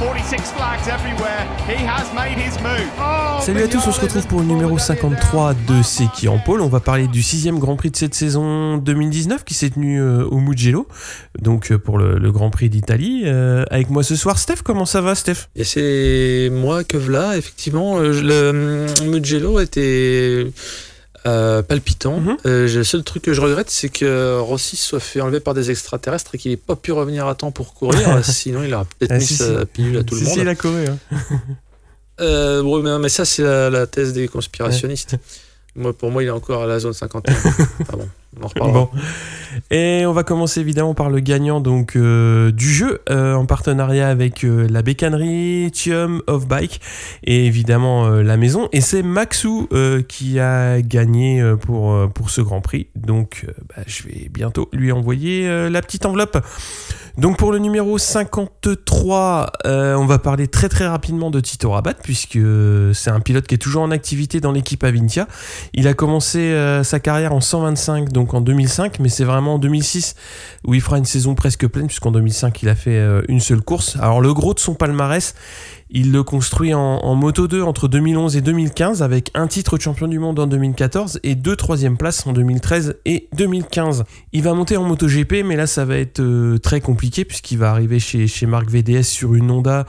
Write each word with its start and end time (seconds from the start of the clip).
46 0.00 0.52
flags 0.56 0.88
everywhere. 0.88 1.46
He 1.68 1.76
has 1.84 2.10
made 2.14 2.38
his 2.38 2.58
move. 2.62 2.88
Oh, 2.98 3.38
Salut 3.42 3.64
à 3.64 3.68
tous, 3.68 3.86
on 3.86 3.92
se 3.92 4.00
retrouve 4.00 4.26
pour 4.26 4.40
le 4.40 4.46
numéro 4.46 4.78
53 4.78 5.52
de 5.68 5.82
C'est 5.82 6.10
qui 6.14 6.26
en 6.26 6.38
pôle. 6.38 6.62
On 6.62 6.68
va 6.68 6.80
parler 6.80 7.06
du 7.06 7.22
sixième 7.22 7.58
Grand 7.58 7.76
Prix 7.76 7.90
de 7.90 7.96
cette 7.96 8.14
saison 8.14 8.78
2019 8.78 9.44
qui 9.44 9.52
s'est 9.52 9.68
tenu 9.68 10.00
euh, 10.00 10.24
au 10.24 10.38
Mugello, 10.38 10.88
donc 11.38 11.70
euh, 11.70 11.76
pour 11.76 11.98
le, 11.98 12.18
le 12.18 12.32
Grand 12.32 12.48
Prix 12.48 12.70
d'Italie. 12.70 13.24
Euh, 13.26 13.66
avec 13.70 13.90
moi 13.90 14.02
ce 14.02 14.16
soir, 14.16 14.38
Steph, 14.38 14.62
comment 14.64 14.86
ça 14.86 15.02
va 15.02 15.14
Steph? 15.14 15.48
Et 15.54 15.64
c'est 15.64 16.48
moi 16.50 16.82
que 16.82 16.96
voilà, 16.96 17.36
effectivement, 17.36 17.98
le 17.98 18.86
Mugello 19.04 19.60
était 19.60 20.46
euh, 21.26 21.62
palpitant. 21.62 22.20
Mhm. 22.20 22.36
Euh, 22.46 22.68
le 22.74 22.84
seul 22.84 23.02
truc 23.04 23.22
que 23.24 23.32
je 23.34 23.40
regrette, 23.40 23.70
c'est 23.70 23.88
que 23.88 24.38
Rossi 24.38 24.76
soit 24.76 25.00
fait 25.00 25.20
enlever 25.20 25.40
par 25.40 25.54
des 25.54 25.70
extraterrestres 25.70 26.34
et 26.34 26.38
qu'il 26.38 26.50
n'ait 26.50 26.56
pas 26.56 26.76
pu 26.76 26.92
revenir 26.92 27.26
à 27.26 27.34
temps 27.34 27.50
pour 27.50 27.74
courir. 27.74 28.24
sinon, 28.24 28.62
il 28.62 28.72
aurait 28.74 28.84
peut-être 28.98 29.12
Ah, 29.12 29.18
mis 29.18 29.24
si, 29.26 29.34
sa 29.36 29.60
si. 29.60 29.66
pilule 29.66 29.98
à 29.98 30.02
tout 30.04 30.14
le 30.14 30.22
monde. 30.22 30.34
si, 30.34 30.40
il 30.40 30.48
a 30.48 30.54
couru. 30.54 30.86
hein. 30.86 30.98
Euh, 32.20 32.62
bon, 32.62 32.82
mais, 32.82 32.98
mais 32.98 33.08
ça, 33.08 33.24
c'est 33.24 33.42
la, 33.42 33.70
la 33.70 33.86
thèse 33.86 34.12
des 34.12 34.28
conspirationnistes. 34.28 35.16
Moi, 35.74 35.94
pour 35.94 36.10
moi, 36.10 36.22
il 36.22 36.26
est 36.26 36.30
encore 36.30 36.64
à 36.64 36.66
la 36.66 36.78
zone 36.78 36.92
51. 36.92 37.34
ah 37.88 37.96
bon, 37.96 38.06
on. 38.60 38.72
Bon. 38.72 38.88
Et 39.70 40.04
on 40.06 40.12
va 40.12 40.22
commencer 40.22 40.60
évidemment 40.60 40.94
par 40.94 41.10
le 41.10 41.20
gagnant 41.20 41.60
donc 41.60 41.96
euh, 41.96 42.52
du 42.52 42.72
jeu 42.72 43.00
euh, 43.10 43.34
en 43.34 43.46
partenariat 43.46 44.08
avec 44.08 44.44
euh, 44.44 44.68
la 44.70 44.82
bécannerie 44.82 45.70
Thium 45.72 46.22
of 46.26 46.46
Bike 46.46 46.80
et 47.24 47.46
évidemment 47.46 48.08
la 48.08 48.36
maison. 48.36 48.68
Et 48.72 48.80
c'est 48.80 49.02
Maxou 49.02 49.68
qui 50.08 50.38
a 50.38 50.80
gagné 50.82 51.42
pour, 51.60 51.94
pour 52.12 52.30
ce 52.30 52.40
Grand 52.40 52.60
Prix. 52.60 52.88
Donc 52.94 53.46
bah, 53.68 53.82
je 53.86 54.04
vais 54.04 54.28
bientôt 54.28 54.68
lui 54.72 54.92
envoyer 54.92 55.68
la 55.68 55.82
petite 55.82 56.06
enveloppe. 56.06 56.38
Donc 57.18 57.36
pour 57.36 57.52
le 57.52 57.58
numéro 57.58 57.98
53, 57.98 59.52
euh, 59.66 59.94
on 59.94 60.06
va 60.06 60.18
parler 60.18 60.48
très 60.48 60.68
très 60.68 60.86
rapidement 60.86 61.30
de 61.30 61.40
Tito 61.40 61.70
Rabat 61.70 61.94
puisque 61.94 62.38
c'est 62.94 63.10
un 63.10 63.20
pilote 63.20 63.46
qui 63.46 63.56
est 63.56 63.58
toujours 63.58 63.82
en 63.82 63.90
activité 63.90 64.40
dans 64.40 64.52
l'équipe 64.52 64.82
Avintia. 64.84 65.26
Il 65.74 65.88
a 65.88 65.94
commencé 65.94 66.54
sa 66.82 67.00
carrière 67.00 67.32
en 67.32 67.40
125, 67.40 68.10
donc 68.10 68.19
en 68.34 68.40
2005, 68.40 68.98
mais 69.00 69.08
c'est 69.08 69.24
vraiment 69.24 69.54
en 69.54 69.58
2006 69.58 70.14
où 70.66 70.74
il 70.74 70.80
fera 70.80 70.98
une 70.98 71.04
saison 71.04 71.34
presque 71.34 71.66
pleine, 71.66 71.86
puisqu'en 71.86 72.12
2005, 72.12 72.62
il 72.62 72.68
a 72.68 72.74
fait 72.74 72.96
euh, 72.96 73.22
une 73.28 73.40
seule 73.40 73.62
course. 73.62 73.96
Alors, 73.96 74.20
le 74.20 74.32
gros 74.34 74.54
de 74.54 74.60
son 74.60 74.74
palmarès, 74.74 75.34
il 75.90 76.12
le 76.12 76.22
construit 76.22 76.72
en, 76.72 77.14
Moto 77.14 77.48
2 77.48 77.62
entre 77.62 77.88
2011 77.88 78.36
et 78.36 78.40
2015, 78.40 79.02
avec 79.02 79.30
un 79.34 79.46
titre 79.48 79.76
de 79.76 79.82
champion 79.82 80.06
du 80.06 80.18
monde 80.18 80.38
en 80.38 80.46
2014 80.46 81.20
et 81.24 81.34
deux 81.34 81.56
troisième 81.56 81.96
places 81.96 82.26
en 82.26 82.32
2013 82.32 82.96
et 83.04 83.28
2015. 83.36 84.04
Il 84.32 84.42
va 84.42 84.54
monter 84.54 84.76
en 84.76 84.84
MotoGP, 84.84 85.42
mais 85.44 85.56
là, 85.56 85.66
ça 85.66 85.84
va 85.84 85.96
être 85.96 86.20
euh, 86.20 86.58
très 86.58 86.80
compliqué, 86.80 87.24
puisqu'il 87.24 87.58
va 87.58 87.70
arriver 87.70 87.98
chez, 87.98 88.26
chez 88.28 88.46
Marc 88.46 88.68
VDS 88.70 89.02
sur 89.02 89.34
une 89.34 89.50
Honda 89.50 89.86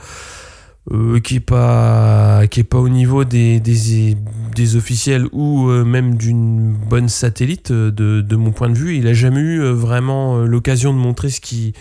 euh, 0.90 1.20
qui 1.20 1.36
est 1.36 1.40
pas 1.40 2.42
qui 2.50 2.58
est 2.58 2.64
pas 2.64 2.78
au 2.78 2.88
niveau 2.88 3.22
des, 3.22 3.60
des, 3.60 4.76
officiels 4.76 5.28
ou 5.30 5.68
euh, 5.68 5.84
même 5.84 6.16
d'une 6.16 6.72
bonne 6.72 7.08
satellite 7.08 7.70
euh, 7.70 7.92
de, 7.92 8.20
de 8.20 8.36
mon 8.36 8.50
point 8.50 8.68
de 8.68 8.74
vue. 8.74 8.96
Il 8.96 9.06
a 9.06 9.14
jamais 9.14 9.38
eu 9.38 9.62
vraiment 9.62 10.38
l'occasion 10.38 10.92
de 10.92 10.98
montrer 10.98 11.30
ce 11.30 11.40
qu'il 11.40 11.72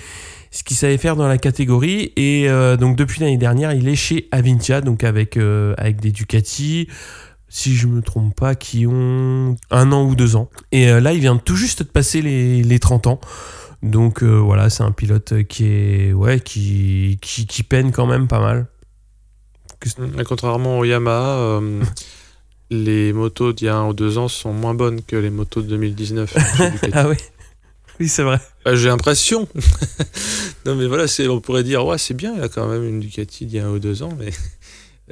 ce 0.51 0.63
qu'il 0.63 0.77
savait 0.77 0.99
faire 0.99 1.15
dans 1.15 1.27
la 1.27 1.39
catégorie. 1.39 2.13
Et 2.15 2.47
donc 2.79 2.95
depuis 2.95 3.21
l'année 3.21 3.37
dernière 3.39 3.73
il 3.73 3.87
est 3.87 3.95
chez 3.95 4.27
Avintia 4.31 4.81
donc 4.81 5.03
avec 5.03 5.37
avec 5.37 5.99
des 5.99 6.11
Ducati 6.11 6.87
si 7.49 7.75
je 7.75 7.87
me 7.87 8.03
trompe 8.03 8.35
pas 8.35 8.53
qui 8.53 8.85
ont 8.85 9.55
un 9.71 9.91
an 9.91 10.05
ou 10.05 10.13
deux 10.13 10.35
ans. 10.35 10.49
Et 10.71 10.87
là 10.87 11.13
il 11.13 11.21
vient 11.21 11.37
tout 11.37 11.55
juste 11.55 11.81
de 11.81 11.87
passer 11.87 12.21
les, 12.21 12.61
les 12.61 12.79
30 12.79 13.07
ans. 13.07 13.19
Donc 13.81 14.21
voilà 14.21 14.69
c'est 14.69 14.83
un 14.83 14.91
pilote 14.91 15.41
qui 15.47 15.65
est 15.65 16.13
ouais 16.13 16.39
qui, 16.39 17.17
qui 17.19 17.47
qui 17.47 17.63
peine 17.63 17.91
quand 17.91 18.05
même 18.05 18.27
pas 18.27 18.39
mal 18.39 18.67
contrairement 20.25 20.79
au 20.79 20.85
Yamaha, 20.85 21.37
euh, 21.39 21.81
les 22.69 23.13
motos 23.13 23.53
d'il 23.53 23.65
y 23.65 23.69
a 23.69 23.75
un 23.75 23.87
ou 23.89 23.93
deux 23.93 24.17
ans 24.17 24.27
sont 24.27 24.53
moins 24.53 24.73
bonnes 24.73 25.01
que 25.01 25.15
les 25.15 25.29
motos 25.29 25.61
de 25.61 25.67
2019. 25.67 26.31
chez 26.57 26.69
Ducati. 26.71 26.91
ah 26.93 27.09
oui 27.09 27.15
oui 27.99 28.07
c'est 28.07 28.23
vrai 28.23 28.39
Euh, 28.67 28.75
J'ai 28.75 28.87
l'impression. 28.87 29.47
non, 30.65 30.75
mais 30.75 30.87
voilà, 30.87 31.05
on 31.29 31.39
pourrait 31.41 31.63
dire, 31.63 31.85
ouais, 31.85 31.97
c'est 31.97 32.13
bien, 32.13 32.33
il 32.35 32.41
a 32.41 32.49
quand 32.49 32.67
même 32.67 32.83
une 32.87 32.99
Ducati 32.99 33.45
d'il 33.45 33.57
y 33.57 33.59
a 33.59 33.67
un 33.67 33.71
ou 33.71 33.79
deux 33.79 34.01
ans, 34.03 34.13
mais 34.17 34.31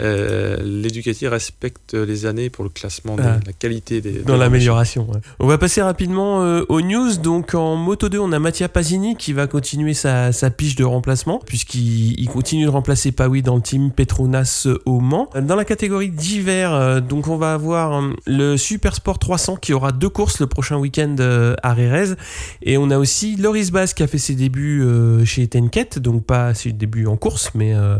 euh, 0.02 0.58
les 0.64 0.90
Ducati 0.90 1.28
respectent 1.28 1.94
les 1.94 2.26
années 2.26 2.50
pour 2.50 2.64
le 2.64 2.70
classement 2.70 3.16
de 3.16 3.22
Ah. 3.24 3.40
la 3.46 3.54
qualité 3.54 4.02
des. 4.02 4.20
dans 4.20 4.38
l'amélioration. 4.38 5.10
ouais. 5.10 5.20
On 5.40 5.48
va 5.48 5.58
passer 5.58 5.82
rapidement 5.82 6.42
euh, 6.44 6.64
aux 6.70 6.82
news. 6.82 7.18
Donc 7.18 7.54
en 7.56 7.76
Moto 7.76 8.10
2, 8.10 8.20
on 8.20 8.32
a 8.32 8.40
Mattia 8.40 8.70
Pasini 8.70 9.16
qui 9.16 9.34
va 9.34 9.48
continuer 9.48 9.94
sa, 9.94 10.32
sa 10.32 10.50
pige 10.50 10.76
de 10.76 10.84
remplacement 10.84 11.42
puisqu'il 11.46 12.20
il 12.20 12.28
continue 12.30 12.66
de 12.66 12.70
remplacer 12.70 13.12
Pawi 13.12 13.42
dans 13.42 13.56
le 13.56 13.62
team 13.62 13.92
Petronas 13.92 14.64
euh, 14.66 14.78
au 14.86 15.00
Mans. 15.00 15.30
Dans 15.42 15.56
la 15.56 15.66
catégorie 15.66 16.10
d'hiver, 16.10 16.74
euh, 16.74 17.00
donc 17.02 17.28
on 17.28 17.38
va 17.38 17.54
avoir 17.54 18.02
euh, 18.02 18.14
le 18.26 18.58
Super 18.58 18.96
Sport 18.96 19.20
300 19.20 19.58
qui 19.58 19.74
aura 19.74 19.92
deux 19.92 20.10
courses 20.10 20.40
le 20.40 20.48
prochain 20.48 20.78
week-end 20.78 21.16
euh, 21.20 21.56
à 21.64 21.74
Rérez 21.74 22.14
et 22.62 22.78
on 22.78 22.90
a 22.92 22.98
aussi 22.98 23.36
Loris 23.36 23.72
Bass 23.72 23.94
qui 23.94 24.04
a 24.04 24.08
fait 24.08 24.18
ses 24.18 24.36
débuts 24.36 24.82
euh, 24.84 25.26
chez 25.26 25.48
Tenket, 25.48 26.00
donc 26.00 26.26
pas 26.26 26.54
ses 26.54 26.72
débuts 26.72 27.08
en 27.08 27.18
course, 27.18 27.52
mais 27.56 27.74
euh, 27.74 27.98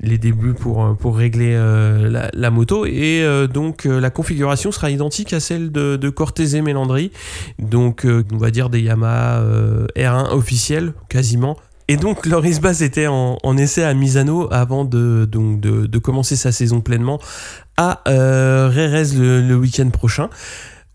les 0.00 0.18
débuts 0.18 0.54
pour, 0.54 0.84
euh, 0.84 0.92
pour 0.94 1.16
euh, 1.34 2.28
la, 2.32 2.50
moto. 2.50 2.86
Et 2.86 3.22
euh, 3.22 3.46
donc 3.46 3.86
euh, 3.86 4.00
la 4.00 4.10
configuration 4.10 4.72
sera 4.72 4.90
identique 4.90 5.32
à 5.32 5.40
celle 5.40 5.72
de, 5.72 5.96
de 5.96 6.10
Cortese 6.10 6.54
Melandri. 6.56 7.12
Donc 7.58 8.06
on 8.06 8.36
va 8.36 8.50
dire 8.50 8.70
des 8.70 8.80
Yamaha 8.80 9.40
euh, 9.40 9.86
R1 9.96 10.32
officiels 10.32 10.92
quasiment. 11.08 11.56
Et 11.88 11.96
donc 11.96 12.26
Loris 12.26 12.60
Bass 12.60 12.80
était 12.80 13.06
en, 13.06 13.56
essai 13.56 13.84
à 13.84 13.94
Misano 13.94 14.48
avant 14.50 14.84
de, 14.84 15.98
commencer 16.02 16.34
sa 16.34 16.50
saison 16.50 16.80
pleinement 16.80 17.20
à 17.76 18.02
Rérez 18.06 19.14
le 19.14 19.54
week-end 19.54 19.88
prochain. 19.90 20.28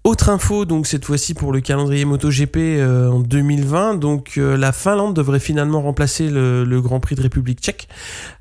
Autre 0.03 0.29
info, 0.29 0.65
donc 0.65 0.87
cette 0.87 1.05
fois-ci 1.05 1.35
pour 1.35 1.51
le 1.53 1.61
calendrier 1.61 2.05
MotoGP 2.05 2.57
euh, 2.57 3.11
en 3.11 3.19
2020, 3.19 3.97
donc 3.97 4.33
euh, 4.39 4.57
la 4.57 4.71
Finlande 4.71 5.15
devrait 5.15 5.39
finalement 5.39 5.79
remplacer 5.79 6.27
le, 6.27 6.81
Grand 6.81 6.99
Prix 6.99 7.13
de 7.13 7.21
République 7.21 7.59
tchèque, 7.59 7.87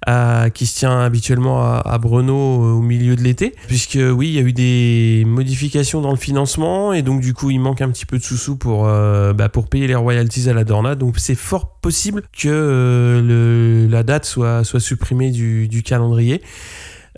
à- 0.06 0.48
qui 0.48 0.64
se 0.64 0.78
tient 0.78 1.00
habituellement 1.00 1.60
à, 1.62 1.82
à 1.84 1.98
Brno 1.98 2.34
euh, 2.34 2.72
au 2.72 2.80
milieu 2.80 3.14
de 3.14 3.20
l'été, 3.20 3.54
puisque 3.66 3.98
oui, 4.00 4.28
il 4.28 4.34
y 4.36 4.38
a 4.38 4.40
eu 4.40 4.54
des 4.54 5.24
modifications 5.26 6.00
dans 6.00 6.12
le 6.12 6.16
financement, 6.16 6.94
et 6.94 7.02
donc 7.02 7.20
du 7.20 7.34
coup, 7.34 7.50
il 7.50 7.58
manque 7.60 7.82
un 7.82 7.90
petit 7.90 8.06
peu 8.06 8.16
de 8.16 8.22
sous-sous 8.22 8.56
pour, 8.56 8.86
euh, 8.88 9.34
bah, 9.34 9.50
pour 9.50 9.68
payer 9.68 9.86
les 9.86 9.94
royalties 9.94 10.48
à 10.48 10.54
la 10.54 10.64
Dorna, 10.64 10.94
donc 10.94 11.18
c'est 11.18 11.34
fort 11.34 11.76
possible 11.82 12.22
que 12.32 12.48
euh, 12.48 13.86
la 13.86 14.02
date 14.02 14.24
soit, 14.24 14.64
soit 14.64 14.80
supprimée 14.80 15.30
du 15.30 15.82
calendrier. 15.82 16.40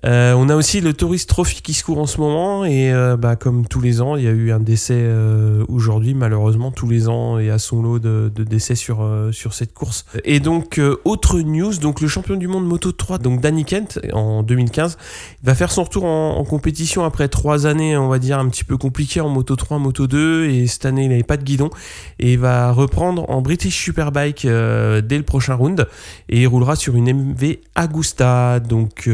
Euh, 0.05 0.35
on 0.35 0.49
a 0.49 0.57
aussi 0.57 0.81
le 0.81 0.93
Tourist 0.95 1.29
Trophy 1.29 1.63
qui 1.63 1.75
se 1.75 1.85
court 1.85 1.99
en 1.99 2.07
ce 2.07 2.21
moment 2.21 2.65
et 2.65 2.93
euh, 2.93 3.17
bah, 3.17 3.37
comme 3.37 3.69
tous 3.69 3.81
les 3.81 4.01
ans, 4.01 4.17
il 4.17 4.25
y 4.25 4.27
a 4.27 4.33
eu 4.33 4.51
un 4.51 4.59
décès 4.59 4.97
euh, 4.97 5.65
aujourd'hui. 5.69 6.15
Malheureusement, 6.15 6.73
tous 6.73 6.89
les 6.89 7.09
ans, 7.09 7.39
il 7.39 7.47
y 7.47 7.51
a 7.51 7.59
son 7.59 7.83
lot 7.83 7.99
de, 8.01 8.31
décès 8.37 8.75
sur, 8.75 9.09
sur 9.31 9.55
cette 9.55 9.75
course. 9.75 10.05
Et 10.25 10.41
donc, 10.41 10.81
autre 11.05 11.39
news, 11.41 11.75
donc 11.77 12.01
le 12.01 12.09
champion 12.09 12.37
du 12.37 12.49
monde 12.49 12.67
Moto 12.67 12.91
3, 12.91 13.19
donc 13.19 13.41
Danny 13.41 13.65
Kent, 13.65 14.01
en 14.13 14.43
2015, 14.43 14.99
va 15.45 15.55
faire 15.55 15.71
son 15.71 15.85
retour 15.85 16.05
en, 16.05 16.43
compétition 16.45 17.05
après 17.05 17.29
trois 17.29 17.67
années, 17.67 17.97
on 17.97 18.09
va 18.09 18.19
dire, 18.19 18.39
un 18.39 18.49
petit 18.49 18.65
peu 18.65 18.77
compliquées 18.77 19.21
en 19.21 19.29
Moto 19.29 19.55
3, 19.55 19.79
Moto 19.79 20.07
2. 20.07 20.47
Et 20.47 20.67
cette 20.67 20.85
année, 20.85 21.05
il 21.05 21.11
n'avait 21.11 21.23
pas 21.23 21.37
de 21.37 21.45
guidon 21.45 21.71
et 22.19 22.37
va 22.37 22.73
reprendre 22.73 23.31
en 23.31 23.41
British 23.43 23.77
Superbike 23.77 24.43
dès 24.43 25.19
le 25.19 25.23
prochain 25.23 25.55
round 25.55 25.87
et 26.29 26.43
il 26.43 26.47
roulera 26.47 26.75
sur 26.75 26.97
une 26.97 27.13
MV 27.13 27.59
Agusta. 27.77 28.59
Donc 28.61 29.09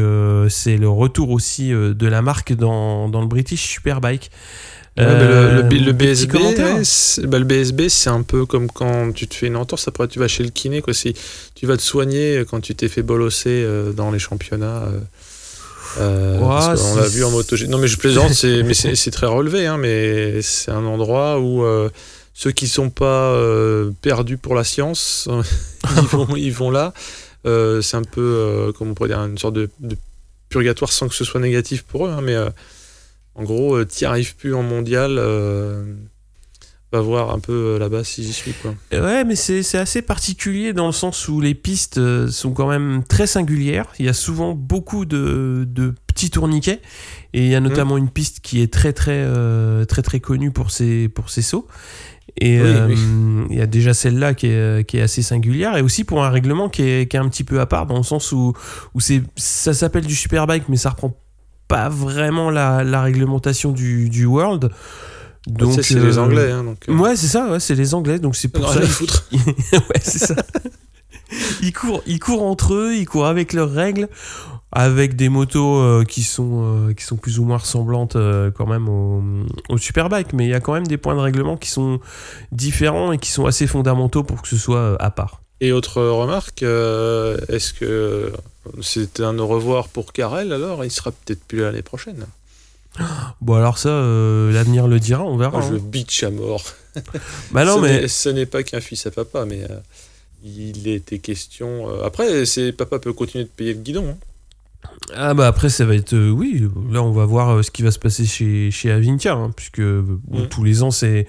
c'est 0.49 0.78
le 0.79 0.89
retour 0.89 1.29
aussi 1.31 1.71
euh, 1.73 1.93
de 1.93 2.07
la 2.07 2.21
marque 2.21 2.53
dans, 2.53 3.09
dans 3.09 3.21
le 3.21 3.27
British 3.27 3.61
Superbike. 3.61 4.31
Ouais, 4.97 5.05
bah, 5.05 5.13
le, 5.13 5.27
le, 5.55 5.59
Euh, 5.59 5.61
B- 5.69 5.85
le 5.85 5.91
BSB, 5.93 6.35
ouais, 6.35 6.83
c'est- 6.83 7.25
bah, 7.25 7.39
le 7.39 7.45
BSB, 7.45 7.87
c'est 7.89 8.09
un 8.09 8.21
peu 8.23 8.45
comme 8.45 8.67
quand 8.69 9.13
tu 9.13 9.27
te 9.27 9.35
fais 9.35 9.47
une 9.47 9.55
entorse, 9.55 9.87
après 9.87 10.07
tu 10.09 10.19
vas 10.19 10.27
chez 10.27 10.43
le 10.43 10.49
kiné, 10.49 10.81
quoi. 10.81 10.93
Si 10.93 11.13
tu 11.55 11.65
vas 11.67 11.77
te 11.77 11.81
soigner 11.81 12.43
quand 12.49 12.59
tu 12.59 12.75
t'es 12.75 12.89
fait 12.89 13.01
bolosser 13.03 13.63
euh, 13.63 13.93
dans 13.93 14.11
les 14.11 14.19
championnats. 14.19 14.83
euh, 14.87 14.99
euh, 15.99 16.39
Ouais, 16.39 16.45
parce 16.47 16.81
qu'on 16.83 16.95
l'a 16.95 17.07
vu 17.07 17.23
en 17.23 17.31
moto. 17.31 17.55
Non, 17.67 17.77
mais 17.77 17.87
je 17.87 17.97
plaisante, 17.97 18.33
c'est, 18.33 18.61
mais 18.63 18.73
c'est, 18.73 19.11
très 19.11 19.25
relevé, 19.27 19.65
hein, 19.67 19.77
mais 19.77 20.41
c'est 20.41 20.71
un 20.71 20.85
endroit 20.85 21.39
où 21.39 21.63
euh, 21.63 21.89
ceux 22.33 22.51
qui 22.51 22.67
sont 22.67 22.89
pas 22.89 23.31
euh, 23.31 23.91
perdus 24.01 24.37
pour 24.37 24.53
la 24.55 24.63
science, 24.63 25.27
ils, 25.97 26.01
vont, 26.07 26.27
ils 26.35 26.53
vont 26.53 26.71
là. 26.71 26.93
Euh, 27.45 27.81
c'est 27.81 27.95
un 27.97 28.03
peu, 28.03 28.21
euh, 28.21 28.71
comment 28.77 28.91
on 28.91 28.93
pourrait 28.95 29.09
dire, 29.09 29.19
une 29.23 29.37
sorte 29.37 29.55
de, 29.55 29.69
de 29.79 29.95
purgatoire 30.49 30.91
sans 30.91 31.07
que 31.07 31.15
ce 31.15 31.23
soit 31.23 31.39
négatif 31.39 31.83
pour 31.83 32.07
eux, 32.07 32.11
hein, 32.11 32.21
mais 32.21 32.35
euh, 32.35 32.49
En 33.35 33.43
gros, 33.43 33.85
tu 33.85 34.03
n'y 34.03 34.07
arrives 34.07 34.35
plus 34.35 34.53
en 34.53 34.63
mondial. 34.63 35.15
va 36.91 37.01
voir 37.01 37.31
un 37.31 37.39
peu 37.39 37.77
là-bas 37.77 38.03
si 38.03 38.23
j'y 38.23 38.33
suis. 38.33 38.53
Quoi. 38.53 38.75
Ouais, 38.91 39.23
mais 39.23 39.35
c'est 39.35 39.77
assez 39.77 40.01
particulier 40.01 40.73
dans 40.73 40.87
le 40.87 40.91
sens 40.91 41.27
où 41.27 41.39
les 41.39 41.53
pistes 41.53 41.99
sont 42.29 42.51
quand 42.51 42.67
même 42.67 43.03
très 43.07 43.27
singulières. 43.27 43.85
Il 43.99 44.05
y 44.05 44.09
a 44.09 44.13
souvent 44.13 44.55
beaucoup 44.55 45.05
de, 45.05 45.65
de 45.67 45.93
petits 46.07 46.31
tourniquets 46.31 46.81
et 47.33 47.45
il 47.45 47.51
y 47.51 47.55
a 47.55 47.59
notamment 47.59 47.95
mmh. 47.95 47.99
une 47.99 48.09
piste 48.09 48.39
qui 48.41 48.61
est 48.61 48.73
très 48.73 48.91
très 48.91 49.23
très 49.85 50.01
très 50.01 50.19
connue 50.19 50.51
pour 50.51 50.71
ses 50.71 51.07
pour 51.09 51.29
ses 51.29 51.43
sauts. 51.43 51.67
Et 52.37 52.59
euh, 52.59 52.93
il 53.49 53.57
y 53.57 53.61
a 53.61 53.65
déjà 53.65 53.93
celle-là 53.93 54.33
qui 54.33 54.47
est, 54.47 54.87
qui 54.87 54.97
est, 54.97 55.01
assez 55.01 55.21
singulière 55.21 55.75
et 55.77 55.81
aussi 55.81 56.03
pour 56.03 56.23
un 56.23 56.29
règlement 56.29 56.69
qui 56.69 56.83
est, 56.83 57.09
qui 57.09 57.17
est 57.17 57.19
un 57.19 57.29
petit 57.29 57.43
peu 57.43 57.59
à 57.59 57.65
part 57.65 57.85
dans 57.85 57.97
le 57.97 58.03
sens 58.03 58.31
où, 58.31 58.53
où 58.93 58.99
ça 59.35 59.73
s'appelle 59.73 60.05
du 60.05 60.15
Superbike 60.15 60.69
mais 60.69 60.77
ça 60.77 60.91
reprend 60.91 61.15
pas 61.67 61.89
vraiment 61.89 62.49
la, 62.49 62.83
la 62.83 63.01
réglementation 63.01 63.71
du, 63.71 64.09
du 64.09 64.25
World. 64.25 64.71
Donc, 65.47 65.79
c'est 65.81 65.95
les 65.95 66.17
euh, 66.17 66.21
Anglais. 66.21 66.51
Hein, 66.51 66.63
donc, 66.63 66.77
euh. 66.89 66.93
Ouais, 66.93 67.15
c'est 67.15 67.27
ça, 67.27 67.49
ouais, 67.49 67.59
c'est 67.59 67.75
les 67.75 67.93
Anglais. 67.93 68.19
Donc 68.19 68.35
c'est 68.35 68.49
pour 68.49 68.71
ça. 68.71 68.81
foutre. 68.81 69.27
ouais, 69.31 70.01
c'est 70.01 70.19
ça. 70.19 70.35
ils, 71.61 71.71
courent, 71.71 72.03
ils 72.05 72.19
courent 72.19 72.43
entre 72.43 72.73
eux, 72.73 72.95
ils 72.95 73.05
courent 73.05 73.27
avec 73.27 73.53
leurs 73.53 73.71
règles 73.71 74.09
avec 74.71 75.15
des 75.15 75.29
motos 75.29 75.79
euh, 75.79 76.03
qui, 76.03 76.23
sont, 76.23 76.89
euh, 76.89 76.93
qui 76.93 77.03
sont 77.03 77.17
plus 77.17 77.39
ou 77.39 77.45
moins 77.45 77.57
ressemblantes 77.57 78.15
euh, 78.15 78.51
quand 78.51 78.67
même 78.67 78.87
au, 78.87 79.23
au, 79.69 79.77
Superbike, 79.77 80.33
mais 80.33 80.45
il 80.45 80.49
y 80.49 80.53
a 80.53 80.59
quand 80.59 80.73
même 80.73 80.87
des 80.87 80.97
points 80.97 81.15
de 81.15 81.19
règlement 81.19 81.57
qui 81.57 81.69
sont 81.69 81.99
différents 82.51 83.11
et 83.11 83.17
qui 83.17 83.31
sont 83.31 83.45
assez 83.45 83.65
fondamentaux 83.65 84.23
pour 84.23 84.41
que 84.41 84.47
ce 84.47 84.57
soit 84.57 84.95
à 85.01 85.09
part. 85.09 85.41
Et 85.61 85.71
autre 85.71 86.01
remarque, 86.01 86.61
est-ce 86.61 87.73
que 87.73 88.31
c'est 88.81 89.19
un 89.19 89.37
au 89.39 89.47
revoir 89.47 89.89
pour 89.89 90.13
Karel 90.13 90.53
alors? 90.53 90.85
Il 90.85 90.91
sera 90.91 91.11
peut-être 91.11 91.43
plus 91.43 91.61
l'année 91.61 91.81
prochaine. 91.81 92.25
Bon 93.41 93.55
alors 93.55 93.77
ça, 93.77 93.89
l'avenir 93.89 94.87
le 94.87 94.99
dira, 94.99 95.23
on 95.23 95.37
verra. 95.37 95.61
je 95.61 95.75
hein. 95.75 95.79
bitch 95.81 96.23
à 96.23 96.31
mort. 96.31 96.63
bah 97.51 97.65
non, 97.65 97.79
mais 97.79 98.07
ce 98.07 98.29
n'est 98.29 98.45
pas 98.45 98.63
qu'un 98.63 98.81
fils 98.81 99.05
à 99.05 99.11
papa, 99.11 99.45
mais 99.45 99.61
il 100.43 100.87
était 100.87 101.19
question. 101.19 101.87
après, 102.03 102.45
c'est 102.45 102.71
papa 102.71 102.99
peut 102.99 103.13
continuer 103.13 103.43
de 103.43 103.49
payer 103.49 103.73
le 103.73 103.79
guidon. 103.79 104.09
Hein. 104.09 104.17
Ah 105.15 105.33
bah 105.33 105.47
après 105.47 105.69
ça 105.69 105.85
va 105.85 105.95
être 105.95 106.13
euh, 106.13 106.29
oui 106.29 106.67
là 106.91 107.01
on 107.01 107.11
va 107.11 107.25
voir 107.25 107.49
euh, 107.49 107.63
ce 107.63 107.71
qui 107.71 107.81
va 107.81 107.91
se 107.91 107.99
passer 107.99 108.25
chez 108.25 108.69
chez 108.71 108.91
Avintia 108.91 109.33
hein, 109.33 109.51
puisque 109.55 109.79
mm. 109.79 110.47
tous 110.49 110.63
les 110.63 110.83
ans 110.83 110.91
c'est 110.91 111.27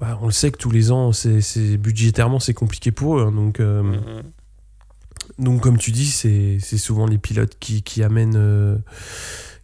bah, 0.00 0.18
on 0.22 0.26
le 0.26 0.32
sait 0.32 0.50
que 0.50 0.58
tous 0.58 0.70
les 0.70 0.92
ans 0.92 1.12
c'est 1.12 1.76
budgétairement 1.76 2.40
c'est 2.40 2.54
compliqué 2.54 2.92
pour 2.92 3.18
eux 3.18 3.22
hein, 3.22 3.32
donc 3.32 3.60
euh, 3.60 3.82
mm-hmm. 3.82 5.44
donc 5.44 5.60
comme 5.60 5.78
tu 5.78 5.90
dis 5.90 6.06
c'est 6.06 6.78
souvent 6.78 7.06
les 7.06 7.18
pilotes 7.18 7.56
qui, 7.58 7.82
qui 7.82 8.02
amènent 8.02 8.82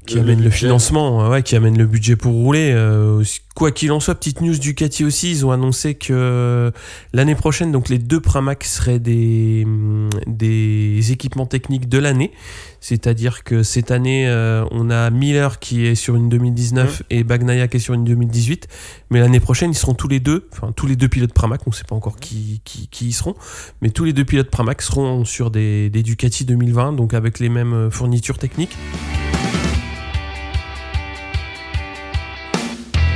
qui 0.07 0.15
le 0.15 0.23
amène 0.23 0.43
le 0.43 0.51
financement, 0.51 1.29
ouais, 1.29 1.43
qui 1.43 1.57
amène 1.57 1.77
le 1.77 1.87
budget 1.87 2.17
pour 2.17 2.33
rouler. 2.33 2.73
Euh, 2.73 3.23
quoi 3.55 3.71
qu'il 3.71 3.93
en 3.93 4.01
soit, 4.01 4.15
petite 4.15 4.41
news 4.41 4.57
Ducati 4.59 5.05
aussi, 5.05 5.31
ils 5.31 5.45
ont 5.45 5.51
annoncé 5.51 5.95
que 5.95 6.13
euh, 6.13 6.71
l'année 7.13 7.35
prochaine, 7.35 7.71
donc 7.71 7.89
les 7.89 7.99
deux 7.99 8.21
Pramac 8.21 8.65
seraient 8.65 8.99
des, 8.99 9.65
mm, 9.67 10.09
des 10.27 11.13
équipements 11.13 11.47
techniques 11.47 11.89
de 11.89 11.99
l'année. 11.99 12.33
C'est-à-dire 12.81 13.45
que 13.45 13.63
cette 13.63 13.91
année, 13.91 14.27
euh, 14.27 14.65
on 14.71 14.89
a 14.89 15.11
Miller 15.11 15.59
qui 15.59 15.85
est 15.85 15.95
sur 15.95 16.17
une 16.17 16.31
2019 16.31 17.01
mmh. 17.01 17.05
et 17.11 17.25
Bagnaia 17.25 17.69
qui 17.69 17.77
est 17.77 17.81
sur 17.81 17.93
une 17.93 18.05
2018. 18.05 18.69
Mais 19.11 19.21
l'année 19.21 19.41
prochaine, 19.41 19.71
ils 19.71 19.77
seront 19.79 19.95
tous 19.95 20.09
les 20.09 20.19
deux, 20.21 20.49
enfin 20.53 20.73
tous 20.75 20.87
les 20.87 20.97
deux 20.97 21.09
pilotes 21.09 21.35
Pramac, 21.35 21.61
on 21.67 21.71
ne 21.71 21.75
sait 21.75 21.85
pas 21.85 21.95
encore 21.95 22.17
qui, 22.17 22.63
qui, 22.65 22.89
qui, 22.89 23.09
y 23.09 23.13
seront, 23.13 23.35
mais 23.83 23.91
tous 23.91 24.05
les 24.05 24.15
deux 24.15 24.25
pilotes 24.25 24.51
Pramac 24.51 24.81
seront 24.81 25.27
sur 25.27 25.51
des, 25.51 25.91
des 25.91 26.03
Ducati 26.03 26.47
2020, 26.47 26.95
donc 26.95 27.13
avec 27.13 27.39
les 27.39 27.51
mêmes 27.51 27.91
fournitures 27.91 28.39
techniques. 28.39 28.79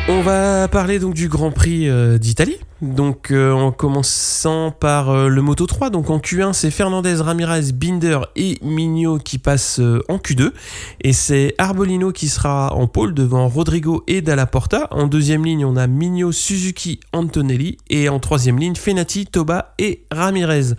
On 0.07 0.21
va 0.21 0.69
parler 0.69 0.99
donc 0.99 1.15
du 1.15 1.29
Grand 1.29 1.51
Prix 1.51 1.89
euh, 1.89 2.19
d'Italie. 2.19 2.59
Donc 2.83 3.31
euh, 3.31 3.53
en 3.53 3.73
commençant 3.73 4.71
par 4.71 5.09
euh, 5.09 5.29
le 5.29 5.41
Moto 5.41 5.67
3. 5.67 5.89
Donc 5.89 6.11
en 6.11 6.19
Q1, 6.19 6.53
c'est 6.53 6.71
Fernandez, 6.71 7.15
Ramirez, 7.15 7.73
Binder 7.73 8.19
et 8.37 8.59
Mignot 8.61 9.17
qui 9.17 9.39
passent 9.39 9.81
en 10.09 10.19
Q2. 10.19 10.53
Et 11.01 11.15
c'est 11.15 11.55
Arbolino 11.57 12.13
qui 12.13 12.29
sera 12.29 12.75
en 12.75 12.87
pôle 12.87 13.15
devant 13.15 13.49
Rodrigo 13.49 14.05
et 14.07 14.21
Dalla 14.21 14.45
Porta. 14.45 14.89
En 14.91 15.07
deuxième 15.07 15.43
ligne, 15.43 15.65
on 15.65 15.75
a 15.75 15.87
Mignot, 15.87 16.33
Suzuki, 16.33 17.01
Antonelli. 17.15 17.79
Et 17.89 18.11
en 18.11 18.21
troisième 18.21 18.59
ligne, 18.59 18.77
Fenati, 18.77 19.25
Toba 19.25 19.75
et 19.79 20.05
Ramirez. 20.11 20.75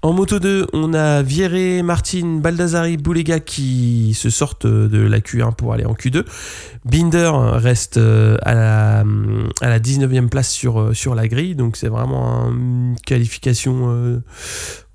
En 0.00 0.12
moto 0.12 0.38
2, 0.38 0.68
on 0.74 0.94
a 0.94 1.22
Vieré, 1.22 1.82
Martin, 1.82 2.38
Baldassari, 2.40 2.96
Boulega 2.96 3.40
qui 3.40 4.14
se 4.14 4.30
sortent 4.30 4.64
de 4.64 4.98
la 4.98 5.18
Q1 5.18 5.56
pour 5.56 5.72
aller 5.72 5.86
en 5.86 5.94
Q2. 5.94 6.24
Binder 6.84 7.32
reste 7.34 7.96
euh, 7.96 8.36
à 8.42 8.54
la, 8.54 9.00
à 9.60 9.68
la 9.68 9.80
19e 9.80 10.28
place 10.28 10.50
sur, 10.50 10.80
euh, 10.80 10.94
sur 10.94 11.16
la 11.16 11.26
grille, 11.26 11.56
donc 11.56 11.76
c'est 11.76 11.88
vraiment 11.88 12.48
une 12.48 12.94
qualification 13.04 13.90
euh, 13.90 14.20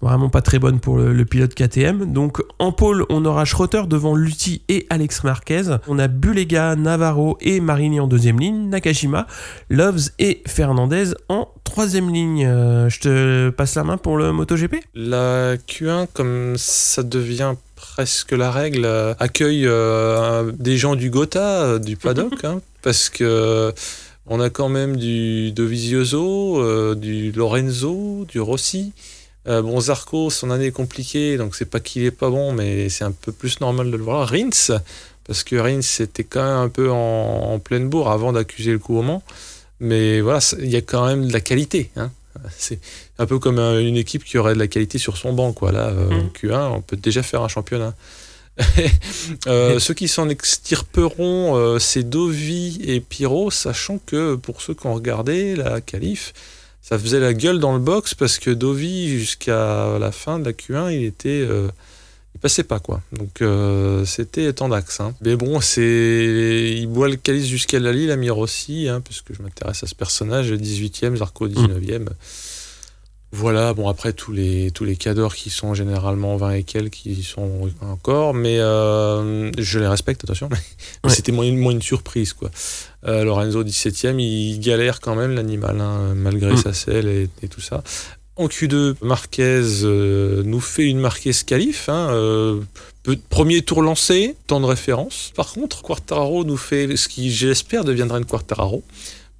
vraiment 0.04 0.30
pas 0.30 0.42
très 0.42 0.60
bonne 0.60 0.80
pour 0.80 0.98
le, 0.98 1.26
pilote 1.26 1.56
KTM. 1.56 2.12
Donc 2.12 2.42
en 2.60 2.72
pôle, 2.72 3.06
on 3.10 3.26
aura 3.26 3.46
Schroeter 3.46 3.84
devant 3.88 4.16
Lutti 4.16 4.62
et 4.70 4.86
Alex 4.90 5.24
Marquez. 5.24 5.78
On 5.88 5.98
a 5.98 6.08
Bulega, 6.08 6.76
Navarro 6.76 7.38
et 7.42 7.60
Marini 7.60 8.00
en 8.00 8.08
deuxième 8.08 8.40
ligne, 8.40 8.70
Nakajima, 8.70 9.26
Loves 9.70 10.10
et 10.20 10.44
Fernandez 10.46 11.14
en 11.30 11.48
troisième 11.64 12.14
ligne. 12.14 12.46
Euh, 12.46 12.90
je 12.90 13.00
te 13.00 13.50
passe 13.50 13.76
la 13.76 13.84
main 13.84 13.98
pour 13.98 14.18
le 14.18 14.32
MotoGP? 14.32 14.76
La 14.94 15.56
Q1, 15.56 16.08
comme 16.14 16.56
ça 16.58 17.02
devient 17.02 17.56
presque 17.76 18.32
la 18.32 18.52
règle, 18.52 18.86
euh, 18.86 19.14
accueille 19.20 19.66
euh, 19.66 20.52
des 20.52 20.78
gens 20.78 20.96
du 20.96 21.10
Gotha, 21.10 21.80
du 21.80 21.96
paddock, 21.98 22.34
hein, 22.44 22.62
parce 22.82 23.10
que 23.10 23.74
on 24.26 24.40
a 24.40 24.50
quand 24.50 24.70
même 24.70 24.98
du 24.98 25.52
Dovizioso, 25.52 26.96
du 26.96 27.32
Lorenzo, 27.32 28.26
du 28.30 28.40
Rossi. 28.40 28.94
Euh, 29.48 29.62
bon, 29.62 29.80
Zarco, 29.80 30.30
son 30.30 30.52
année 30.52 30.68
est 30.68 30.72
compliquée, 30.72 31.38
donc 31.38 31.56
c'est 31.56 31.66
pas 31.66 31.80
qu'il 31.80 32.04
est 32.04 32.12
pas 32.12 32.30
bon, 32.30 32.54
mais 32.54 32.90
c'est 32.90 33.04
un 33.04 33.12
peu 33.12 33.32
plus 33.32 33.60
normal 33.60 33.92
de 33.92 33.98
le 33.98 34.04
voir. 34.04 34.30
Rins, 34.30 34.80
parce 35.26 35.44
que 35.44 35.56
Rins 35.56 35.80
était 36.00 36.24
quand 36.24 36.44
même 36.44 36.66
un 36.66 36.70
peu 36.70 36.90
en, 36.90 37.60
pleine 37.60 37.90
bourre 37.90 38.10
avant 38.10 38.32
d'accuser 38.32 38.72
le 38.72 38.80
coup 38.80 38.98
au 38.98 39.02
Mans. 39.02 39.24
Mais 39.80 40.22
voilà, 40.22 40.40
il 40.60 40.70
y 40.70 40.78
a 40.78 40.82
quand 40.82 41.06
même 41.06 41.28
de 41.28 41.34
la 41.34 41.42
qualité. 41.42 41.92
Hein. 41.98 42.12
C'est 42.58 42.80
un 43.20 43.26
peu 43.26 43.38
comme 43.38 43.60
une 43.60 43.98
équipe 43.98 44.24
qui 44.24 44.38
aurait 44.38 44.54
de 44.54 44.60
la 44.60 44.68
qualité 44.68 44.98
sur 44.98 45.18
son 45.18 45.34
banc. 45.34 45.52
Quoi. 45.52 45.72
Là, 45.72 45.90
euh, 45.90 46.10
mm. 46.10 46.30
Q1, 46.42 46.72
on 46.72 46.82
peut 46.82 46.96
déjà 46.96 47.22
faire 47.22 47.42
un 47.42 47.48
championnat. 47.48 47.94
Euh, 49.48 49.80
ceux 49.80 49.94
qui 49.94 50.08
s'en 50.08 50.30
extirperont, 50.30 51.80
c'est 51.80 52.04
Dovi 52.04 52.80
et 52.84 53.00
Pyro, 53.00 53.50
sachant 53.52 54.00
que 54.06 54.36
pour 54.36 54.62
ceux 54.62 54.74
qui 54.74 54.86
ont 54.86 54.94
regardé 54.94 55.56
la 55.56 55.82
qualif, 55.82 56.34
ça 56.84 57.00
faisait 57.00 57.22
la 57.22 57.34
gueule 57.34 57.60
dans 57.60 57.74
le 57.74 57.80
box 57.80 58.14
parce 58.14 58.38
que 58.38 58.52
Dovi, 58.52 59.08
jusqu'à 59.18 59.98
la 59.98 60.12
fin 60.12 60.38
de 60.38 60.46
la 60.46 60.52
Q1, 60.52 60.94
il 60.94 61.06
était. 61.06 61.30
Euh, 61.30 61.70
il 62.36 62.40
passait 62.40 62.64
pas, 62.64 62.80
quoi. 62.80 63.02
Donc, 63.14 63.42
euh, 63.42 64.04
c'était 64.06 64.52
d'axe. 64.52 65.00
Hein. 65.00 65.14
Mais 65.22 65.38
bon, 65.38 65.62
c'est. 65.62 66.76
Il 66.78 66.88
boit 66.88 67.08
le 67.08 67.16
calice 67.16 67.48
jusqu'à 67.48 67.80
la 67.80 67.94
Lille, 67.94 68.12
Amir 68.12 68.38
aussi, 68.38 68.90
hein, 68.90 69.02
puisque 69.02 69.34
je 69.34 69.42
m'intéresse 69.42 69.82
à 69.84 69.88
ce 69.88 69.96
personnage. 69.96 70.52
18e, 70.52 71.16
Zarco 71.16 71.48
19e. 71.48 72.10
Voilà, 73.36 73.74
bon 73.74 73.90
après 73.90 74.14
tous 74.14 74.32
les 74.32 74.70
tous 74.70 74.86
les 74.86 74.96
cadors 74.96 75.34
qui 75.34 75.50
sont 75.50 75.74
généralement 75.74 76.38
20 76.38 76.52
et 76.52 76.64
quelques 76.64 76.92
qui 76.92 77.24
sont 77.24 77.68
encore, 77.82 78.36
mais 78.36 78.60
euh, 78.60 79.50
je 79.58 79.80
les 79.80 79.88
respecte, 79.88 80.24
attention. 80.24 80.50
Mais 81.04 81.10
c'était 81.10 81.32
moins, 81.32 81.46
une 81.46 81.82
surprise 81.82 82.34
quoi. 82.34 82.52
Euh, 83.06 83.24
Lorenzo 83.24 83.64
17ème, 83.64 84.20
il 84.20 84.60
galère 84.60 85.02
quand 85.02 85.16
même 85.16 85.34
l'animal, 85.34 85.80
hein, 85.82 86.14
malgré 86.16 86.54
mm. 86.54 86.58
sa 86.58 86.74
selle 86.74 87.30
et, 87.42 87.48
tout 87.48 87.62
ça. 87.62 87.84
En 88.36 88.48
Q2, 88.48 88.96
Marquez 89.02 89.62
euh, 89.84 90.42
nous 90.44 90.60
fait 90.62 90.86
une 90.86 91.00
Marquez 91.00 91.34
qualif. 91.46 91.90
Hein, 91.90 92.60
premier 93.30 93.62
tour 93.62 93.82
lancé, 93.82 94.36
temps 94.48 94.62
de 94.62 94.66
référence. 94.66 95.32
Par 95.36 95.54
contre, 95.54 95.82
Quartararo 95.82 96.44
nous 96.46 96.58
fait 96.58 96.96
ce 96.96 97.08
qui, 97.08 97.32
j'espère, 97.32 97.84
deviendra 97.84 98.18
une 98.18 98.26
Quartararo 98.26 98.84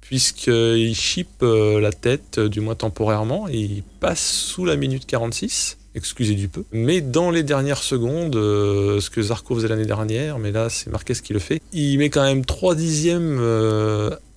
puisqu'il 0.04 0.94
chip 0.94 1.28
euh, 1.42 1.80
la 1.80 1.90
tête, 1.90 2.38
euh, 2.38 2.48
du 2.48 2.60
moins 2.60 2.74
temporairement, 2.74 3.48
et 3.48 3.56
il 3.56 3.82
passe 4.00 4.24
sous 4.24 4.64
la 4.64 4.76
minute 4.76 5.06
46 5.06 5.78
excusez 5.94 6.34
du 6.34 6.48
peu. 6.48 6.64
Mais 6.72 7.00
dans 7.00 7.30
les 7.30 7.42
dernières 7.42 7.82
secondes, 7.82 8.36
euh, 8.36 9.00
ce 9.00 9.10
que 9.10 9.22
Zarco 9.22 9.54
faisait 9.54 9.68
l'année 9.68 9.86
dernière, 9.86 10.38
mais 10.38 10.52
là 10.52 10.68
c'est 10.70 10.90
Marquez 10.90 11.14
qui 11.14 11.32
le 11.32 11.38
fait, 11.38 11.60
il 11.72 11.98
met 11.98 12.10
quand 12.10 12.24
même 12.24 12.44
3 12.44 12.74
dixièmes 12.74 13.40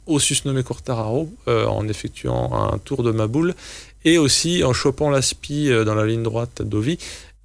au 0.06 0.20
susnommé 0.20 0.64
Quartararo 0.64 1.30
en 1.48 1.88
effectuant 1.88 2.72
un 2.74 2.78
tour 2.78 3.04
de 3.04 3.12
ma 3.12 3.28
boule 3.28 3.56
et 4.06 4.18
aussi 4.18 4.64
en 4.64 4.74
chopant 4.74 5.10
l'aspi 5.10 5.70
dans 5.86 5.96
la 5.96 6.06
ligne 6.06 6.24
droite 6.24 6.62
Dovi. 6.62 6.98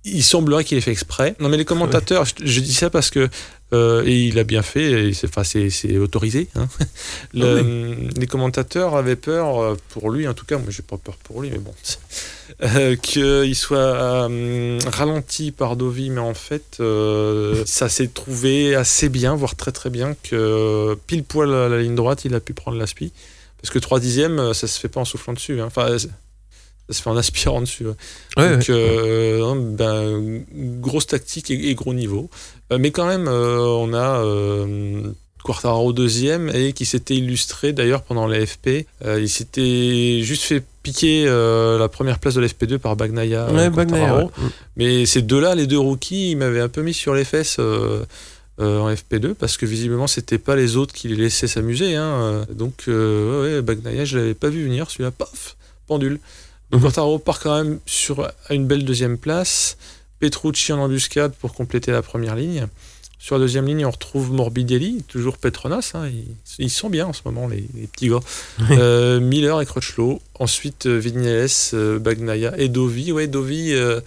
il 0.05 0.23
semblerait 0.23 0.65
qu'il 0.65 0.79
ait 0.79 0.83
fait 0.83 0.93
exprès. 0.93 1.35
Non, 1.41 1.49
mais 1.49 1.57
les 1.57 1.65
commentateurs, 1.65 2.25
je, 2.25 2.35
je 2.45 2.61
dis 2.61 2.75
ça 2.75 2.91
parce 2.91 3.11
que 3.11 3.29
euh, 3.73 4.03
et 4.05 4.25
il 4.25 4.39
a 4.39 4.45
bien 4.45 4.63
fait, 4.63 5.13
c'est, 5.15 5.27
enfin, 5.29 5.45
c'est, 5.45 5.71
c'est 5.71 5.97
autorisé. 5.99 6.49
hein. 6.55 6.69
Le- 7.35 8.09
Les 8.17 8.27
commentateurs 8.27 8.97
avaient 8.97 9.17
peur, 9.17 9.61
euh, 9.61 9.77
pour 9.91 10.11
lui 10.11 10.29
en 10.29 10.35
tout 10.35 10.45
cas, 10.45 10.59
moi 10.59 10.67
j'ai 10.71 10.83
pas 10.83 10.97
peur 10.99 11.17
pour 11.25 11.41
lui, 11.43 11.51
mais 11.51 11.59
bon, 11.59 11.73
euh, 12.63 12.97
qu'il 12.97 13.57
soit 13.57 13.79
euh, 13.79 14.79
ralenti 14.87 15.53
par 15.53 15.77
Dovi, 15.77 16.11
mais 16.11 16.21
en 16.21 16.35
fait, 16.35 16.79
euh, 16.81 17.63
ça 17.67 17.89
s'est 17.89 18.09
trouvé 18.09 18.75
assez 18.75 19.09
bien, 19.09 19.35
voire 19.35 19.57
très 19.57 19.73
très 19.73 19.91
bien, 19.91 20.15
que 20.23 20.97
pile 21.07 21.25
poil 21.25 21.53
à 21.55 21.69
la 21.69 21.81
ligne 21.81 21.95
droite, 21.95 22.25
il 22.25 22.35
a 22.35 22.41
pu 22.41 22.53
prendre 22.55 22.77
l'aspi. 22.79 23.13
Parce 23.61 23.73
que 23.73 23.79
3 23.79 24.01
dixièmes, 24.01 24.41
euh, 24.41 24.55
ça 24.55 24.67
se 24.67 24.79
fait 24.81 24.89
pas 24.89 25.01
en 25.01 25.05
soufflant 25.05 25.35
dessus. 25.35 25.61
hein. 25.61 25.67
Enfin, 25.67 25.97
ça 26.89 26.97
se 26.99 27.03
fait 27.03 27.11
en 27.11 27.17
aspirant 27.17 27.61
dessus. 27.61 27.87
ouais. 27.87 27.95
Ouais, 28.37 28.51
Donc, 28.57 28.61
ouais. 28.69 28.75
euh, 28.75 29.39
non, 29.39 29.57
ben, 29.57 30.45
grosse 30.81 31.07
tactique 31.07 31.51
et, 31.51 31.71
et 31.71 31.75
gros 31.75 31.95
niveau. 31.95 32.29
Euh, 32.73 32.79
mais 32.79 32.91
quand 32.91 33.07
même, 33.07 33.29
euh, 33.29 33.59
on 33.61 33.93
a 33.95 34.25
euh, 34.25 35.03
Quartaro 35.45 35.93
deuxième 35.93 36.51
et 36.55 36.73
qui 36.73 36.85
s'était 36.87 37.17
illustré 37.17 37.73
d'ailleurs 37.73 38.03
pendant 38.03 38.27
la 38.27 38.45
FP. 38.47 38.87
Euh, 39.05 39.21
il 39.21 39.29
s'était 39.29 40.21
juste 40.23 40.45
fait 40.45 40.63
piquer 40.83 41.25
euh, 41.27 41.79
la 41.79 41.89
première 41.89 42.19
place 42.19 42.35
de 42.35 42.41
la 42.41 42.47
FP2 42.49 42.79
par 42.79 42.97
Bagnaia. 42.97 43.51
Ouais, 43.53 43.71
Bagnaia, 43.71 44.01
Quartararo. 44.07 44.27
ouais. 44.27 44.49
Mais 44.77 45.07
ces 45.07 45.23
deux-là, 45.23 45.55
les 45.55 45.67
deux 45.67 45.79
rookies, 45.79 46.33
ils 46.33 46.37
m'avaient 46.37 46.61
un 46.61 46.69
peu 46.69 46.83
mis 46.83 46.95
sur 46.95 47.15
les 47.15 47.25
fesses. 47.25 47.57
euh, 47.59 48.05
euh, 48.61 48.79
en 48.81 48.93
FP2 48.93 49.33
parce 49.33 49.57
que 49.57 49.65
visiblement 49.65 50.07
c'était 50.07 50.37
pas 50.37 50.55
les 50.57 50.77
autres 50.77 50.93
qui 50.93 51.09
les 51.09 51.17
laissaient 51.17 51.47
s'amuser 51.49 51.97
hein. 51.97 52.45
Donc 52.51 52.85
euh, 52.87 53.57
ouais, 53.57 53.63
Bagnaia 53.63 54.05
je 54.05 54.19
l'avais 54.19 54.35
pas 54.35 54.51
vu 54.51 54.63
venir 54.65 54.91
celui-là 54.91 55.11
paf 55.11 55.57
pendule 55.87 56.21
donc. 56.73 56.83
Quartaro 56.83 57.19
part 57.19 57.41
quand 57.41 57.63
même 57.63 57.79
sur 57.87 58.21
à 58.25 58.55
une 58.55 58.67
belle 58.67 58.85
deuxième 58.85 59.19
place 59.19 59.77
Petrucci 60.19 60.73
en 60.73 60.79
embuscade 60.79 61.33
pour 61.35 61.55
compléter 61.55 61.93
la 61.93 62.03
première 62.03 62.35
ligne 62.37 62.67
sur 63.19 63.37
la 63.37 63.43
deuxième 63.43 63.67
ligne 63.67 63.87
on 63.87 63.91
retrouve 63.91 64.33
Morbidelli 64.33 65.05
toujours 65.05 65.39
Petronas 65.39 65.93
hein. 65.95 66.09
ils, 66.09 66.35
ils 66.59 66.71
sont 66.71 66.91
bien 66.91 67.07
en 67.07 67.13
ce 67.13 67.23
moment 67.25 67.47
les, 67.47 67.65
les 67.75 67.87
petits 67.87 68.09
gars 68.09 68.21
Euh, 68.71 69.21
Miller 69.21 69.61
et 69.61 69.67
Crutchlow 69.67 70.21
ensuite 70.39 70.87
euh, 70.87 70.99
Vignales 70.99 71.49
euh, 71.75 71.99
Bagnaia 71.99 72.59
et 72.59 72.69
Dovi 72.69 73.13
ouais 73.13 73.29
Dovi 73.29 73.73
euh, 73.73 74.01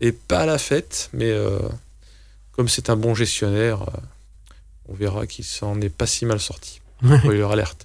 est 0.00 0.12
pas 0.12 0.40
à 0.40 0.46
la 0.46 0.58
fête 0.58 1.08
mais 1.14 1.30
euh, 1.30 1.58
comme 2.52 2.68
c'est 2.68 2.90
un 2.90 2.96
bon 2.96 3.14
gestionnaire, 3.14 3.86
on 4.86 4.92
verra 4.94 5.26
qu'il 5.26 5.42
s'en 5.44 5.80
est 5.80 5.88
pas 5.88 6.06
si 6.06 6.26
mal 6.26 6.38
sorti. 6.38 6.81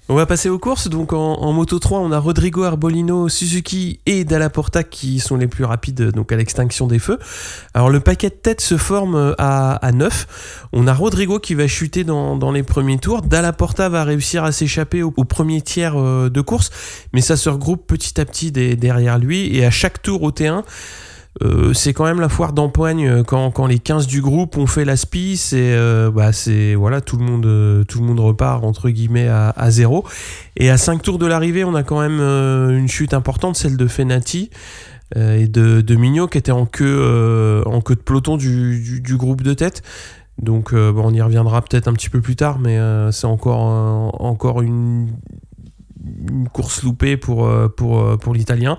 On 0.08 0.14
va 0.14 0.26
passer 0.26 0.48
aux 0.48 0.58
courses. 0.58 0.88
Donc 0.88 1.12
en, 1.12 1.52
Moto 1.52 1.78
3, 1.78 2.00
on 2.00 2.12
a 2.12 2.18
Rodrigo 2.18 2.62
Arbolino, 2.62 3.28
Suzuki 3.28 4.00
et 4.06 4.24
Dalla 4.24 4.50
Porta 4.50 4.84
qui 4.84 5.18
sont 5.18 5.36
les 5.36 5.48
plus 5.48 5.64
rapides 5.64 6.10
donc 6.12 6.32
à 6.32 6.36
l'extinction 6.36 6.86
des 6.86 6.98
feux. 6.98 7.18
Alors 7.74 7.90
le 7.90 8.00
paquet 8.00 8.28
de 8.30 8.34
tête 8.34 8.60
se 8.60 8.76
forme 8.76 9.16
euh, 9.16 9.34
à, 9.38 9.74
à 9.74 9.92
9. 9.92 10.68
On 10.72 10.86
a 10.86 10.94
Rodrigo 10.94 11.38
qui 11.38 11.54
va 11.54 11.66
chuter 11.66 12.04
dans, 12.04 12.52
les 12.52 12.62
premiers 12.62 12.98
tours. 12.98 13.22
Dalla 13.22 13.52
Porta 13.52 13.88
va 13.88 14.04
réussir 14.04 14.44
à 14.44 14.52
s'échapper 14.52 15.02
au, 15.02 15.10
premier 15.10 15.60
tiers 15.62 16.00
euh, 16.00 16.30
de 16.30 16.40
course, 16.40 16.70
mais 17.12 17.20
ça 17.20 17.36
se 17.36 17.48
regroupe 17.48 17.86
petit 17.86 18.20
à 18.20 18.24
petit 18.24 18.52
derrière 18.52 19.18
lui. 19.18 19.56
Et 19.56 19.64
à 19.64 19.70
chaque 19.70 20.00
tour 20.02 20.22
au 20.22 20.30
T1, 20.30 20.62
euh, 21.42 21.72
c'est 21.72 21.92
quand 21.92 22.04
même 22.04 22.20
la 22.20 22.28
foire 22.28 22.52
d'empoigne 22.52 23.06
euh, 23.06 23.22
quand, 23.22 23.66
les 23.66 23.78
15 23.78 24.06
du 24.06 24.20
groupe 24.20 24.56
ont 24.56 24.66
fait 24.66 24.84
la 24.84 24.96
spi, 24.96 25.36
c'est 25.36 25.72
euh, 25.72 26.10
bah, 26.10 26.32
c'est 26.32 26.74
voilà 26.74 27.00
tout 27.00 27.16
le 27.16 27.24
monde 27.24 28.20
repart 28.20 28.64
entre 28.64 28.90
guillemets 28.90 29.28
à, 29.28 29.70
zéro 29.70 30.04
et 30.56 30.70
à 30.70 30.76
5 30.76 31.02
tours 31.02 31.18
de 31.18 31.26
l'arrivée, 31.26 31.64
on 31.64 31.74
a 31.74 31.82
quand 31.82 32.00
même 32.00 32.20
une 32.20 32.88
chute 32.88 33.14
importante, 33.14 33.56
celle 33.56 33.76
de 33.76 33.86
Fenati 33.86 34.50
et 35.14 35.48
de, 35.48 35.80
de 35.80 35.96
Mignot 35.96 36.28
qui 36.28 36.38
était 36.38 36.52
en 36.52 36.66
queue 36.66 37.62
en 37.66 37.80
queue 37.80 37.94
de 37.94 38.00
peloton 38.00 38.36
du, 38.36 39.02
groupe 39.16 39.42
de 39.42 39.54
tête. 39.54 39.82
Donc 40.38 40.72
on 40.72 41.12
y 41.12 41.20
reviendra 41.20 41.62
peut-être 41.62 41.88
un 41.88 41.92
petit 41.92 42.10
peu 42.10 42.20
plus 42.20 42.36
tard, 42.36 42.58
mais 42.58 42.78
c'est 43.12 43.26
encore 43.26 44.62
une, 44.62 45.08
course 46.52 46.82
loupée 46.82 47.16
pour 47.16 47.46
l'italien. 48.34 48.78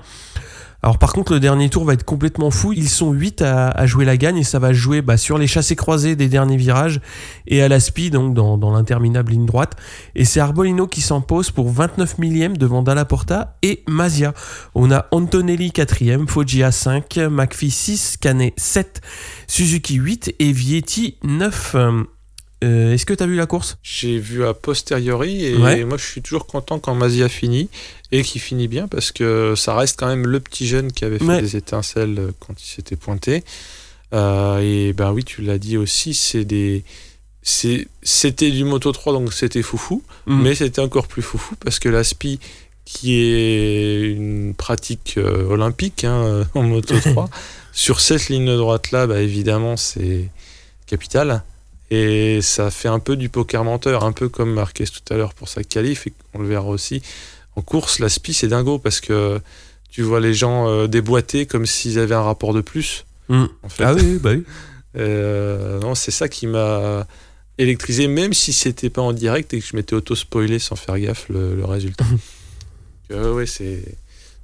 Alors 0.81 0.97
par 0.97 1.11
contre 1.11 1.33
le 1.33 1.39
dernier 1.39 1.69
tour 1.69 1.83
va 1.83 1.93
être 1.93 2.05
complètement 2.05 2.51
fou, 2.51 2.71
ils 2.71 2.89
sont 2.89 3.11
8 3.11 3.41
à, 3.41 3.67
à 3.69 3.85
jouer 3.85 4.05
la 4.05 4.15
gagne 4.15 4.37
et 4.37 4.43
ça 4.43 4.59
va 4.59 4.71
jouer 4.71 5.01
bah, 5.01 5.17
sur 5.17 5.37
les 5.37 5.47
chassés 5.47 5.75
croisés 5.75 6.15
des 6.15 6.29
derniers 6.29 6.55
virages 6.57 7.01
et 7.47 7.61
à 7.61 7.67
la 7.67 7.79
speed 7.79 8.13
donc 8.13 8.33
dans, 8.33 8.57
dans 8.57 8.71
l'interminable 8.71 9.31
ligne 9.31 9.45
droite 9.45 9.75
et 10.15 10.23
c'est 10.23 10.39
Arbolino 10.39 10.87
qui 10.87 11.01
s'impose 11.01 11.51
pour 11.51 11.69
29 11.69 12.17
millième 12.17 12.55
devant 12.55 12.81
Dalla 12.81 13.05
Porta 13.05 13.57
et 13.61 13.83
Mazia. 13.87 14.33
On 14.73 14.91
a 14.91 15.07
Antonelli 15.11 15.69
4ème, 15.69 16.27
Foggia 16.27 16.71
5, 16.71 17.17
McPhee 17.29 17.71
6, 17.71 18.17
Canet 18.17 18.53
7, 18.57 19.01
Suzuki 19.47 19.95
8 19.95 20.35
et 20.39 20.51
Vietti 20.51 21.17
9. 21.23 21.75
Euh, 22.63 22.93
Est-ce 22.93 23.05
que 23.05 23.13
tu 23.13 23.23
as 23.23 23.27
vu 23.27 23.35
la 23.35 23.45
course? 23.45 23.77
J'ai 23.83 24.19
vu 24.19 24.43
a 24.45 24.53
posteriori 24.53 25.45
et 25.45 25.55
Ouais. 25.55 25.85
moi 25.85 25.97
je 25.97 26.05
suis 26.05 26.21
toujours 26.21 26.45
content 26.45 26.77
quand 26.79 26.93
Mazia 26.93 27.29
finit 27.29 27.69
et 28.11 28.21
qu'il 28.23 28.41
finit 28.41 28.67
bien 28.67 28.87
parce 28.89 29.11
que 29.13 29.53
ça 29.55 29.75
reste 29.75 29.97
quand 29.97 30.07
même 30.07 30.27
le 30.27 30.39
petit 30.41 30.67
jeune 30.67 30.91
qui 30.91 31.05
avait 31.05 31.19
fait 31.19 31.25
Ouais. 31.25 31.41
des 31.41 31.55
étincelles 31.55 32.19
quand 32.39 32.53
il 32.61 32.65
s'était 32.65 32.97
pointé. 32.97 33.43
Euh, 34.13 34.59
et 34.59 34.91
ben 34.93 35.11
oui, 35.13 35.23
tu 35.23 35.41
l'as 35.41 35.57
dit 35.59 35.77
aussi, 35.77 36.13
c'est 36.13 36.43
des. 36.45 36.83
c'est- 37.43 37.87
C'était 38.03 38.51
du 38.51 38.63
Moto 38.65 38.91
3 38.91 39.13
donc 39.13 39.31
c'était 39.33 39.61
foufou. 39.61 40.03
Mm. 40.25 40.41
Mais 40.41 40.55
c'était 40.55 40.81
encore 40.81 41.07
plus 41.07 41.21
foufou 41.21 41.55
parce 41.63 41.79
que 41.79 41.87
la 41.89 42.03
SPI, 42.03 42.39
qui 42.85 43.13
est 43.21 44.01
une 44.11 44.53
pratique 44.55 45.15
euh, 45.17 45.45
olympique 45.47 46.03
hein, 46.03 46.45
en 46.55 46.63
Moto 46.63 46.99
3, 46.99 47.29
sur 47.71 48.01
cette 48.01 48.27
ligne 48.29 48.57
droite 48.57 48.91
là, 48.91 49.05
bah, 49.07 49.21
évidemment, 49.21 49.77
c'est 49.77 50.27
capital. 50.87 51.43
Et 51.91 52.41
ça 52.41 52.69
fait 52.71 52.87
un 52.87 52.99
peu 52.99 53.15
du 53.15 53.29
poker 53.29 53.63
menteur, 53.63 54.03
un 54.03 54.11
peu 54.11 54.29
comme 54.29 54.53
Marquez 54.53 54.85
tout 54.85 55.13
à 55.13 55.17
l'heure 55.17 55.33
pour 55.33 55.49
sa 55.49 55.63
qualif, 55.63 56.05
et 56.07 56.13
on 56.33 56.39
le 56.39 56.47
verra 56.47 56.67
aussi. 56.67 57.01
En 57.55 57.61
course, 57.61 57.99
la 57.99 58.09
SPI, 58.09 58.33
c'est 58.33 58.47
dingo 58.47 58.77
parce 58.79 59.01
que 59.01 59.39
tu 59.89 60.03
vois 60.03 60.19
les 60.19 60.33
gens 60.33 60.69
euh, 60.69 60.87
déboîter 60.87 61.45
comme 61.47 61.65
s'ils 61.65 61.97
avaient 61.97 62.15
un 62.15 62.21
rapport 62.21 62.53
de 62.53 62.61
plus. 62.61 63.05
Mm. 63.27 63.45
En 63.63 63.69
fait. 63.69 63.83
Ah 63.83 63.93
oui, 63.93 64.19
bah 64.21 64.31
oui. 64.33 64.43
Euh, 64.97 65.79
non, 65.81 65.93
c'est 65.93 66.09
ça 66.09 66.27
qui 66.27 66.47
m'a 66.47 67.05
électrisé, 67.59 68.07
même 68.07 68.33
si 68.33 68.51
c'était 68.53 68.89
pas 68.89 69.03
en 69.03 69.13
direct 69.13 69.53
et 69.53 69.59
que 69.59 69.65
je 69.65 69.75
m'étais 69.75 69.93
auto-spoilé 69.93 70.57
sans 70.57 70.75
faire 70.75 70.97
gaffe 70.97 71.27
le, 71.29 71.55
le 71.55 71.65
résultat. 71.65 72.05
Euh, 73.11 73.33
ouais, 73.33 73.47
c'est 73.47 73.81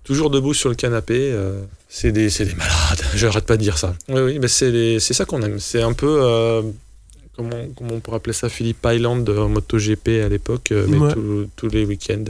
toujours 0.03 0.31
debout 0.31 0.55
sur 0.55 0.69
le 0.69 0.75
canapé. 0.75 1.31
euh, 1.31 1.61
c'est 1.87 2.11
des, 2.11 2.29
des 2.29 2.55
malades. 2.55 3.05
J'arrête 3.15 3.45
pas 3.45 3.57
de 3.57 3.61
dire 3.61 3.77
ça. 3.77 3.95
Oui, 4.09 4.21
oui, 4.21 4.39
mais 4.39 4.47
c'est 4.47 4.99
ça 4.99 5.25
qu'on 5.25 5.41
aime. 5.43 5.59
C'est 5.59 5.83
un 5.83 5.93
peu 5.93 6.63
comment, 7.35 7.49
comment 7.75 7.91
on 7.95 7.99
pourrait 7.99 8.17
appeler 8.17 8.33
ça, 8.33 8.49
Philippe 8.49 8.85
Island 8.85 9.27
en 9.29 9.49
MotoGP 9.49 10.21
à 10.25 10.29
l'époque, 10.29 10.71
euh, 10.71 10.85
mais 10.89 10.97
Ouais. 10.97 11.13
tous- 11.13 11.47
tous 11.55 11.67
les 11.69 11.85
week-ends. 11.85 12.23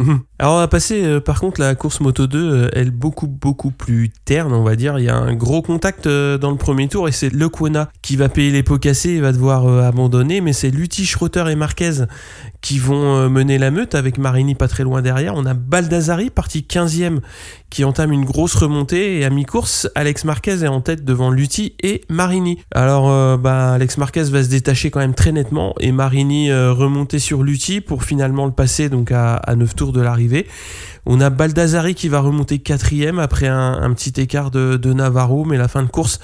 Mhm. 0.00 0.20
Alors 0.38 0.54
on 0.54 0.58
va 0.58 0.68
passer 0.68 1.02
euh, 1.04 1.18
par 1.18 1.40
contre 1.40 1.60
la 1.60 1.74
course 1.74 1.98
Moto 2.00 2.28
2, 2.28 2.38
euh, 2.38 2.68
elle 2.72 2.92
beaucoup 2.92 3.26
beaucoup 3.26 3.72
plus 3.72 4.10
terne 4.24 4.52
on 4.52 4.62
va 4.62 4.76
dire. 4.76 4.96
Il 5.00 5.04
y 5.04 5.08
a 5.08 5.16
un 5.16 5.34
gros 5.34 5.60
contact 5.60 6.06
euh, 6.06 6.38
dans 6.38 6.52
le 6.52 6.56
premier 6.56 6.86
tour 6.86 7.08
et 7.08 7.12
c'est 7.12 7.30
Lequona 7.34 7.90
qui 8.00 8.14
va 8.14 8.28
payer 8.28 8.52
les 8.52 8.62
pots 8.62 8.78
cassés 8.78 9.10
et 9.14 9.20
va 9.20 9.32
devoir 9.32 9.66
euh, 9.66 9.82
abandonner. 9.82 10.40
Mais 10.40 10.52
c'est 10.52 10.70
Lutti, 10.70 11.04
Schroeter 11.04 11.48
et 11.50 11.56
Marquez 11.56 12.04
qui 12.60 12.78
vont 12.78 13.16
euh, 13.16 13.28
mener 13.28 13.58
la 13.58 13.72
meute 13.72 13.96
avec 13.96 14.18
Marini 14.18 14.54
pas 14.54 14.68
très 14.68 14.84
loin 14.84 15.02
derrière. 15.02 15.34
On 15.34 15.44
a 15.46 15.54
Baldassari 15.54 16.30
parti 16.30 16.60
15e 16.62 17.18
qui 17.70 17.84
entame 17.84 18.12
une 18.12 18.24
grosse 18.24 18.54
remontée 18.54 19.18
et 19.18 19.24
à 19.24 19.30
mi-course 19.30 19.88
Alex 19.94 20.24
Marquez 20.24 20.64
est 20.64 20.68
en 20.68 20.80
tête 20.80 21.04
devant 21.04 21.30
Lutti 21.30 21.74
et 21.82 22.02
Marini. 22.08 22.58
Alors 22.74 23.10
euh, 23.10 23.36
bah, 23.36 23.72
Alex 23.72 23.98
Marquez 23.98 24.24
va 24.24 24.42
se 24.42 24.48
détacher 24.48 24.90
quand 24.90 25.00
même 25.00 25.14
très 25.14 25.32
nettement 25.32 25.74
et 25.80 25.92
Marini 25.92 26.50
euh, 26.50 26.72
remonter 26.72 27.18
sur 27.18 27.42
Lutti 27.42 27.80
pour 27.80 28.04
finalement 28.04 28.46
le 28.46 28.52
passer 28.52 28.88
donc 28.88 29.12
à, 29.12 29.34
à 29.36 29.54
9 29.54 29.74
tours 29.74 29.92
de 29.92 30.00
l'arrivée. 30.00 30.46
On 31.06 31.20
a 31.20 31.30
Baldassari 31.30 31.94
qui 31.94 32.08
va 32.08 32.20
remonter 32.20 32.58
quatrième 32.58 33.18
après 33.18 33.46
un, 33.48 33.92
petit 33.94 34.20
écart 34.20 34.50
de 34.50 34.92
Navarro, 34.92 35.44
mais 35.46 35.56
la 35.56 35.68
fin 35.68 35.82
de 35.82 35.88
course 35.88 36.20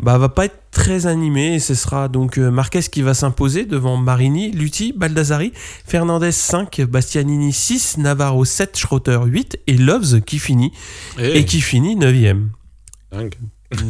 bah, 0.00 0.18
va 0.18 0.28
pas 0.28 0.44
être 0.46 0.58
très 0.70 1.06
animée 1.06 1.54
et 1.54 1.58
ce 1.58 1.74
sera 1.74 2.08
donc 2.08 2.38
euh, 2.38 2.50
Marquez 2.50 2.82
qui 2.82 3.02
va 3.02 3.14
s'imposer 3.14 3.64
devant 3.64 3.96
Marini, 3.96 4.50
Lutti, 4.52 4.92
Baldassari, 4.92 5.52
Fernandez 5.86 6.32
5, 6.32 6.82
Bastianini 6.82 7.52
6, 7.52 7.98
Navarro 7.98 8.44
7, 8.44 8.76
Schroeter 8.76 9.18
8 9.24 9.58
et 9.66 9.76
Loves 9.76 10.20
qui 10.20 10.38
finit 10.38 10.72
Eh, 11.18 11.38
et 11.38 11.44
qui 11.44 11.60
finit 11.60 11.96
9ème. 11.96 12.48
dingue. 13.10 13.34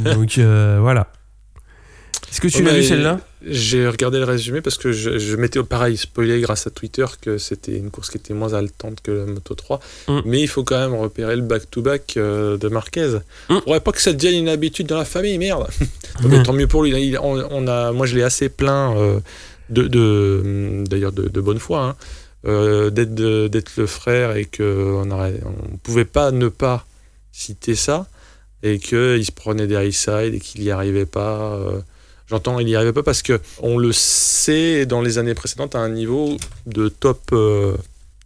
Donc 0.05 0.39
euh, 0.39 0.79
voilà. 0.81 1.09
Est-ce 2.31 2.41
que 2.41 2.49
tu 2.49 2.63
l'as 2.63 2.75
vu 2.75 2.83
celle-là? 2.83 3.21
J'ai 3.49 3.87
regardé 3.89 4.19
le 4.19 4.25
résumé 4.25 4.61
parce 4.61 4.77
que 4.77 4.91
je, 4.93 5.19
je 5.19 5.37
m'étais 5.37 5.63
pareil 5.63 5.97
spoilé 5.97 6.41
grâce 6.41 6.67
à 6.67 6.71
Twitter 6.71 7.05
que 7.21 7.39
c'était 7.39 7.77
une 7.77 7.91
course 7.91 8.11
qui 8.11 8.17
était 8.19 8.35
moins 8.35 8.53
haletante 8.55 9.01
que 9.01 9.13
la 9.13 9.27
Moto 9.27 9.55
3. 9.55 9.81
Mm. 10.09 10.19
Mais 10.25 10.41
il 10.41 10.49
faut 10.49 10.65
quand 10.65 10.79
même 10.79 10.95
repérer 10.99 11.37
le 11.37 11.43
back-to-back 11.43 12.17
euh, 12.17 12.57
de 12.57 12.69
Marquez. 12.69 13.19
Mm. 13.49 13.59
Faudrait 13.65 13.81
pas 13.81 13.93
que 13.93 14.03
ça 14.03 14.13
devienne 14.13 14.35
une 14.43 14.49
habitude 14.49 14.89
dans 14.89 14.99
la 14.99 15.05
famille, 15.05 15.39
merde. 15.39 15.69
Tant 16.45 16.53
mieux 16.53 16.67
pour 16.67 16.83
lui. 16.83 16.91
Il- 17.01 17.19
on, 17.19 17.39
on 17.51 17.69
a, 17.69 17.93
moi, 17.93 18.07
je 18.07 18.17
l'ai 18.17 18.25
assez 18.25 18.49
plaint 18.49 18.97
euh, 18.99 19.21
de, 19.71 19.83
de- 19.87 20.85
d'ailleurs 20.89 21.13
de, 21.13 21.29
de 21.29 21.41
bonne 21.41 21.61
foi, 21.61 21.83
hein, 21.85 21.97
euh, 22.47 22.91
d'être, 22.91 23.77
le 23.77 23.87
frère 23.87 24.37
et 24.37 24.45
qu'on 24.47 25.09
on 25.11 25.77
pouvait 25.83 26.05
pas 26.05 26.33
ne 26.33 26.49
pas 26.49 26.85
citer 27.33 27.77
ça. 27.77 28.09
et 28.65 28.79
qu'il 28.81 29.25
se 29.25 29.33
prenait 29.33 29.67
des 29.69 29.75
high 29.77 30.35
et 30.35 30.41
qu'il 30.41 30.63
n'y 30.63 30.71
arrivait 30.71 31.07
pas. 31.07 31.55
euh, 31.55 31.81
J'entends, 32.29 32.59
il 32.59 32.67
n'y 32.67 32.75
arrivait 32.75 32.93
pas 32.93 33.03
parce 33.05 33.23
que 33.23 33.41
on 33.61 33.79
le 33.79 33.93
sait 33.93 34.85
dans 34.87 35.01
les 35.01 35.19
années 35.19 35.35
précédentes 35.35 35.75
à 35.75 35.79
un 35.81 35.89
niveau 35.89 36.37
de 36.67 36.89
top, 36.89 37.21
euh, 37.33 37.77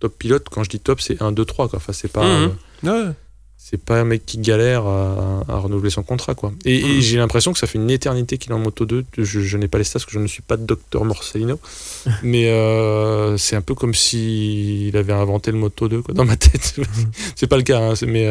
top 0.01 0.17
pilote. 0.19 0.47
Quand 0.51 0.65
je 0.65 0.71
dis 0.71 0.81
top, 0.81 1.01
c'est 1.01 1.21
1, 1.21 1.33
2, 1.33 1.45
3. 1.45 1.69
Quoi. 1.69 1.77
Enfin, 1.79 1.93
c'est 1.93 2.11
pas. 2.11 2.25
Mhm. 2.25 2.51
euh, 2.85 3.05
Ouais. 3.09 3.13
c'est 3.59 3.77
pas 3.85 4.01
un 4.01 4.05
mec 4.05 4.25
qui 4.25 4.39
galère 4.39 4.87
à, 4.87 5.45
à 5.47 5.59
renouveler 5.59 5.91
son 5.91 6.03
contrat 6.03 6.35
quoi. 6.35 6.51
Et, 6.65 6.79
et 6.81 6.95
Mhm. 6.95 7.01
j'ai 7.03 7.17
l'impression 7.19 7.53
que 7.53 7.59
ça 7.59 7.67
fait 7.67 7.77
une 7.79 7.91
éternité 7.91 8.39
qu'il 8.39 8.53
est 8.53 8.55
en 8.55 8.59
moto 8.59 8.87
2. 8.87 9.05
Je, 9.19 9.41
je 9.41 9.57
n'ai 9.59 9.69
pas 9.69 9.77
les 9.77 9.85
stats 9.85 9.99
parce 9.99 10.07
que 10.07 10.13
je 10.13 10.19
ne 10.19 10.27
suis 10.27 10.41
pas 10.43 10.57
docteur 10.57 11.05
Morcellino, 11.05 11.61
mais 12.23 12.49
euh, 12.51 13.37
c'est 13.37 13.55
un 13.57 13.61
peu 13.61 13.75
comme 13.75 13.95
s'il 13.95 14.97
avait 14.97 15.13
inventé 15.13 15.53
le 15.53 15.59
moto 15.59 15.89
2 15.89 16.01
quoi, 16.01 16.15
dans 16.15 16.25
ma 16.25 16.37
tête. 16.37 16.75
c'est 17.37 17.47
pas 17.49 17.59
le 17.59 17.63
cas, 17.63 17.81
hein, 17.81 17.95
mais 18.07 18.27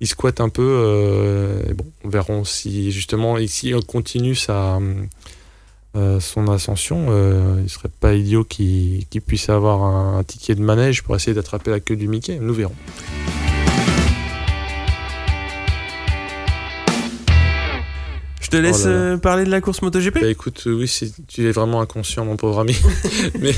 il 0.00 0.06
squatte 0.06 0.40
un 0.40 0.48
peu. 0.48 0.62
euh, 0.62 1.62
et 1.68 1.74
bon, 1.74 1.86
on 2.04 2.08
verra 2.08 2.44
si 2.44 2.90
justement 2.92 3.38
ici 3.38 3.74
on 3.74 3.82
continue 3.82 4.34
sa 4.34 4.80
euh, 5.96 6.18
son 6.18 6.48
ascension, 6.48 7.06
euh, 7.10 7.60
il 7.62 7.70
serait 7.70 7.88
pas 7.88 8.14
idiot 8.14 8.42
qu'il 8.42 9.06
puisse 9.24 9.48
avoir 9.48 9.82
un 9.84 10.24
ticket 10.24 10.56
de 10.56 10.62
manège 10.62 11.04
pour 11.04 11.14
essayer 11.14 11.34
d'attraper 11.34 11.70
la 11.70 11.78
queue 11.78 11.94
du 11.94 12.08
Mickey. 12.08 12.38
Nous 12.40 12.54
verrons. 12.54 12.74
Te 18.56 18.62
laisse 18.62 18.82
Oh 18.84 18.88
là 18.88 18.94
là. 18.94 19.00
euh, 19.00 19.16
parler 19.16 19.44
de 19.44 19.50
la 19.50 19.60
course 19.60 19.82
MotoGP? 19.82 20.20
Bah 20.20 20.28
écoute, 20.28 20.64
euh, 20.66 20.72
oui, 20.74 21.12
tu 21.28 21.48
es 21.48 21.52
vraiment 21.52 21.80
inconscient, 21.80 22.24
mon 22.24 22.36
pauvre 22.36 22.60
ami. 22.60 22.76
mais 23.40 23.54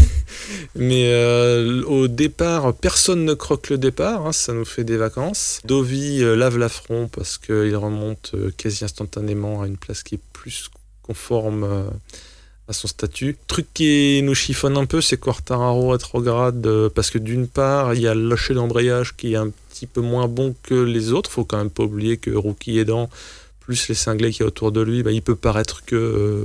mais 0.74 1.10
euh, 1.12 1.82
au 1.84 2.08
départ, 2.08 2.74
personne 2.74 3.24
ne 3.24 3.34
croque 3.34 3.70
le 3.70 3.78
départ, 3.78 4.26
hein, 4.26 4.32
ça 4.32 4.52
nous 4.52 4.64
fait 4.64 4.84
des 4.84 4.96
vacances. 4.96 5.60
Dovi 5.64 6.20
lave 6.20 6.58
l'affront 6.58 7.08
parce 7.08 7.38
qu'il 7.38 7.76
remonte 7.76 8.34
quasi 8.56 8.84
instantanément 8.84 9.62
à 9.62 9.66
une 9.66 9.76
place 9.76 10.02
qui 10.02 10.16
est 10.16 10.20
plus 10.32 10.68
conforme 11.02 11.88
à 12.68 12.72
son 12.72 12.88
statut. 12.88 13.36
Truc 13.46 13.66
qui 13.74 14.20
nous 14.22 14.34
chiffonne 14.34 14.76
un 14.76 14.86
peu, 14.86 15.00
c'est 15.00 15.16
Quartararo 15.16 15.90
rétrograde 15.90 16.66
euh, 16.66 16.88
parce 16.88 17.10
que 17.10 17.18
d'une 17.18 17.46
part, 17.46 17.94
il 17.94 18.00
y 18.00 18.08
a 18.08 18.14
le 18.14 18.28
lâcher 18.28 18.54
d'embrayage 18.54 19.16
qui 19.16 19.34
est 19.34 19.36
un 19.36 19.50
petit 19.70 19.86
peu 19.86 20.00
moins 20.00 20.28
bon 20.28 20.54
que 20.62 20.74
les 20.74 21.12
autres. 21.12 21.30
Faut 21.30 21.44
quand 21.44 21.58
même 21.58 21.70
pas 21.70 21.84
oublier 21.84 22.16
que 22.16 22.30
rookie 22.30 22.78
aidant, 22.78 23.08
plus 23.66 23.88
les 23.88 23.94
cinglés 23.94 24.30
qu'il 24.30 24.40
y 24.40 24.44
a 24.44 24.46
autour 24.46 24.72
de 24.72 24.80
lui, 24.80 25.02
bah, 25.02 25.10
il 25.10 25.22
peut 25.22 25.34
paraître 25.34 25.84
que 25.84 25.96
euh, 25.96 26.44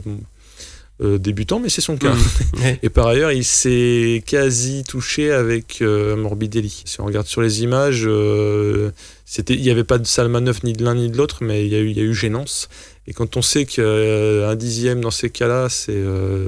euh, 1.04 1.18
débutant, 1.18 1.60
mais 1.60 1.70
c'est 1.70 1.82
son 1.82 1.98
cas. 1.98 2.14
Ouais. 2.60 2.78
Et 2.84 2.90
par 2.90 3.08
ailleurs, 3.08 3.32
il 3.32 3.46
s'est 3.46 4.24
quasi 4.26 4.84
touché 4.84 5.32
avec 5.32 5.82
euh, 5.82 6.16
Morbidelli. 6.16 6.84
Si 6.86 7.00
on 7.02 7.06
regarde 7.06 7.26
sur 7.26 7.42
les 7.42 7.64
images, 7.64 8.04
euh, 8.06 8.92
c'était, 9.26 9.54
il 9.56 9.62
n'y 9.62 9.70
avait 9.72 9.84
pas 9.84 9.98
de 9.98 10.06
sale 10.06 10.28
manœuvre 10.28 10.60
ni 10.64 10.74
de 10.74 10.84
l'un 10.84 10.96
ni 10.96 11.10
de 11.10 11.18
l'autre, 11.18 11.40
mais 11.42 11.66
il 11.66 11.72
y 11.72 11.76
a 11.76 11.80
eu, 11.80 11.90
il 11.90 11.98
y 11.98 12.02
a 12.02 12.04
eu 12.04 12.14
gênance. 12.14 12.70
Et 13.08 13.14
quand 13.14 13.38
on 13.38 13.42
sait 13.42 13.66
qu'un 13.66 14.56
dixième 14.56 15.02
dans 15.02 15.12
ces 15.12 15.30
cas-là, 15.30 15.70
c'est 15.70 16.04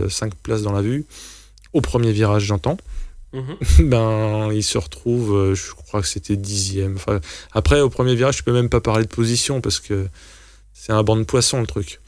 5 0.09 0.35
places 0.35 0.61
dans 0.61 0.73
la 0.73 0.81
vue, 0.81 1.05
au 1.71 1.81
premier 1.81 2.11
virage, 2.11 2.43
j'entends, 2.43 2.77
Mhm. 3.33 3.57
ben, 3.89 4.51
il 4.53 4.63
se 4.63 4.77
retrouve, 4.77 5.55
je 5.55 5.71
crois 5.71 6.01
que 6.01 6.07
c'était 6.07 6.35
dixième. 6.35 6.95
Enfin, 6.95 7.19
après, 7.51 7.81
au 7.81 7.89
premier 7.89 8.13
virage, 8.15 8.37
je 8.37 8.43
peux 8.43 8.53
même 8.53 8.69
pas 8.69 8.81
parler 8.81 9.03
de 9.03 9.09
position 9.09 9.59
parce 9.61 9.79
que 9.79 10.07
c'est 10.85 10.91
un 10.91 11.01
banc 11.01 11.15
de 11.15 11.23
poisson 11.23 11.61
le 11.61 11.65
truc. 11.67 12.01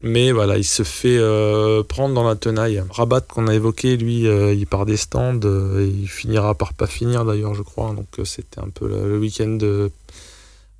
Mais 0.00 0.32
voilà, 0.32 0.56
il 0.56 0.64
se 0.64 0.84
fait 0.84 1.18
euh, 1.18 1.82
prendre 1.82 2.14
dans 2.14 2.26
la 2.26 2.34
tenaille. 2.34 2.82
Rabat 2.88 3.20
qu'on 3.20 3.46
a 3.46 3.54
évoqué, 3.54 3.98
lui, 3.98 4.26
euh, 4.26 4.54
il 4.54 4.66
part 4.66 4.86
des 4.86 4.96
stands, 4.96 5.38
euh, 5.44 5.86
il 5.86 6.08
finira 6.08 6.54
par 6.54 6.72
pas 6.72 6.86
finir 6.86 7.26
d'ailleurs, 7.26 7.52
je 7.54 7.60
crois. 7.60 7.92
Donc 7.92 8.06
c'était 8.24 8.60
un 8.60 8.70
peu 8.70 8.88
le, 8.88 9.18
week-end 9.18 9.58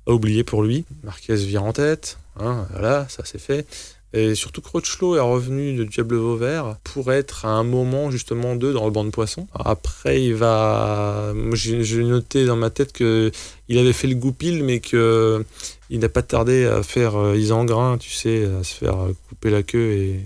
à 0.07 0.11
oublier 0.11 0.43
pour 0.43 0.63
lui. 0.63 0.83
Marquez 1.03 1.35
vient 1.35 1.61
en 1.61 1.73
tête, 1.73 2.17
hein, 2.39 2.65
voilà, 2.71 3.07
ça 3.07 3.21
c'est 3.23 3.39
fait. 3.39 3.67
Et 4.15 4.35
surtout, 4.35 4.61
Crutchlow 4.61 5.15
est 5.15 5.19
revenu 5.19 5.75
de 5.75 5.83
Diable 5.85 6.15
Vauvert 6.17 6.77
pour 6.83 7.11
être 7.11 7.45
à 7.45 7.49
un 7.49 7.63
moment 7.63 8.11
justement 8.11 8.55
d'eux 8.55 8.71
dans 8.71 8.85
le 8.85 8.91
banc 8.91 9.03
de 9.03 9.09
poisson. 9.09 9.47
Après, 9.53 10.23
il 10.23 10.35
va. 10.35 11.33
J'ai 11.53 12.03
noté 12.03 12.45
dans 12.45 12.55
ma 12.55 12.69
tête 12.69 12.93
que 12.93 13.31
il 13.69 13.77
avait 13.79 13.93
fait 13.93 14.07
le 14.07 14.15
goupil, 14.15 14.63
mais 14.63 14.79
que 14.79 15.43
il 15.89 15.99
n'a 15.99 16.09
pas 16.09 16.21
tardé 16.21 16.65
à 16.65 16.83
faire 16.83 17.15
euh, 17.15 17.35
Isengrin, 17.37 17.97
tu 17.97 18.11
sais, 18.11 18.45
à 18.59 18.63
se 18.63 18.73
faire 18.75 18.97
couper 19.29 19.49
la 19.49 19.63
queue 19.63 19.91
et 19.93 20.19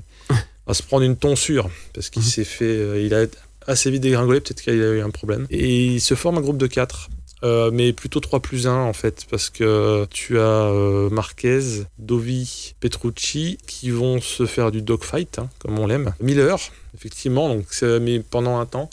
à 0.68 0.74
se 0.74 0.84
prendre 0.84 1.04
une 1.04 1.16
tonsure 1.16 1.70
parce 1.94 2.10
qu'il 2.10 2.22
Mhm. 2.22 2.28
s'est 2.28 2.44
fait. 2.44 2.66
euh, 2.66 3.02
il 3.02 3.14
a 3.14 3.26
assez 3.68 3.90
vite 3.90 4.02
dégringolé, 4.02 4.42
peut-être 4.42 4.62
qu'il 4.62 4.74
a 4.74 4.76
eu 4.76 5.02
un 5.02 5.10
problème. 5.10 5.48
Et 5.50 5.86
il 5.86 6.02
se 6.02 6.14
forme 6.16 6.38
un 6.38 6.42
groupe 6.42 6.58
de 6.58 6.68
4. 6.68 7.10
Euh, 7.44 7.70
mais 7.72 7.94
plutôt 7.94 8.20
3 8.20 8.40
plus 8.40 8.68
1 8.68 8.76
en 8.76 8.94
fait, 8.94 9.26
parce 9.30 9.50
que 9.50 10.08
tu 10.10 10.40
as 10.40 10.42
euh, 10.42 11.10
Marquez, 11.10 11.84
Dovi, 12.00 12.74
Petrucci 12.80 13.60
qui 13.68 13.92
vont 13.92 14.20
se 14.22 14.46
faire 14.46 14.72
du 14.72 14.82
dogfight, 14.82 15.40
hein, 15.40 15.50
comme 15.60 15.78
on 15.78 15.86
l'aime. 15.86 16.14
Miller, 16.20 16.58
effectivement, 16.96 17.50
donc 17.50 17.66
mais 18.02 18.20
pendant 18.20 18.58
un 18.58 18.66
temps. 18.66 18.90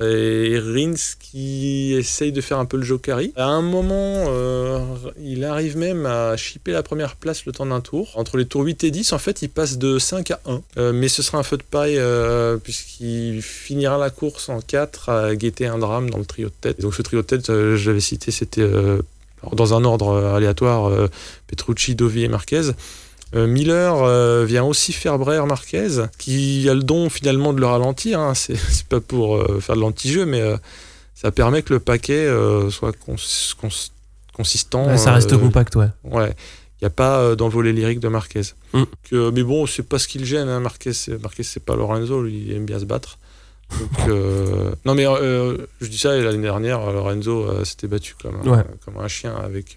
Et 0.00 0.58
Rins 0.58 0.94
qui 1.20 1.94
essaye 1.94 2.32
de 2.32 2.40
faire 2.40 2.58
un 2.58 2.64
peu 2.64 2.76
le 2.76 2.82
jokari. 2.82 3.32
À 3.36 3.46
un 3.46 3.62
moment, 3.62 4.24
euh, 4.28 4.80
il 5.22 5.44
arrive 5.44 5.76
même 5.76 6.04
à 6.04 6.36
chipper 6.36 6.72
la 6.72 6.82
première 6.82 7.14
place 7.14 7.46
le 7.46 7.52
temps 7.52 7.66
d'un 7.66 7.80
tour. 7.80 8.10
Entre 8.16 8.36
les 8.36 8.44
tours 8.44 8.62
8 8.62 8.84
et 8.84 8.90
10, 8.90 9.12
en 9.12 9.18
fait, 9.18 9.42
il 9.42 9.48
passe 9.48 9.78
de 9.78 9.98
5 9.98 10.32
à 10.32 10.40
1. 10.46 10.62
Euh, 10.78 10.92
mais 10.92 11.08
ce 11.08 11.22
sera 11.22 11.38
un 11.38 11.42
feu 11.44 11.56
de 11.56 11.62
paille 11.62 11.98
euh, 11.98 12.56
puisqu'il 12.56 13.40
finira 13.40 13.96
la 13.96 14.10
course 14.10 14.48
en 14.48 14.60
4 14.60 15.08
à 15.08 15.36
guetter 15.36 15.66
un 15.66 15.78
drame 15.78 16.10
dans 16.10 16.18
le 16.18 16.24
trio 16.24 16.48
de 16.48 16.54
tête. 16.60 16.80
Et 16.80 16.82
donc 16.82 16.94
ce 16.94 17.02
trio 17.02 17.22
de 17.22 17.26
tête, 17.26 17.48
euh, 17.50 17.76
je 17.76 17.90
l'avais 17.90 18.00
cité, 18.00 18.32
c'était 18.32 18.62
euh, 18.62 19.00
dans 19.52 19.74
un 19.74 19.84
ordre 19.84 20.16
aléatoire, 20.16 20.90
Petrucci, 21.46 21.94
Dovi 21.94 22.24
et 22.24 22.28
Marquez. 22.28 22.70
Euh, 23.34 23.46
Miller 23.46 23.96
euh, 24.02 24.44
vient 24.44 24.64
aussi 24.64 24.92
faire 24.92 25.18
braire 25.18 25.46
Marquez, 25.46 26.04
qui 26.18 26.68
a 26.68 26.74
le 26.74 26.82
don 26.82 27.08
finalement 27.10 27.52
de 27.52 27.60
le 27.60 27.66
ralentir. 27.66 28.20
hein. 28.20 28.34
C'est 28.34 28.56
pas 28.88 29.00
pour 29.00 29.36
euh, 29.36 29.60
faire 29.60 29.74
de 29.76 29.80
l'anti-jeu, 29.80 30.24
mais 30.26 30.42
ça 31.14 31.30
permet 31.32 31.62
que 31.62 31.72
le 31.72 31.80
paquet 31.80 32.28
soit 32.70 32.92
cons- 32.92 33.16
cons- 33.60 33.90
consistant. 34.32 34.86
Ouais, 34.88 34.98
ça 34.98 35.12
reste 35.12 35.36
compact, 35.36 35.74
ouais. 35.76 35.88
Ouais. 36.04 36.34
Il 36.80 36.84
n'y 36.84 36.86
a 36.86 36.90
pas 36.90 37.18
euh, 37.20 37.34
d'envolée 37.36 37.72
lyrique 37.72 38.00
de 38.00 38.08
Marquez. 38.08 38.42
Mm. 38.72 38.82
Que, 39.08 39.30
mais 39.30 39.42
bon, 39.42 39.64
c'est 39.66 39.84
pas 39.84 39.98
ce 39.98 40.06
qui 40.08 40.18
le 40.18 40.24
gêne. 40.26 40.48
Hein. 40.48 40.60
Marquez, 40.60 40.92
c'est- 40.92 41.20
Marquez, 41.22 41.42
c'est 41.44 41.64
pas 41.64 41.76
Lorenzo, 41.76 42.22
lui, 42.22 42.44
il 42.48 42.52
aime 42.54 42.66
bien 42.66 42.78
se 42.78 42.84
battre. 42.84 43.18
Donc, 43.80 44.08
euh, 44.08 44.72
non, 44.84 44.94
mais 44.94 45.06
euh, 45.06 45.56
je 45.80 45.86
dis 45.86 45.96
ça, 45.98 46.14
l'année 46.16 46.42
dernière, 46.42 46.80
Lorenzo 46.92 47.44
euh, 47.48 47.64
s'était 47.64 47.86
battu 47.86 48.14
comme 48.20 48.36
un, 48.44 48.48
Ouais. 48.58 48.64
comme 48.84 48.98
un 48.98 49.08
chien 49.08 49.34
avec 49.36 49.76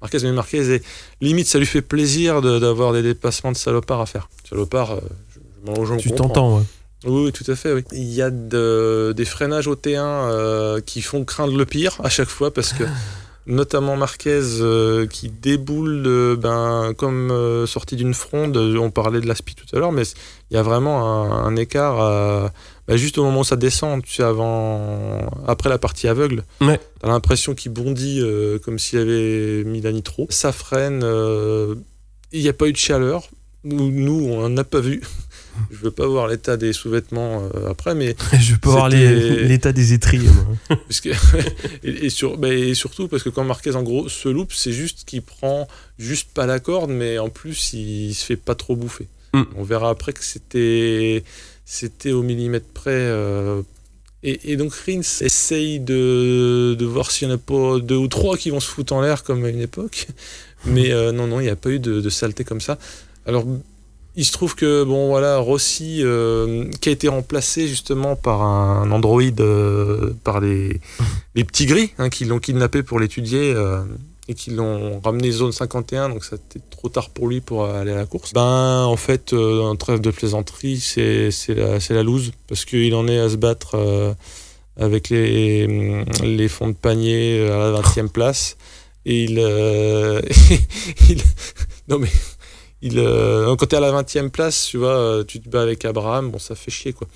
Marquez. 0.00 0.18
Mais 0.22 0.32
Marquez, 0.32 0.70
est- 0.74 0.84
limite, 1.20 1.46
ça 1.46 1.58
lui 1.58 1.66
fait 1.66 1.82
plaisir 1.82 2.42
de- 2.42 2.58
d'avoir 2.58 2.92
des 2.92 3.02
dépassements 3.02 3.52
de 3.52 3.56
salopard 3.56 4.00
à 4.00 4.06
faire. 4.06 4.28
Salopard, 4.48 4.92
euh, 4.92 5.00
je, 5.34 5.84
je, 5.84 5.94
Tu 5.98 6.10
t'entends, 6.12 6.58
ouais. 6.58 6.62
Oui, 7.04 7.24
oui, 7.26 7.32
tout 7.32 7.50
à 7.50 7.54
fait. 7.56 7.72
Oui. 7.72 7.84
Il 7.92 8.04
y 8.12 8.22
a 8.22 8.30
de- 8.30 9.12
des 9.16 9.24
freinages 9.24 9.66
au 9.68 9.74
T1 9.76 10.02
euh, 10.04 10.80
qui 10.80 11.02
font 11.02 11.24
craindre 11.24 11.56
le 11.56 11.64
pire 11.66 11.98
à 12.02 12.08
chaque 12.08 12.28
fois 12.28 12.52
parce 12.52 12.72
que 12.72 12.84
notamment 13.46 13.96
Marquez 13.96 14.40
euh, 14.60 15.06
qui 15.06 15.28
déboule 15.28 16.36
ben, 16.38 16.92
comme 16.96 17.64
sorti 17.66 17.94
d'une 17.96 18.14
fronde. 18.14 18.56
On 18.56 18.90
parlait 18.90 19.20
de 19.20 19.26
l'aspi 19.26 19.54
tout 19.54 19.66
à 19.76 19.78
l'heure, 19.78 19.92
mais 19.92 20.02
il 20.50 20.54
y 20.54 20.56
a 20.56 20.62
vraiment 20.62 21.22
un, 21.24 21.44
un 21.46 21.56
écart 21.56 22.50
ben, 22.88 22.96
juste 22.96 23.18
au 23.18 23.24
moment 23.24 23.40
où 23.40 23.44
ça 23.44 23.56
descend, 23.56 24.02
tu 24.04 24.12
sais, 24.14 24.22
avant, 24.22 25.28
après 25.46 25.68
la 25.68 25.78
partie 25.78 26.06
aveugle. 26.08 26.44
Ouais. 26.60 26.80
T'as 27.00 27.08
l'impression 27.08 27.54
qu'il 27.54 27.72
bondit 27.72 28.20
euh, 28.20 28.58
comme 28.58 28.78
s'il 28.78 28.98
avait 28.98 29.64
mis 29.64 29.80
la 29.80 29.92
nitro. 29.92 30.26
Ça 30.30 30.52
freine. 30.52 31.00
euh, 31.02 31.74
il 32.32 32.42
n'y 32.42 32.48
a 32.48 32.52
pas 32.52 32.66
eu 32.68 32.72
de 32.72 32.76
chaleur. 32.76 33.28
Nous, 33.64 33.90
nous 33.90 34.28
on 34.30 34.48
n'en 34.48 34.56
a 34.58 34.64
pas 34.64 34.80
vu. 34.80 35.00
Je 35.70 35.76
veux 35.78 35.90
pas 35.90 36.06
voir 36.06 36.28
l'état 36.28 36.56
des 36.58 36.72
sous-vêtements 36.74 37.48
euh, 37.54 37.70
après, 37.70 37.94
mais 37.94 38.14
Je 38.38 38.54
peux 38.56 38.68
voir 38.68 38.90
C'était- 38.90 39.14
les- 39.14 39.44
l'état 39.48 39.72
des 39.72 39.92
étriers, 39.94 40.28
moi. 40.28 40.76
parce 40.86 41.00
que- 41.00 41.08
et, 41.82 42.06
et 42.06 42.10
sur, 42.10 42.36
bah, 42.36 42.52
et 42.52 42.74
surtout 42.74 43.08
parce 43.08 43.22
que 43.22 43.30
quand 43.30 43.42
Marquez 43.42 43.74
en 43.74 43.82
gros 43.82 44.08
se 44.08 44.28
loupe, 44.28 44.52
c'est 44.52 44.72
juste 44.72 45.04
qu'il 45.06 45.22
prend 45.22 45.66
juste 45.98 46.28
pas 46.34 46.44
la 46.46 46.60
corde, 46.60 46.90
mais 46.90 47.18
en 47.18 47.30
plus 47.30 47.72
il 47.72 48.12
se 48.14 48.24
fait 48.24 48.36
pas 48.36 48.54
trop 48.54 48.76
bouffer. 48.76 49.08
Mm. 49.32 49.42
On 49.56 49.62
verra 49.64 49.88
après 49.90 50.12
que 50.12 50.22
c'était 50.22 51.24
c'était 51.66 52.12
au 52.12 52.22
millimètre 52.22 52.68
près. 52.72 52.92
euh, 52.92 53.60
et, 54.22 54.52
et 54.52 54.56
donc 54.56 54.72
Rins 54.72 55.00
essaye 55.20 55.78
de, 55.80 56.74
de 56.78 56.86
voir 56.86 57.10
s'il 57.10 57.28
y 57.28 57.30
en 57.30 57.34
a 57.34 57.38
pas 57.38 57.78
deux 57.80 57.96
ou 57.96 58.08
trois 58.08 58.36
qui 58.38 58.50
vont 58.50 58.60
se 58.60 58.68
foutre 58.68 58.94
en 58.94 59.02
l'air 59.02 59.22
comme 59.24 59.44
à 59.44 59.50
une 59.50 59.60
époque. 59.60 60.06
Mais 60.64 60.92
euh, 60.92 61.12
non, 61.12 61.26
non, 61.26 61.40
il 61.40 61.44
n'y 61.44 61.50
a 61.50 61.56
pas 61.56 61.70
eu 61.70 61.78
de, 61.78 62.00
de 62.00 62.08
saleté 62.08 62.44
comme 62.44 62.60
ça. 62.62 62.78
Alors, 63.26 63.44
il 64.14 64.24
se 64.24 64.32
trouve 64.32 64.54
que, 64.54 64.84
bon, 64.84 65.08
voilà, 65.08 65.36
Rossi, 65.38 66.00
euh, 66.02 66.64
qui 66.80 66.88
a 66.88 66.92
été 66.92 67.08
remplacé 67.08 67.68
justement 67.68 68.16
par 68.16 68.42
un 68.42 68.90
androïde, 68.90 69.44
par 70.24 70.40
les, 70.40 70.80
les 71.34 71.44
petits 71.44 71.66
gris, 71.66 71.92
hein, 71.98 72.08
qui 72.08 72.24
l'ont 72.24 72.38
kidnappé 72.38 72.82
pour 72.82 72.98
l'étudier 72.98 73.54
et 74.28 74.34
qui 74.34 74.50
l'ont 74.50 75.00
ramené 75.00 75.30
zone 75.30 75.52
51, 75.52 76.08
donc 76.08 76.24
c'était 76.24 76.60
trop 76.70 76.88
tard 76.88 77.10
pour 77.10 77.28
lui 77.28 77.40
pour 77.40 77.64
aller 77.66 77.92
à 77.92 77.96
la 77.96 78.06
course. 78.06 78.32
Ben, 78.32 78.84
en 78.84 78.96
fait, 78.96 79.32
euh, 79.32 79.64
un 79.70 79.76
trêve 79.76 80.00
de 80.00 80.10
plaisanterie, 80.10 80.80
c'est 80.80 81.30
la, 81.48 81.78
la 81.90 82.02
loose, 82.02 82.32
parce 82.48 82.64
qu'il 82.64 82.94
en 82.94 83.06
est 83.06 83.18
à 83.18 83.28
se 83.28 83.36
battre 83.36 83.76
euh, 83.76 84.12
avec 84.76 85.08
les, 85.10 86.04
les 86.24 86.48
fonds 86.48 86.68
de 86.68 86.74
panier 86.74 87.48
à 87.48 87.58
la 87.70 87.70
20e 87.80 88.08
place. 88.08 88.56
Et 89.04 89.24
il, 89.24 89.38
euh, 89.38 90.20
il- 91.08 91.22
non 91.88 91.98
mais, 92.00 92.10
il, 92.82 92.98
euh, 92.98 93.54
quand 93.56 93.66
t'es 93.66 93.76
à 93.76 93.80
la 93.80 93.92
20e 93.92 94.30
place, 94.30 94.66
tu 94.66 94.78
vois, 94.78 94.96
euh, 94.96 95.24
tu 95.24 95.40
te 95.40 95.48
bats 95.48 95.62
avec 95.62 95.84
Abraham, 95.84 96.32
bon, 96.32 96.38
ça 96.40 96.56
fait 96.56 96.72
chier, 96.72 96.92
quoi. 96.92 97.06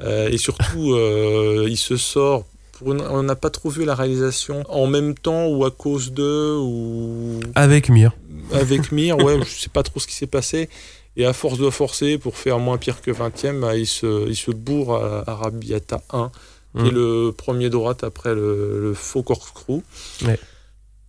Euh, 0.00 0.30
et 0.30 0.38
surtout, 0.38 0.94
euh, 0.94 1.66
il 1.68 1.76
se 1.76 1.96
sort. 1.98 2.46
On 2.86 3.22
n'a 3.22 3.36
pas 3.36 3.50
trop 3.50 3.70
vu 3.70 3.84
la 3.84 3.94
réalisation 3.94 4.62
en 4.68 4.86
même 4.86 5.14
temps 5.14 5.46
ou 5.46 5.64
à 5.64 5.70
cause 5.70 6.12
d'eux 6.12 6.56
ou 6.56 7.40
Avec 7.54 7.88
Mir. 7.88 8.12
avec 8.52 8.92
Mir, 8.92 9.16
ouais, 9.18 9.38
je 9.46 9.60
sais 9.62 9.70
pas 9.70 9.82
trop 9.82 10.00
ce 10.00 10.06
qui 10.06 10.14
s'est 10.14 10.26
passé. 10.26 10.68
Et 11.16 11.24
à 11.26 11.32
force 11.32 11.58
de 11.58 11.70
forcer 11.70 12.18
pour 12.18 12.36
faire 12.36 12.58
moins 12.58 12.76
pire 12.76 13.00
que 13.00 13.10
20e, 13.12 13.60
bah, 13.60 13.76
il, 13.76 13.86
se, 13.86 14.28
il 14.28 14.34
se 14.36 14.50
bourre 14.50 14.96
à 14.96 15.30
Arabiata 15.30 16.02
1, 16.10 16.30
qui 16.76 16.80
est 16.86 16.90
Mm. 16.90 16.94
le 16.94 17.30
premier 17.30 17.70
droite 17.70 18.02
après 18.02 18.34
le, 18.34 18.80
le 18.80 18.94
faux 18.94 19.22
corkscrew. 19.22 19.80
Ouais. 20.26 20.38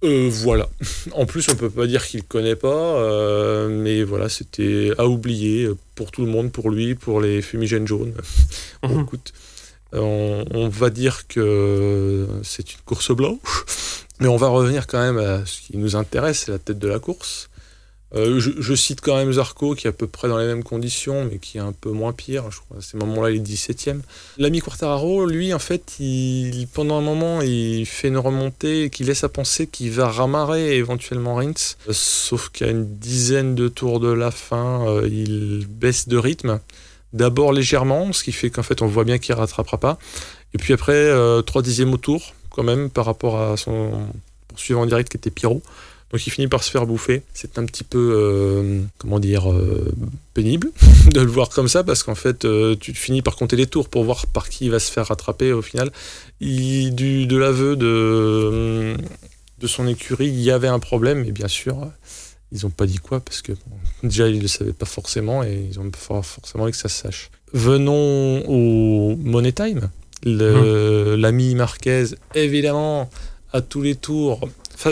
Euh, 0.03 0.29
voilà. 0.31 0.69
En 1.13 1.25
plus, 1.25 1.49
on 1.49 1.55
peut 1.55 1.71
pas 1.71 1.87
dire 1.87 2.05
qu'il 2.05 2.21
connaît 2.23 2.55
pas, 2.55 2.67
euh, 2.99 3.67
mais 3.67 4.03
voilà, 4.03 4.29
c'était 4.29 4.91
à 4.99 5.07
oublier 5.07 5.67
pour 5.95 6.11
tout 6.11 6.23
le 6.23 6.29
monde, 6.31 6.51
pour 6.51 6.69
lui, 6.69 6.93
pour 6.93 7.19
les 7.19 7.41
fumigènes 7.41 7.87
jaunes. 7.87 8.13
Mhm. 8.83 9.01
écoute, 9.01 9.33
on, 9.95 10.45
on 10.51 10.69
va 10.69 10.89
dire 10.89 11.27
que 11.27 12.27
c'est 12.43 12.73
une 12.73 12.81
course 12.85 13.11
blanche, 13.11 13.65
mais 14.19 14.27
on 14.27 14.37
va 14.37 14.47
revenir 14.47 14.87
quand 14.87 14.99
même 14.99 15.17
à 15.17 15.45
ce 15.45 15.61
qui 15.61 15.77
nous 15.77 15.95
intéresse, 15.95 16.43
c'est 16.45 16.51
la 16.51 16.59
tête 16.59 16.79
de 16.79 16.87
la 16.87 16.99
course. 16.99 17.49
Euh, 18.15 18.39
je, 18.39 18.75
cite 18.75 19.01
quand 19.01 19.17
même 19.17 19.33
Zarco 19.33 19.75
qui 19.75 19.87
est 19.87 19.89
à 19.89 19.93
peu 19.93 20.07
près 20.07 20.29
dans 20.29 20.37
les 20.37 20.45
mêmes 20.45 20.63
conditions, 20.63 21.27
mais 21.29 21.37
qui 21.37 21.57
est 21.57 21.61
un 21.61 21.73
peu 21.73 21.91
moins 21.91 22.13
pire. 22.13 22.49
Je 22.49 22.59
crois 22.59 22.77
à 22.77 22.81
ces 22.81 22.97
moments-là, 22.97 23.31
il 23.31 23.37
est 23.37 23.43
17ème. 23.43 24.01
L'ami 24.37 24.61
Quartararo, 24.61 25.25
lui, 25.25 25.53
en 25.53 25.59
fait, 25.59 25.99
il, 25.99 26.67
pendant 26.71 26.97
un 26.97 27.01
moment, 27.01 27.41
il 27.41 27.85
fait 27.85 28.07
une 28.07 28.17
remontée 28.17 28.89
qui 28.89 29.03
laisse 29.03 29.23
à 29.25 29.29
penser 29.29 29.67
qu'il 29.67 29.91
va 29.91 30.07
ramarrer 30.07 30.77
éventuellement 30.77 31.35
Rins. 31.35 31.53
Euh, 31.89 31.93
Sauf 31.93 32.49
qu'à 32.49 32.69
une 32.69 32.85
dizaine 32.85 33.53
de 33.53 33.67
tours 33.67 33.99
de 33.99 34.11
la 34.11 34.31
fin, 34.31 34.87
euh, 34.87 35.07
il 35.11 35.65
baisse 35.67 36.07
de 36.07 36.17
rythme. 36.17 36.59
D'abord 37.15 37.51
légèrement, 37.53 38.13
ce 38.13 38.23
qui 38.23 38.31
fait 38.31 38.49
qu'en 38.51 38.61
fait, 38.61 38.81
on 38.81 38.87
voit 38.87 39.05
bien 39.05 39.17
qu'il 39.17 39.33
rattrapera 39.33 39.79
pas. 39.79 39.97
Et 40.53 40.57
puis 40.57 40.73
après, 40.73 40.93
euh, 40.93 41.41
3 41.41 41.61
dixièmes 41.63 41.93
au 41.93 41.97
tour, 41.97 42.33
quand 42.49 42.63
même, 42.63 42.89
par 42.89 43.05
rapport 43.05 43.41
à 43.41 43.57
son 43.57 43.91
poursuivant 44.47 44.85
direct 44.85 45.09
qui 45.09 45.17
était 45.17 45.31
Pierrot. 45.31 45.63
Donc 46.11 46.25
il 46.27 46.29
finit 46.29 46.47
par 46.47 46.63
se 46.63 46.71
faire 46.71 46.85
bouffer. 46.85 47.23
C'est 47.33 47.57
un 47.57 47.65
petit 47.65 47.83
peu, 47.83 48.13
euh, 48.15 48.81
comment 48.97 49.19
dire, 49.19 49.51
euh, 49.51 49.91
pénible 50.33 50.69
de 51.11 51.19
le 51.19 51.27
voir 51.27 51.49
comme 51.49 51.67
ça 51.67 51.83
parce 51.83 52.03
qu'en 52.03 52.15
fait, 52.15 52.45
euh, 52.45 52.75
tu 52.79 52.93
finis 52.93 53.21
par 53.21 53.35
compter 53.35 53.55
les 53.55 53.67
tours 53.67 53.89
pour 53.89 54.03
voir 54.03 54.27
par 54.27 54.49
qui 54.49 54.65
il 54.65 54.71
va 54.71 54.79
se 54.79 54.91
faire 54.91 55.07
rattraper 55.07 55.51
au 55.51 55.61
final. 55.61 55.91
Du, 56.39 57.25
de 57.25 57.37
l'aveu 57.37 57.75
de, 57.75 58.95
de 59.59 59.67
son 59.67 59.87
écurie, 59.87 60.27
il 60.27 60.41
y 60.41 60.51
avait 60.51 60.67
un 60.67 60.79
problème 60.79 61.25
et 61.25 61.31
bien 61.31 61.47
sûr, 61.47 61.89
ils 62.51 62.59
n'ont 62.63 62.69
pas 62.69 62.85
dit 62.85 62.97
quoi 62.99 63.19
parce 63.19 63.41
que 63.41 63.51
bon, 63.51 63.77
déjà 64.07 64.27
ils 64.29 64.37
ne 64.37 64.41
le 64.41 64.47
savaient 64.47 64.73
pas 64.73 64.85
forcément 64.85 65.43
et 65.43 65.67
ils 65.69 65.79
ont 65.79 65.89
pas 65.89 66.21
forcément 66.21 66.69
que 66.69 66.75
ça 66.77 66.89
se 66.89 67.01
sache. 67.01 67.29
Venons 67.53 68.43
au 68.47 69.15
Money 69.17 69.51
Time. 69.51 69.89
Le- 70.23 71.15
L'ami 71.15 71.55
Marquez, 71.55 72.05
évidemment, 72.33 73.09
à 73.53 73.61
tous 73.61 73.81
les 73.81 73.95
tours, 73.95 74.39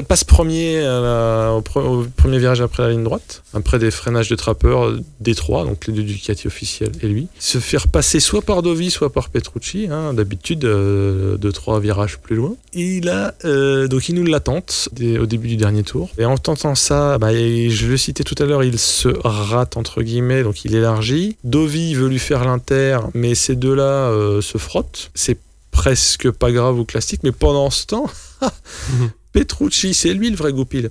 Passe 0.07 0.23
premier 0.23 0.81
la- 0.81 1.53
au, 1.55 1.61
pre- 1.61 1.81
au 1.85 2.05
premier 2.17 2.39
virage 2.39 2.61
après 2.61 2.83
la 2.83 2.89
ligne 2.91 3.03
droite, 3.03 3.43
après 3.53 3.79
des 3.79 3.91
freinages 3.91 4.29
de 4.29 4.35
trappeurs 4.35 4.93
des 5.19 5.35
trois, 5.35 5.65
donc 5.65 5.85
les 5.87 5.93
deux 5.93 6.03
Ducati 6.03 6.47
officiels 6.47 6.91
et 7.01 7.07
lui. 7.07 7.27
Se 7.39 7.59
faire 7.59 7.87
passer 7.87 8.19
soit 8.19 8.41
par 8.41 8.61
Dovi, 8.63 8.89
soit 8.91 9.11
par 9.11 9.29
Petrucci, 9.29 9.87
hein, 9.91 10.13
d'habitude 10.13 10.65
euh, 10.65 11.37
de 11.37 11.51
trois 11.51 11.79
virages 11.79 12.17
plus 12.17 12.35
loin. 12.35 12.55
Et 12.73 13.01
euh, 13.45 13.87
donc 13.87 14.09
il 14.09 14.15
nous 14.15 14.23
l'attente 14.23 14.89
au 15.19 15.25
début 15.25 15.47
du 15.49 15.57
dernier 15.57 15.83
tour. 15.83 16.09
Et 16.17 16.25
en 16.25 16.37
tentant 16.37 16.75
ça, 16.75 17.17
bah, 17.17 17.31
je 17.33 17.85
le 17.87 17.97
citais 17.97 18.23
tout 18.23 18.35
à 18.39 18.45
l'heure, 18.45 18.63
il 18.63 18.79
se 18.79 19.09
rate 19.23 19.77
entre 19.77 20.01
guillemets, 20.01 20.43
donc 20.43 20.65
il 20.65 20.73
élargit. 20.75 21.37
Dovi 21.43 21.93
veut 21.93 22.07
lui 22.07 22.19
faire 22.19 22.45
l'inter, 22.45 22.97
mais 23.13 23.35
ces 23.35 23.55
deux-là 23.55 24.09
euh, 24.09 24.41
se 24.41 24.57
frottent. 24.57 25.11
C'est 25.13 25.37
presque 25.71 26.29
pas 26.31 26.51
grave 26.51 26.79
ou 26.79 26.85
classique, 26.85 27.21
mais 27.23 27.31
pendant 27.31 27.69
ce 27.69 27.85
temps, 27.85 28.05
Petrucci, 29.33 29.93
c'est 29.93 30.13
lui 30.13 30.29
le 30.29 30.35
vrai 30.35 30.53
goupil. 30.53 30.89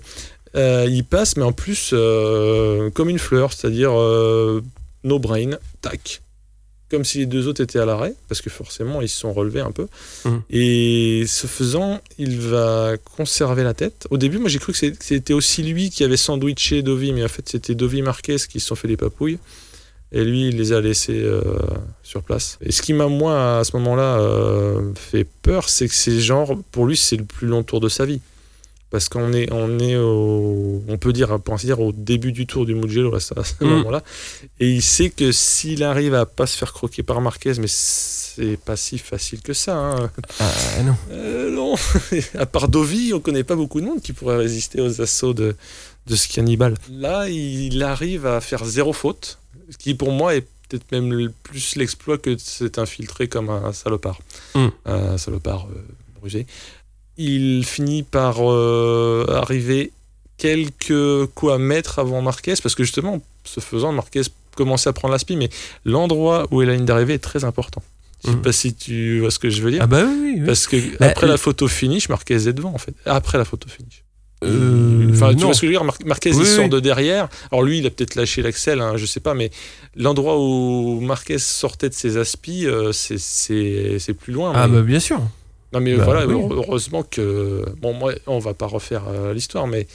Euh, 0.55 0.87
il 0.88 1.05
passe, 1.05 1.37
mais 1.37 1.44
en 1.44 1.52
plus, 1.52 1.90
euh, 1.92 2.90
comme 2.90 3.09
une 3.09 3.18
fleur, 3.18 3.52
c'est-à-dire 3.52 3.98
euh, 3.98 4.62
no 5.05 5.18
brain, 5.18 5.52
tac. 5.81 6.20
Comme 6.90 7.05
si 7.07 7.18
les 7.18 7.26
deux 7.26 7.48
autres 7.48 7.62
étaient 7.62 7.78
à 7.78 7.87
l'arrêt, 7.87 8.14
parce 8.28 8.42
que 8.42 8.50
forcément, 8.50 9.00
ils 9.00 9.09
se 9.09 9.18
sont 9.18 9.33
relevés 9.33 9.61
un 9.61 9.70
peu. 9.70 9.87
Mhm. 10.26 10.42
Et 10.50 11.24
ce 11.26 11.46
faisant, 11.46 12.00
il 12.18 12.38
va 12.38 12.96
conserver 13.16 13.62
la 13.62 13.72
tête. 13.72 14.07
Au 14.11 14.18
début, 14.18 14.37
moi, 14.37 14.50
j'ai 14.50 14.59
cru 14.59 14.74
que 14.74 14.78
c'était 15.00 15.33
aussi 15.33 15.62
lui 15.62 15.88
qui 15.88 16.05
avait 16.05 16.18
sandwiché 16.18 16.83
Dovi, 16.83 17.14
mais 17.14 17.24
en 17.24 17.28
fait, 17.28 17.48
c'était 17.48 17.74
Dovi 17.74 18.02
Marquez 18.02 18.37
qui 18.37 18.61
se 18.61 18.66
sont 18.66 18.74
fait 18.74 18.88
les 18.88 18.98
papouilles. 18.98 19.38
Et 20.14 20.22
lui, 20.22 20.48
il 20.48 20.59
les 20.59 20.74
a 20.74 20.83
laissés 20.83 21.26
sur 22.02 22.22
place. 22.22 22.59
Et 22.61 22.70
ce 22.70 22.83
qui 22.83 22.92
m'a, 22.92 23.07
moi, 23.07 23.61
à 23.61 23.64
ce 23.64 23.74
moment-là, 23.78 24.20
fait 24.94 25.24
peur, 25.24 25.70
c'est 25.70 25.88
que 25.88 25.94
c'est 25.94 26.20
genre, 26.20 26.59
pour 26.70 26.85
lui, 26.85 26.98
c'est 26.98 27.16
le 27.16 27.24
plus 27.24 27.46
long 27.46 27.62
tour 27.62 27.81
de 27.81 27.88
sa 27.88 28.05
vie. 28.05 28.20
Parce 28.92 29.09
qu'on 29.09 29.33
est, 29.33 29.50
on 29.50 29.78
est 29.78 29.96
au, 29.96 30.85
on 30.87 30.98
peut 30.98 31.12
dire, 31.14 31.40
pour 31.40 31.55
ainsi 31.55 31.64
dire, 31.66 31.81
au 31.81 31.92
début 31.92 32.31
du 32.31 32.46
tour 32.46 32.66
du 32.66 32.74
Mugello 32.74 33.14
à 33.14 33.20
ce, 33.20 33.33
à 33.38 33.42
ce 33.42 33.55
Mm. 33.64 33.68
moment-là. 33.68 34.02
Et 34.61 34.68
il 34.70 34.83
sait 34.83 35.09
que 35.11 35.33
s'il 35.33 35.83
arrive 35.83 36.14
à 36.14 36.26
pas 36.26 36.46
se 36.46 36.57
faire 36.59 36.72
croquer 36.74 37.02
par 37.02 37.20
Marquez, 37.22 37.55
mais 37.59 37.66
c'est 37.68 38.59
pas 38.59 38.76
si 38.76 38.98
facile 38.98 39.40
que 39.40 39.55
ça. 39.55 39.76
hein. 39.76 40.11
Ah 40.38 40.83
non. 40.85 40.94
Euh, 41.11 41.50
non, 41.50 41.74
à 42.38 42.44
part 42.46 42.68
Dovi, 42.68 43.12
on 43.14 43.20
connaît 43.20 43.44
pas 43.44 43.57
beaucoup 43.57 43.81
de 43.81 43.87
monde 43.87 44.02
qui 44.02 44.12
pourrait 44.12 44.37
résister 44.37 44.81
aux 44.83 45.00
assauts 45.00 45.33
de, 45.35 45.57
de 46.07 46.14
ce 46.16 46.28
cannibale. 46.28 46.74
Là, 46.90 47.28
il 47.31 47.83
arrive 47.83 48.26
à 48.26 48.40
faire 48.42 48.64
zéro 48.66 48.92
faute, 48.92 49.38
ce 49.70 49.78
qui 49.78 49.94
pour 49.94 50.12
moi 50.12 50.35
est 50.37 50.46
peut-être 50.68 50.92
même 50.92 51.31
plus 51.42 51.76
l'exploit 51.76 52.18
que 52.18 52.31
de 52.31 52.38
s'être 52.38 52.78
infiltré 52.78 53.26
comme 53.28 53.48
un 53.48 53.72
salopard. 53.72 54.18
Mm. 54.55 54.66
Un 54.85 55.16
salopard 55.18 55.66
euh. 55.74 55.81
Il 57.18 57.64
finit 57.66 58.03
par 58.03 58.37
euh, 58.40 59.27
arriver 59.31 59.92
quelques 60.38 61.27
quoi 61.35 61.59
mètres 61.59 61.98
avant 61.98 62.22
Marquez, 62.22 62.55
parce 62.62 62.75
que 62.75 62.83
justement, 62.85 63.20
ce 63.44 63.61
faisant, 63.61 63.92
Marquez 63.92 64.22
commençait 64.57 64.88
à 64.88 64.92
prendre 64.92 65.12
la 65.12 65.18
spi, 65.18 65.37
mais 65.37 65.48
l'endroit 65.85 66.46
où 66.51 66.62
est 66.62 66.66
la 66.66 66.75
ligne 66.75 66.85
d'arrivée 66.85 67.14
est 67.14 67.18
très 67.18 67.44
important. 67.44 67.83
Je 68.25 68.31
sais 68.31 68.37
Mm. 68.37 68.42
pas 68.42 68.53
si 68.53 68.75
tu 68.75 69.20
vois 69.20 69.31
ce 69.31 69.38
que 69.38 69.51
je 69.51 69.62
veux 69.62 69.70
dire. 69.70 69.83
Ah 69.83 69.87
bah 69.87 70.05
oui, 70.07 70.35
oui. 70.38 70.42
Parce 70.46 70.66
que 70.66 70.77
Bah, 70.98 71.09
après 71.11 71.27
la 71.27 71.37
photo 71.37 71.66
finish, 71.68 72.09
Marquez 72.09 72.35
est 72.48 72.53
devant 72.53 72.72
en 72.75 72.79
fait. 72.79 72.94
Après 73.05 73.37
la 73.38 73.44
photo 73.44 73.68
finish. 73.68 74.05
Euh, 74.44 75.09
enfin, 75.12 75.31
tu 75.31 75.37
non. 75.40 75.46
vois 75.46 75.55
ce 75.55 75.61
que 75.61 75.66
je 75.68 75.72
veux 75.72 75.79
dire? 75.79 75.85
Mar- 75.85 75.96
Marquez 76.05 76.33
Oui, 76.33 76.38
il 76.40 76.46
sort 76.46 76.68
de 76.68 76.81
derrière. 76.81 77.29
Alors 77.53 77.62
lui, 77.62 77.79
il 77.79 77.87
a 77.87 77.90
peut-être 77.90 78.14
lâché 78.16 78.42
l'axel, 78.42 78.81
hein, 78.81 78.96
je 78.96 79.07
sais 79.07 79.20
pas, 79.20 79.35
mais 79.35 79.51
l'endroit 79.96 80.38
où 80.40 81.01
Marquez 81.01 81.38
sortait 81.38 81.88
de 81.88 81.94
ses 81.94 82.16
aspis, 82.16 82.66
euh, 82.66 82.90
c'est- 82.92 84.14
plus 84.14 84.33
loin. 84.33 84.53
Ah 84.55 84.66
mais- 84.66 84.79
bah 84.79 84.83
bien 84.83 85.01
sûr. 85.01 85.20
Non 85.72 85.80
mais 85.80 85.94
bah, 85.96 86.04
voilà, 86.04 86.26
oui. 86.26 86.35
heureusement 86.50 87.02
que 87.02 87.64
bon 87.80 87.92
moi, 87.94 88.12
on 88.26 88.38
va 88.38 88.54
pas 88.54 88.66
refaire 88.66 89.02
euh, 89.08 89.32
l'histoire, 89.35 89.66
mais 89.66 89.87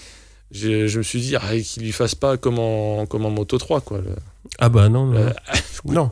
je, 0.52 0.88
je 0.88 0.98
me 1.00 1.04
suis 1.04 1.20
dit 1.22 1.36
ah, 1.36 1.42
qu'il 1.64 1.84
lui 1.84 1.92
fasse 1.92 2.16
pas 2.16 2.38
comme 2.38 2.60
en, 2.60 3.06
comme 3.06 3.26
en 3.26 3.30
Moto 3.32 3.58
3 3.58 3.82
quoi. 3.82 4.00
Le, 4.00 4.16
Ah 4.60 4.70
bah 4.70 4.90
non, 4.90 5.06
non. 5.08 5.18
Euh, 5.20 5.30
non. 5.86 6.12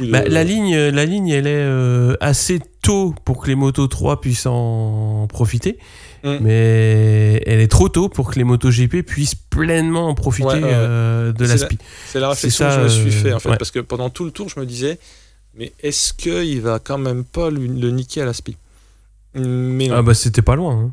de- 0.00 0.10
Bah, 0.10 0.22
la 0.26 0.44
ligne, 0.44 0.76
la 0.76 1.04
ligne, 1.04 1.28
elle 1.28 1.46
est 1.46 1.50
euh, 1.54 2.14
assez 2.20 2.60
tôt 2.82 3.14
pour 3.24 3.42
que 3.42 3.48
les 3.48 3.54
motos 3.56 3.86
3 3.88 4.20
puissent 4.20 4.46
en 4.46 5.26
profiter, 5.28 5.78
Mm. 6.24 6.38
mais 6.40 7.42
elle 7.46 7.60
est 7.60 7.68
trop 7.70 7.88
tôt 7.88 8.08
pour 8.08 8.30
que 8.32 8.36
les 8.38 8.42
motos 8.44 8.70
GP 8.70 9.02
puissent 9.06 9.34
pleinement 9.36 10.08
en 10.08 10.14
profiter 10.14 10.48
Ouais, 10.48 10.60
euh, 10.64 11.30
de 11.32 11.44
C'est 11.44 11.52
la 11.54 11.60
la- 11.60 11.66
SPI. 11.66 11.78
C'est 12.06 12.20
la 12.20 12.28
réflexion 12.30 12.70
ça, 12.70 12.76
que 12.78 12.88
je 12.88 13.02
me 13.04 13.10
suis 13.10 13.12
fait 13.12 13.32
en 13.32 13.38
fait, 13.38 13.50
ouais. 13.50 13.56
parce 13.58 13.70
que 13.70 13.78
pendant 13.80 14.10
tout 14.10 14.24
le 14.24 14.30
tour, 14.32 14.48
je 14.48 14.58
me 14.58 14.66
disais, 14.66 14.98
mais 15.54 15.72
est-ce 15.82 16.12
qu'il 16.14 16.60
va 16.62 16.78
quand 16.80 16.98
même 16.98 17.22
pas 17.22 17.50
lui- 17.50 17.68
le 17.68 17.90
niquer 17.90 18.22
à 18.22 18.24
la 18.24 18.32
spi 18.32 18.56
Mais 19.36 19.88
non. 19.88 19.94
Ah 19.96 20.02
bah 20.02 20.14
c'était 20.14 20.42
pas 20.42 20.56
loin. 20.56 20.74
hein. 20.86 20.92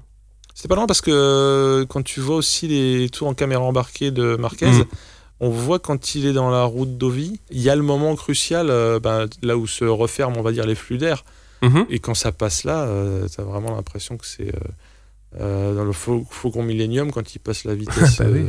C'est 0.55 0.67
pas 0.67 0.75
loin 0.75 0.85
parce 0.85 1.01
que 1.01 1.09
euh, 1.11 1.85
quand 1.85 2.03
tu 2.03 2.19
vois 2.19 2.35
aussi 2.35 2.67
les 2.67 3.09
tours 3.09 3.27
en 3.27 3.33
caméra 3.33 3.63
embarquée 3.63 4.11
de 4.11 4.35
Marquez, 4.35 4.67
Mm. 4.69 4.85
on 5.39 5.49
voit 5.49 5.79
quand 5.79 6.13
il 6.15 6.25
est 6.27 6.33
dans 6.33 6.49
la 6.51 6.63
route 6.63 6.97
d'Ovi, 6.97 7.39
il 7.49 7.59
y 7.61 7.69
a 7.69 7.75
le 7.75 7.81
moment 7.81 8.15
crucial, 8.15 8.69
euh, 8.69 8.99
ben, 8.99 9.27
là 9.41 9.57
où 9.57 9.65
se 9.65 9.83
referment, 9.85 10.37
on 10.37 10.43
va 10.43 10.51
dire, 10.51 10.65
les 10.67 10.75
flux 10.75 10.97
d'air. 10.97 11.25
Mhm. 11.63 11.85
Et 11.89 11.99
quand 11.99 12.13
ça 12.13 12.31
passe 12.31 12.65
là, 12.65 12.83
euh, 12.83 13.27
t'as 13.35 13.43
vraiment 13.43 13.75
l'impression 13.75 14.17
que 14.17 14.25
c'est 14.27 14.51
euh, 15.39 15.73
dans 15.73 15.85
le 15.85 15.93
Fau- 15.93 16.25
Faucon 16.29 16.61
Millennium 16.61 17.11
quand 17.11 17.33
il 17.33 17.39
passe 17.39 17.63
la 17.63 17.73
vitesse. 17.73 18.17
Bah 18.19 18.25
oui. 18.31 18.45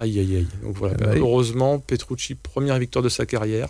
Aïe 0.00 0.18
aïe 0.18 0.36
aïe. 0.36 0.48
Donc 0.62 0.76
voilà. 0.76 0.96
Ah 1.00 1.04
bah. 1.06 1.12
Heureusement, 1.16 1.78
Petrucci, 1.78 2.34
première 2.34 2.78
victoire 2.78 3.02
de 3.02 3.08
sa 3.08 3.24
carrière. 3.24 3.68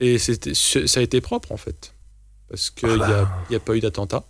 Et 0.00 0.18
c'était, 0.18 0.52
ça 0.54 1.00
a 1.00 1.02
été 1.02 1.20
propre 1.20 1.50
en 1.50 1.56
fait. 1.56 1.92
Parce 2.50 2.70
qu'il 2.70 2.88
Ah 2.88 2.92
n'y 2.92 2.98
bah. 2.98 3.30
a, 3.56 3.60
pas 3.60 3.76
eu 3.76 3.80
d'attentat. 3.80 4.24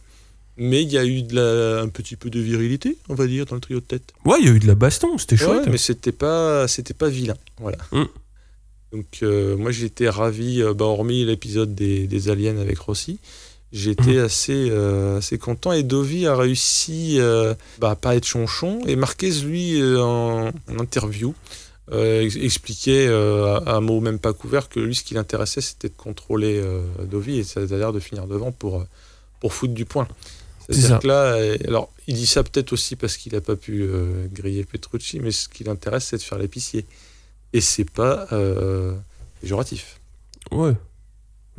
Mais 0.57 0.83
il 0.83 0.90
y 0.90 0.98
a 0.98 1.04
eu 1.04 1.22
de 1.22 1.35
la- 1.37 1.83
un 1.83 1.88
petit 1.88 2.16
peu 2.16 2.31
de 2.31 2.40
virilité, 2.40 2.98
on 3.09 3.14
va 3.14 3.26
dire, 3.28 3.46
dans 3.46 3.54
le 3.54 3.61
trio 3.61 3.78
de 3.78 3.85
tête. 3.85 4.12
Ouais, 4.24 4.38
il 4.40 4.46
y 4.46 4.50
a 4.50 4.52
eu 4.52 4.59
de 4.59 4.66
la 4.66 4.74
baston, 4.74 5.16
c'était 5.18 5.37
chouette. 5.37 5.64
Ouais, 5.66 5.70
mais 5.70 5.78
c'était 5.78 6.11
pas, 6.12 6.66
c'était 6.66 6.94
pas 6.94 7.09
vilain. 7.09 7.37
Voilà. 7.61 7.78
Mm. 7.92 8.04
Donc 8.92 9.18
euh, 9.22 9.57
moi 9.57 9.70
j'étais 9.70 10.09
ravi, 10.09 10.62
euh, 10.62 10.72
bah, 10.74 10.87
hormis 10.87 11.24
l'épisode 11.24 11.74
des, 11.74 12.07
des 12.07 12.28
aliens 12.31 12.59
avec 12.59 12.78
Rossi, 12.78 13.18
J'étais 13.70 14.18
assez, 14.18 14.68
euh, 14.70 15.18
assez 15.18 15.37
content 15.37 15.72
et 15.72 15.83
Dovi 15.83 16.26
a 16.26 16.35
réussi 16.35 17.16
euh, 17.20 17.52
bah, 17.78 17.90
à 17.90 17.96
pas 17.96 18.16
être 18.16 18.24
chonchon 18.24 18.81
et 18.87 18.96
Marquez 18.96 19.31
lui 19.42 19.78
en, 19.83 20.48
en 20.48 20.78
interview 20.78 21.35
euh, 21.92 22.22
ex- 22.22 22.37
expliquait 22.37 23.07
euh, 23.09 23.59
à 23.61 23.77
un 23.77 23.81
mot 23.81 24.01
même 24.01 24.18
pas 24.18 24.33
couvert 24.33 24.68
que 24.68 24.81
lui 24.81 24.94
ce 24.94 25.03
qui 25.05 25.14
l'intéressait 25.14 25.61
c'était 25.61 25.88
de 25.88 25.94
contrôler 25.96 26.61
euh, 26.62 26.83
Dovi 27.05 27.38
et 27.38 27.44
c'est-à-dire 27.44 27.92
de 27.92 28.01
finir 28.01 28.27
devant 28.27 28.53
pour, 28.53 28.85
pour 29.40 29.53
foutre 29.55 29.74
du 29.74 29.85
point. 29.85 30.07
C'est 30.68 30.74
C'est-à-dire 30.74 30.98
que 30.98 31.07
là, 31.09 31.22
euh, 31.35 31.57
alors 31.66 31.90
il 32.07 32.14
dit 32.14 32.27
ça 32.27 32.42
peut-être 32.42 32.72
aussi 32.74 32.94
parce 32.96 33.16
qu'il 33.16 33.33
n'a 33.33 33.40
pas 33.40 33.57
pu 33.57 33.83
euh, 33.83 34.27
griller 34.33 34.64
Petrucci, 34.64 35.18
mais 35.20 35.31
ce 35.31 35.48
qui 35.48 35.64
l'intéresse 35.64 36.05
c'est 36.07 36.18
de 36.18 36.22
faire 36.22 36.38
l'épicier 36.38 36.85
et 37.55 37.61
c'est 37.62 37.88
pas 37.90 38.27
euh, 38.33 38.94
péjoratif. 39.40 39.98
Ouais. 40.51 40.74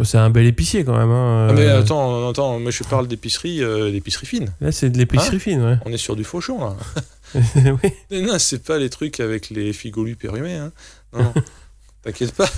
C'est 0.04 0.18
un 0.18 0.30
bel 0.30 0.46
épicier 0.46 0.86
quand 0.86 0.96
même. 0.98 1.10
hein. 1.10 1.48
Ah, 1.50 1.54
mais 1.54 1.65
Euh, 1.65 1.82
attends, 1.82 2.30
attends, 2.30 2.58
moi 2.60 2.72
je 2.72 2.84
parle 2.84 3.08
d'épicerie, 3.08 3.62
euh, 3.62 3.92
d'épicerie 3.92 4.28
fine. 4.28 4.54
Là, 4.62 4.72
c'est 4.72 4.89
de 4.89 4.98
l'épicerie 4.98 5.36
Hein 5.36 5.39
fine, 5.39 5.62
ouais. 5.62 5.78
On 5.86 5.92
est 5.92 5.98
sur 5.98 6.15
du 6.15 6.24
fauchon 6.24 6.60
là. 6.60 6.78
oui. 7.56 7.92
Mais 8.12 8.22
non, 8.22 8.39
c'est 8.39 8.63
pas 8.63 8.78
les 8.78 8.89
trucs 8.89 9.20
avec 9.20 9.50
les 9.50 9.74
figolus 9.74 10.15
pérumés. 10.15 10.56
Hein. 10.56 10.72
Non, 11.13 11.24
non. 11.24 11.34
t'inquiète 12.04 12.32
pas, 12.34 12.50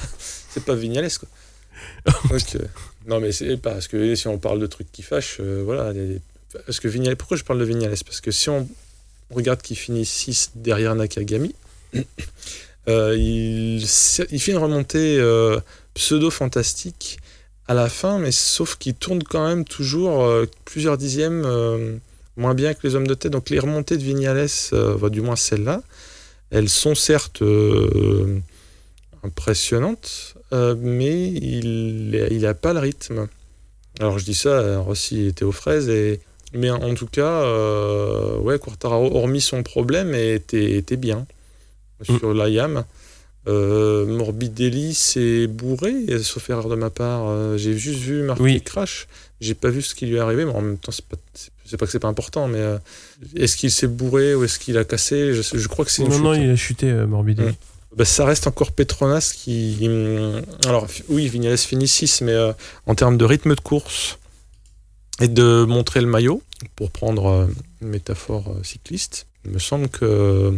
c'est 0.50 0.64
pas 0.64 0.76
Vignales 0.76 1.12
quoi. 1.18 1.30
Donc, 2.30 2.56
euh, 2.56 2.60
non, 3.08 3.20
mais 3.20 3.32
c'est 3.32 3.58
parce 3.58 3.88
que 3.88 4.14
si 4.16 4.28
on 4.28 4.38
parle 4.38 4.60
de 4.60 4.68
trucs 4.68 4.92
qui 4.92 5.02
fâchent, 5.02 5.38
euh, 5.40 5.62
voilà. 5.66 5.92
les- 5.94 6.20
Parce 6.66 6.80
que 6.80 6.88
Vignales, 6.88 7.16
pourquoi 7.16 7.38
je 7.38 7.44
parle 7.44 7.60
de 7.60 7.66
Vignales? 7.66 7.96
Parce 8.06 8.22
que 8.22 8.30
si 8.32 8.50
on 8.50 8.68
regarde 9.32 9.62
qu'il 9.62 9.78
finit 9.78 10.06
6 10.06 10.52
derrière 10.56 10.94
Nakagami, 10.96 11.56
euh, 12.88 13.16
il, 13.18 13.82
il 13.82 14.40
fait 14.42 14.52
une 14.52 14.58
remontée 14.58 15.20
pseudo-fantastique 15.96 17.20
à 17.68 17.74
la 17.74 17.90
fin, 17.90 18.20
mais 18.20 18.32
sauf 18.32 18.76
qu'il 18.78 18.94
tourne 18.96 19.24
quand 19.24 19.48
même 19.48 19.66
toujours 19.66 20.28
plusieurs 20.66 20.98
dixièmes 20.98 21.44
moins 22.42 22.56
bien 22.56 22.74
que 22.74 22.86
les 22.88 22.96
hommes 22.96 23.08
de 23.08 23.14
tête. 23.14 23.32
Donc 23.32 23.50
les 23.50 23.60
remontées 23.60 23.98
de 23.98 24.04
Vignales, 24.04 24.48
euh, 24.74 25.10
du 25.10 25.22
moins 25.22 25.36
celles-là, 25.36 25.82
elles 26.50 26.70
sont 26.70 26.96
certes 26.96 27.42
euh, 27.42 28.40
impressionnantes, 29.24 30.36
euh, 30.54 30.76
mais 30.80 31.30
il 31.32 32.40
n'a 32.42 32.54
pas 32.54 32.74
le 32.74 32.80
rythme. 32.80 33.28
Alors 34.00 34.18
je 34.20 34.26
dis 34.26 34.34
ça, 34.34 34.50
euh, 34.50 34.80
Rossi 34.80 35.28
était 35.28 35.46
aux 35.46 35.52
fraises, 35.52 35.90
et, 35.90 36.20
mais 36.54 36.70
en 36.70 36.94
tout 36.96 37.08
cas, 37.08 37.44
ouais, 38.40 38.58
Quartararo, 38.60 39.16
hormis 39.16 39.42
son 39.42 39.64
problème, 39.64 40.14
était, 40.14 40.72
était 40.78 40.98
bien 40.98 41.26
sur 42.04 42.34
la 42.34 42.50
YAM. 42.50 42.84
Euh, 43.48 44.06
Morbidelli 44.06 44.94
s'est 44.94 45.48
bourré, 45.48 45.94
sauf 46.22 46.50
erreur 46.50 46.68
de 46.70 46.76
ma 46.76 46.90
part. 46.90 47.58
J'ai 47.58 47.76
juste 47.78 48.00
vu 48.00 48.30
Oui. 48.40 48.62
crash. 48.62 49.08
J'ai 49.40 49.56
pas 49.56 49.70
vu 49.70 49.82
ce 49.82 49.96
qui 49.96 50.06
lui 50.08 50.18
est 50.18 50.20
arrivé, 50.20 50.46
mais 50.46 50.52
en 50.52 50.62
même 50.62 50.78
temps, 50.78 50.92
c'est 50.92 51.06
pas, 51.06 51.18
c'est 51.72 51.78
pas 51.78 51.86
que 51.88 51.92
c'est 51.92 52.00
pas 52.00 52.08
important. 52.10 52.48
Mais 52.48 52.60
euh, 52.60 52.78
est-ce 53.36 53.58
qu'il 53.58 53.72
s'est 53.72 53.88
bourré 53.88 54.36
ou 54.36 54.44
est-ce 54.44 54.60
qu'il 54.60 54.78
a 54.78 54.84
cassé? 54.84 55.34
Je, 55.34 55.42
sais- 55.42 55.58
je 55.58 55.68
crois 55.68 55.86
que 55.86 55.92
c'est 55.92 56.04
une 56.04 56.10
Non, 56.10 56.16
chute. 56.16 56.24
non, 56.24 56.34
il 56.36 56.50
a 56.52 56.56
chuté, 56.56 56.86
euh, 56.90 57.08
Morbidelli. 57.08 57.56
Bah, 57.98 58.06
ça 58.06 58.24
reste 58.26 58.46
encore 58.48 58.72
Petronas 58.72 59.34
qui. 59.36 59.78
hum, 59.88 60.42
Alors, 60.66 60.88
oui, 61.10 61.28
Vignales 61.28 61.58
finit 61.58 61.88
6, 61.88 62.22
mais 62.22 62.32
euh, 62.34 62.54
en 62.86 62.94
termes 62.96 63.18
de 63.18 63.26
rythme 63.26 63.56
de 63.56 63.60
course 63.62 64.18
et 65.20 65.28
de 65.28 65.66
montrer 65.68 66.02
le 66.02 66.08
maillot, 66.08 66.42
pour 66.76 66.92
prendre 66.92 67.26
euh, 67.28 67.48
une 67.82 67.90
métaphore 67.90 68.56
cycliste, 68.64 69.26
il 69.46 69.52
me 69.52 69.60
semble 69.60 69.90
que 69.90 70.54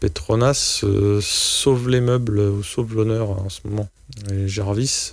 Petronas 0.00 0.82
sauve 1.20 1.88
les 1.88 2.00
meubles 2.00 2.38
ou 2.40 2.62
sauve 2.62 2.94
l'honneur 2.94 3.30
en 3.30 3.48
ce 3.48 3.60
moment. 3.64 3.88
Et 4.30 4.48
Jarvis 4.48 5.12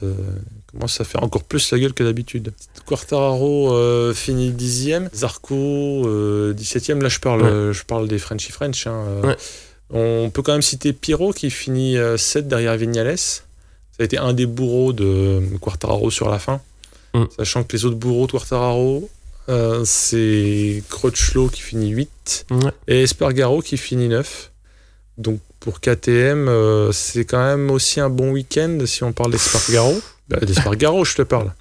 commence 0.72 1.00
à 1.00 1.04
faire 1.04 1.24
encore 1.24 1.44
plus 1.44 1.72
la 1.72 1.80
gueule 1.80 1.94
que 1.94 2.04
d'habitude. 2.04 2.52
Quartararo 2.86 3.74
euh, 3.74 4.14
finit 4.14 4.52
dixième, 4.52 5.10
Zarco 5.14 5.56
euh, 6.08 6.54
17e. 6.54 7.02
Là, 7.02 7.10
je 7.10 7.20
parle, 7.20 7.42
Ouais. 7.42 7.48
euh, 7.50 7.74
je 7.74 7.84
parle 7.84 8.08
des 8.08 8.20
Frenchy 8.20 8.52
French. 8.52 8.88
hein, 8.88 9.04
euh, 9.08 9.22
Ouais. 9.28 9.38
on 9.92 10.30
peut 10.30 10.42
quand 10.42 10.52
même 10.54 10.62
citer 10.62 10.94
Pirot 10.94 11.32
qui 11.34 11.50
finit 11.50 11.96
7 12.18 12.48
derrière 12.48 12.76
Vignales. 12.78 13.18
Ça 13.18 13.42
a 14.00 14.04
été 14.04 14.18
un 14.18 14.34
des 14.34 14.46
bourreaux 14.46 14.94
de 14.94 15.42
Quartararo 15.60 16.10
sur 16.12 16.30
la 16.30 16.40
fin. 16.40 16.62
Mm. 17.14 17.24
Sachant 17.38 17.64
que 17.64 17.76
les 17.76 17.86
autres 17.86 17.96
bourreaux 17.98 18.28
de 18.28 18.32
Quartararo, 18.32 19.10
euh, 19.50 19.82
c'est 19.86 20.84
Crutchlow 20.90 21.48
qui 21.50 21.62
finit 21.62 21.90
8 21.90 22.46
Ouais. 22.52 22.72
et 22.88 23.02
Espargaro 23.04 23.62
qui 23.62 23.78
finit 23.78 24.08
9. 24.08 24.52
Donc 25.18 25.40
pour 25.60 25.82
KTM, 25.82 26.48
euh, 26.48 26.92
c'est 26.94 27.26
quand 27.26 27.44
même 27.44 27.70
aussi 27.72 28.00
un 28.00 28.10
bon 28.10 28.32
week-end 28.32 28.78
si 28.86 29.04
on 29.04 29.12
parle 29.12 29.32
d'Espargaro. 29.32 30.00
Bah, 30.30 30.38
D'Espargaro, 30.42 31.04
je 31.04 31.16
te 31.16 31.22
parle. 31.24 31.52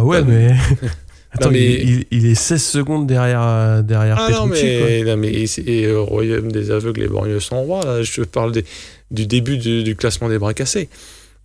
Bah 0.00 0.04
ouais, 0.06 0.22
Bah, 0.22 0.28
mais. 0.28 0.54
Attends, 1.32 1.50
mais- 1.52 1.74
il, 1.74 2.06
il- 2.10 2.26
est 2.26 2.34
16 2.34 2.60
secondes 2.62 3.06
derrière, 3.06 3.40
euh, 3.42 3.82
derrière 3.82 4.16
Ah 4.18 4.30
non, 4.32 4.48
Petrucci, 4.48 4.78
quoi. 4.78 4.86
mais, 4.88 5.02
non, 5.04 5.16
mais 5.16 5.46
c'est 5.46 5.84
euh, 5.84 6.00
Royaume 6.00 6.50
des 6.50 6.72
aveugles 6.72 7.02
et 7.04 7.06
borgneux 7.08 7.38
sans 7.38 7.60
roi. 7.62 7.84
Là, 7.84 8.02
je 8.02 8.22
parle 8.22 8.50
des- 8.50 8.64
du 9.12 9.26
début 9.26 9.56
du, 9.56 9.84
du 9.84 9.94
classement 9.94 10.28
des 10.28 10.38
bras 10.38 10.54
cassés. 10.54 10.88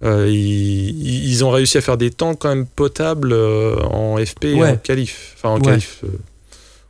Euh, 0.03 0.27
ils, 0.27 1.27
ils 1.29 1.45
ont 1.45 1.51
réussi 1.51 1.77
à 1.77 1.81
faire 1.81 1.97
des 1.97 2.09
temps 2.09 2.33
quand 2.35 2.49
même 2.49 2.65
potables 2.65 3.31
euh, 3.31 3.75
en 3.83 4.17
FP 4.17 4.45
et 4.45 4.63
en 4.63 4.75
qualif. 4.77 5.33
Enfin, 5.37 5.49
en 5.49 5.57
Ouais. 5.59 5.61
qualif. 5.71 5.99
euh, 6.03 6.07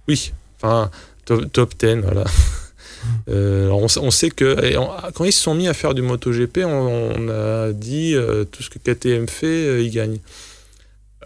oui, 0.07 0.31
enfin, 0.61 0.89
top, 1.25 1.51
top 1.51 1.73
10, 1.77 1.95
voilà. 2.01 2.23
Alors 3.27 3.81
on, 3.83 3.87
sait- 3.87 3.99
on 4.01 4.09
sait 4.09 4.29
que 4.29 4.63
et 4.65 4.77
on- 4.77 4.89
quand 5.13 5.25
ils 5.25 5.31
se 5.33 5.41
sont 5.41 5.53
mis 5.53 5.67
à 5.67 5.73
faire 5.73 5.93
du 5.93 6.01
MotoGP, 6.01 6.59
on, 6.65 7.11
on 7.17 7.29
a 7.29 7.71
dit 7.73 8.15
tout 8.51 8.63
ce 8.63 8.69
que 8.69 8.79
KTM 8.79 9.27
fait, 9.27 9.83
ils 9.83 9.91
gagnent. 9.91 10.17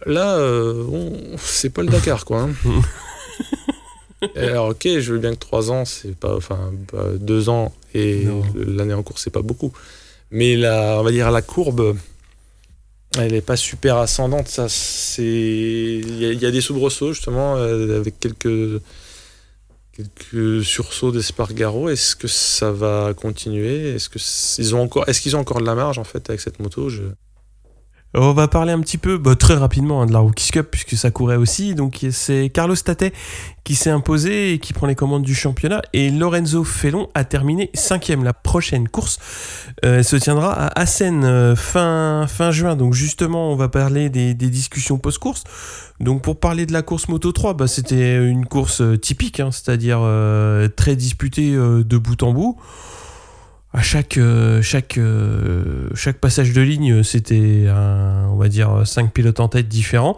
Là, 0.05 0.37
euh, 0.37 0.83
on- 0.91 1.37
c'est 1.37 1.69
pas 1.69 1.81
le 1.83 1.89
Dakar, 1.89 2.25
quoi. 2.25 2.41
hein. 2.43 2.53
Alors 4.35 4.67
ok, 4.69 4.85
je 4.99 5.13
veux 5.13 5.19
bien 5.19 5.31
que 5.33 5.39
3 5.39 5.71
ans, 5.71 5.85
c'est 5.85 6.13
pas, 6.15 6.35
enfin, 6.35 6.71
2 7.19 7.47
ans 7.49 7.73
et 7.93 8.25
l'année 8.55 8.93
en 8.93 9.01
cours, 9.03 9.17
c'est 9.19 9.29
pas 9.29 9.41
beaucoup. 9.41 9.71
Mais 10.31 10.55
la, 10.57 10.97
on 10.99 11.03
va 11.03 11.11
dire 11.11 11.31
la 11.31 11.41
courbe, 11.41 11.95
elle 13.17 13.33
est 13.33 13.41
pas 13.41 13.55
super 13.55 13.95
ascendante. 13.97 14.47
Ça, 14.49 14.67
c'est, 14.69 15.23
il 15.23 16.17
y, 16.19 16.25
a- 16.25 16.31
il 16.33 16.41
y 16.41 16.45
a 16.45 16.51
des 16.51 16.59
soubresauts 16.61 17.13
justement 17.13 17.55
euh, 17.57 17.97
avec 17.97 18.19
quelques 18.19 18.81
quelques 19.93 20.63
sursauts 20.63 21.11
d'Espargaro. 21.11 21.89
Est-ce 21.89 22.15
que 22.15 22.27
ça 22.27 22.71
va 22.71 23.13
continuer? 23.15 23.95
Est-ce 23.95 24.09
que 24.09 24.19
ils 24.61 24.75
ont 24.75 24.81
encore, 24.81 25.07
est-ce 25.09 25.21
qu'ils 25.21 25.35
ont 25.35 25.39
encore 25.39 25.61
de 25.61 25.65
la 25.65 25.75
marge 25.75 25.97
en 25.97 26.03
fait 26.03 26.29
avec 26.29 26.41
cette 26.41 26.59
moto? 26.59 26.89
Je- 26.89 27.01
On 28.15 28.33
va 28.33 28.47
parler 28.47 28.71
un 28.71 28.79
petit 28.79 28.97
peu, 28.97 29.19
bah, 29.19 29.35
très 29.35 29.53
rapidement, 29.53 30.01
hein, 30.01 30.07
de 30.07 30.13
la 30.13 30.19
Rookies 30.19 30.49
Cup, 30.49 30.69
puisque 30.71 30.95
ça 30.95 31.11
courait 31.11 31.35
aussi. 31.35 31.75
Donc, 31.75 32.03
c'est 32.11 32.49
Carlos 32.49 32.75
Tatet 32.75 33.13
qui 33.63 33.75
s'est 33.75 33.91
imposé 33.91 34.53
et 34.53 34.59
qui 34.59 34.73
prend 34.73 34.87
les 34.87 34.95
commandes 34.95 35.21
du 35.21 35.35
championnat. 35.35 35.83
Et 35.93 36.09
Lorenzo 36.09 36.63
Felon 36.63 37.09
a 37.13 37.23
terminé 37.23 37.69
cinquième. 37.75 38.23
La 38.23 38.33
prochaine 38.33 38.89
course 38.89 39.19
euh, 39.85 40.01
se 40.01 40.15
tiendra 40.15 40.53
à 40.53 40.79
Assen 40.79 41.23
euh, 41.23 41.55
fin, 41.55 42.25
juin. 42.49 42.75
Donc, 42.75 42.95
justement, 42.95 43.51
on 43.51 43.55
va 43.55 43.69
parler 43.69 44.09
des, 44.09 44.33
discussions 44.33 44.97
post-course. 44.97 45.43
Donc, 45.99 46.23
pour 46.23 46.39
parler 46.39 46.65
de 46.65 46.73
la 46.73 46.81
course 46.81 47.09
Moto 47.09 47.31
3, 47.31 47.53
bah, 47.53 47.67
c'était 47.67 48.17
une 48.25 48.45
course 48.45 48.81
euh, 48.81 48.97
typique, 48.97 49.39
hein, 49.39 49.51
c'est-à-dire 49.51 49.99
euh, 50.01 50.67
très 50.67 50.95
disputée 50.95 51.53
euh, 51.53 51.83
de 51.83 51.97
bout 51.97 52.23
en 52.23 52.33
bout 52.33 52.57
à 53.71 53.81
chaque 53.81 54.17
euh, 54.17 54.61
chaque 54.61 54.97
euh, 54.97 55.89
chaque 55.93 56.17
passage 56.17 56.53
de 56.53 56.61
ligne 56.61 57.03
c'était 57.03 57.67
on 57.69 58.35
va 58.35 58.47
dire 58.47 58.81
cinq 58.85 59.11
pilotes 59.13 59.39
en 59.39 59.47
tête 59.47 59.67
différents. 59.67 60.17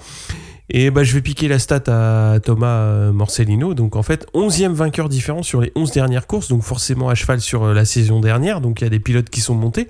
Et 0.74 0.90
bah 0.90 1.04
je 1.04 1.14
vais 1.14 1.22
piquer 1.22 1.50
la 1.50 1.60
stat 1.60 1.84
à 1.88 2.40
Thomas 2.40 2.78
euh, 2.78 3.12
Morcellino. 3.12 3.74
Donc 3.74 3.98
en 3.98 4.04
fait 4.04 4.26
11e 4.34 4.72
vainqueur 4.72 5.10
différent 5.10 5.44
sur 5.44 5.60
les 5.60 5.74
11 5.76 5.92
dernières 5.92 6.28
courses. 6.28 6.48
Donc 6.48 6.64
forcément 6.64 7.10
à 7.10 7.16
cheval 7.16 7.42
sur 7.42 7.74
la 7.74 7.84
saison 7.84 8.22
dernière. 8.22 8.62
Donc 8.62 8.80
il 8.80 8.86
y 8.86 8.88
a 8.88 8.90
des 8.90 9.02
pilotes 9.02 9.30
qui 9.30 9.42
sont 9.42 9.56
montés. 9.56 9.90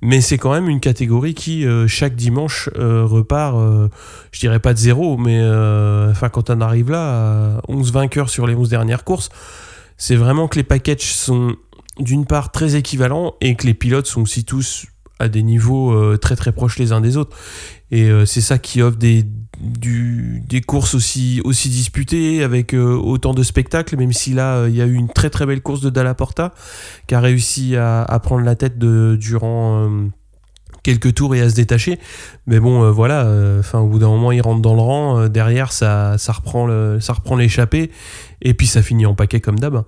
Mais 0.00 0.20
c'est 0.20 0.38
quand 0.38 0.52
même 0.52 0.68
une 0.68 0.78
catégorie 0.78 1.34
qui 1.34 1.66
chaque 1.88 2.14
dimanche 2.14 2.68
repart 2.76 3.56
je 4.32 4.40
dirais 4.40 4.58
pas 4.58 4.74
de 4.74 4.78
zéro 4.78 5.16
mais 5.16 5.40
enfin 6.10 6.28
quand 6.28 6.50
on 6.50 6.60
arrive 6.60 6.90
là 6.90 7.58
à 7.58 7.60
11 7.68 7.92
vainqueurs 7.92 8.28
sur 8.28 8.48
les 8.48 8.56
11 8.56 8.68
dernières 8.68 9.04
courses 9.04 9.28
c'est 9.98 10.16
vraiment 10.16 10.48
que 10.48 10.56
les 10.56 10.64
packages 10.64 11.14
sont 11.14 11.54
d'une 11.98 12.26
part 12.26 12.52
très 12.52 12.76
équivalents 12.76 13.34
et 13.40 13.54
que 13.54 13.66
les 13.66 13.74
pilotes 13.74 14.06
sont 14.06 14.22
aussi 14.22 14.44
tous 14.44 14.86
à 15.22 15.28
des 15.28 15.42
niveaux 15.42 15.92
euh, 15.92 16.16
très 16.16 16.36
très 16.36 16.52
proches 16.52 16.78
les 16.78 16.92
uns 16.92 17.00
des 17.00 17.16
autres. 17.16 17.36
Et 17.90 18.08
euh, 18.08 18.26
c'est 18.26 18.40
ça 18.40 18.58
qui 18.58 18.82
offre 18.82 18.98
des, 18.98 19.24
courses 20.66 20.94
aussi, 20.94 21.40
disputées 21.44 22.42
avec 22.42 22.74
euh, 22.74 22.96
autant 22.96 23.32
de 23.32 23.42
spectacles, 23.42 23.96
même 23.96 24.12
si 24.12 24.32
là 24.32 24.66
il 24.66 24.74
y 24.74 24.82
a 24.82 24.86
eu 24.86 24.94
une 24.94 25.08
très 25.08 25.30
très 25.30 25.46
belle 25.46 25.62
course 25.62 25.80
de 25.80 25.90
Dalla 25.90 26.14
Porta 26.14 26.52
qui 27.06 27.14
a 27.14 27.20
réussi 27.20 27.76
à, 27.76 28.20
prendre 28.22 28.44
la 28.44 28.56
tête 28.56 28.78
durant 28.78 29.88
quelques 30.82 31.14
tours 31.14 31.34
et 31.36 31.40
à 31.40 31.48
se 31.48 31.54
détacher. 31.54 32.00
Mais 32.46 32.58
bon, 32.58 32.90
voilà, 32.90 33.30
au 33.74 33.86
bout 33.86 33.98
d'un 33.98 34.08
moment 34.08 34.32
il 34.32 34.40
rentre 34.40 34.62
dans 34.62 34.74
le 34.74 34.80
rang, 34.80 35.28
derrière 35.28 35.72
ça, 35.72 36.16
ça 36.18 36.32
reprend 36.32 36.98
ça 36.98 37.12
reprend 37.12 37.36
l'échappée 37.36 37.90
et 38.40 38.54
puis 38.54 38.66
ça 38.66 38.82
finit 38.82 39.06
en 39.06 39.14
paquet 39.14 39.40
comme 39.40 39.58
d'hab. 39.58 39.84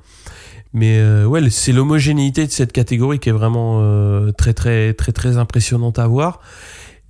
Mais 0.75 0.99
euh, 0.99 1.25
ouais, 1.25 1.49
c'est 1.51 1.73
l'homogénéité 1.73 2.47
de 2.47 2.51
cette 2.51 2.73
catégorie 2.73 3.21
qui 3.21 3.29
est 3.29 3.33
vraiment 3.33 3.79
euh, 3.81 4.33
très 4.33 4.53
très 4.55 4.93
très 4.93 5.13
très 5.13 5.37
impressionnante 5.39 5.99
à 6.01 6.07
voir. 6.09 6.41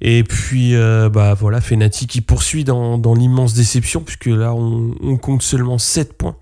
Et 0.03 0.23
puis, 0.23 0.75
euh, 0.77 1.09
bah 1.09 1.33
voilà, 1.35 1.61
Fenati 1.63 2.07
qui 2.07 2.21
poursuit 2.21 2.63
dans, 2.65 2.99
dans 2.99 3.15
l'immense 3.15 3.55
déception, 3.55 4.03
puisque 4.03 4.27
là, 4.27 4.53
on, 4.53 4.95
on 5.03 5.17
compte 5.17 5.43
seulement 5.43 5.79
7 5.79 6.13
points 6.19 6.37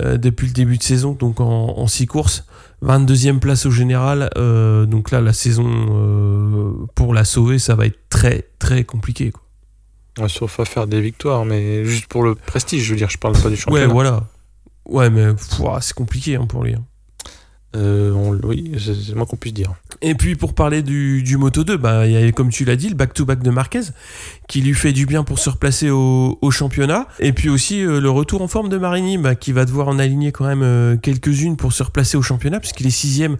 depuis 0.00 0.48
le 0.48 0.52
début 0.52 0.76
de 0.76 0.82
saison, 0.82 1.12
donc 1.12 1.40
en, 1.40 1.78
en 1.78 1.86
6 1.86 2.06
courses. 2.06 2.44
22e 2.82 3.38
place 3.38 3.64
au 3.64 3.70
général, 3.70 4.28
donc 4.36 5.12
là, 5.12 5.22
la 5.22 5.32
saison, 5.32 5.64
pour 6.94 7.14
la 7.14 7.24
sauver, 7.24 7.58
ça 7.58 7.74
va 7.74 7.86
être 7.86 7.98
très, 8.10 8.48
très 8.58 8.84
compliqué. 8.84 9.30
Quoi. 9.30 9.42
Ouais, 10.18 10.28
Sauf 10.28 10.60
à 10.60 10.64
faire 10.66 10.86
des 10.86 11.00
victoires, 11.00 11.44
mais 11.46 11.84
juste 11.86 12.06
pour 12.08 12.22
le 12.24 12.34
prestige, 12.34 12.82
je 12.82 12.90
veux 12.90 12.96
dire, 12.98 13.08
je 13.08 13.16
parle 13.18 13.34
pas 13.34 13.48
du 13.48 13.54
Ouais, 13.54 13.56
championnat. 13.56 13.86
voilà. 13.86 14.24
Ouais, 14.86 15.10
mais 15.10 15.26
c'est 15.80 15.94
compliqué 15.94 16.36
hein, 16.36 16.46
pour 16.46 16.64
lui. 16.64 16.74
hein. 16.74 16.84
Euh, 17.76 18.12
on- 18.12 18.38
oui, 18.46 18.70
c'est 18.78 19.08
le 19.08 19.16
moins 19.16 19.26
qu'on 19.26 19.34
puisse 19.34 19.52
dire. 19.52 19.72
Et 20.00 20.14
puis 20.14 20.36
pour 20.36 20.54
parler 20.54 20.80
du, 20.80 21.24
du 21.24 21.36
Moto 21.36 21.64
2, 21.64 21.76
bah, 21.76 22.06
il 22.06 22.12
y 22.12 22.16
a, 22.16 22.30
comme 22.30 22.50
tu 22.50 22.64
l'as 22.64 22.76
dit, 22.76 22.88
le 22.88 22.94
back-to-back 22.94 23.42
de 23.42 23.50
Marquez 23.50 23.80
qui 24.46 24.60
lui 24.60 24.74
fait 24.74 24.92
du 24.92 25.06
bien 25.06 25.24
pour 25.24 25.40
se 25.40 25.50
replacer 25.50 25.90
au, 25.90 26.38
au 26.40 26.50
championnat. 26.52 27.08
Et 27.18 27.32
puis 27.32 27.48
aussi 27.48 27.84
euh, 27.84 28.00
le 28.00 28.10
retour 28.10 28.42
en 28.42 28.46
forme 28.48 28.68
de 28.68 28.78
Marini 28.78 29.18
bah, 29.18 29.34
qui 29.34 29.50
va 29.50 29.64
devoir 29.64 29.88
en 29.88 29.98
aligner 29.98 30.30
quand 30.30 30.46
même 30.46 30.62
euh, 30.62 30.96
quelques-unes 30.96 31.56
pour 31.56 31.72
se 31.72 31.82
replacer 31.82 32.16
au 32.16 32.22
championnat 32.22 32.60
puisqu'il 32.60 32.86
est 32.86 32.90
sixième 32.90 33.38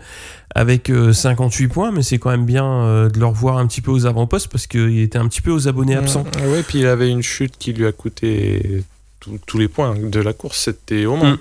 avec 0.56 0.90
euh, 0.90 1.12
58 1.12 1.68
points. 1.68 1.92
Mais 1.92 2.02
c'est 2.02 2.18
quand 2.18 2.30
même 2.30 2.44
bien 2.46 3.08
de 3.08 3.16
le 3.20 3.26
revoir 3.26 3.58
un 3.58 3.68
petit 3.68 3.82
peu 3.82 3.92
aux 3.92 4.04
avant-postes 4.06 4.48
parce 4.48 4.66
qu'il 4.66 4.98
était 4.98 5.18
un 5.18 5.28
petit 5.28 5.42
peu 5.42 5.52
aux 5.52 5.68
abonnés 5.68 5.94
absents. 5.94 6.24
Oui, 6.48 6.58
puis 6.66 6.80
il 6.80 6.86
avait 6.88 7.08
une 7.08 7.22
chute 7.22 7.56
qui 7.56 7.72
lui 7.72 7.86
a 7.86 7.92
coûté 7.92 8.82
tous- 9.24 9.38
tous 9.46 9.58
les 9.58 9.68
points 9.68 9.94
de 9.98 10.20
la 10.20 10.32
course, 10.32 10.58
c'était 10.60 11.06
au 11.06 11.16
moins. 11.16 11.38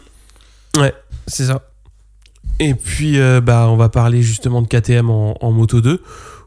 Mm. 0.77 0.89
C'est 1.27 1.45
ça. 1.45 1.61
Et 2.59 2.73
puis, 2.73 3.19
euh, 3.19 3.41
bah, 3.41 3.67
on 3.69 3.77
va 3.77 3.89
parler 3.89 4.21
justement 4.21 4.61
de 4.61 4.67
KTM 4.67 5.09
en, 5.09 5.37
en 5.43 5.51
Moto 5.51 5.81
2, 5.81 6.01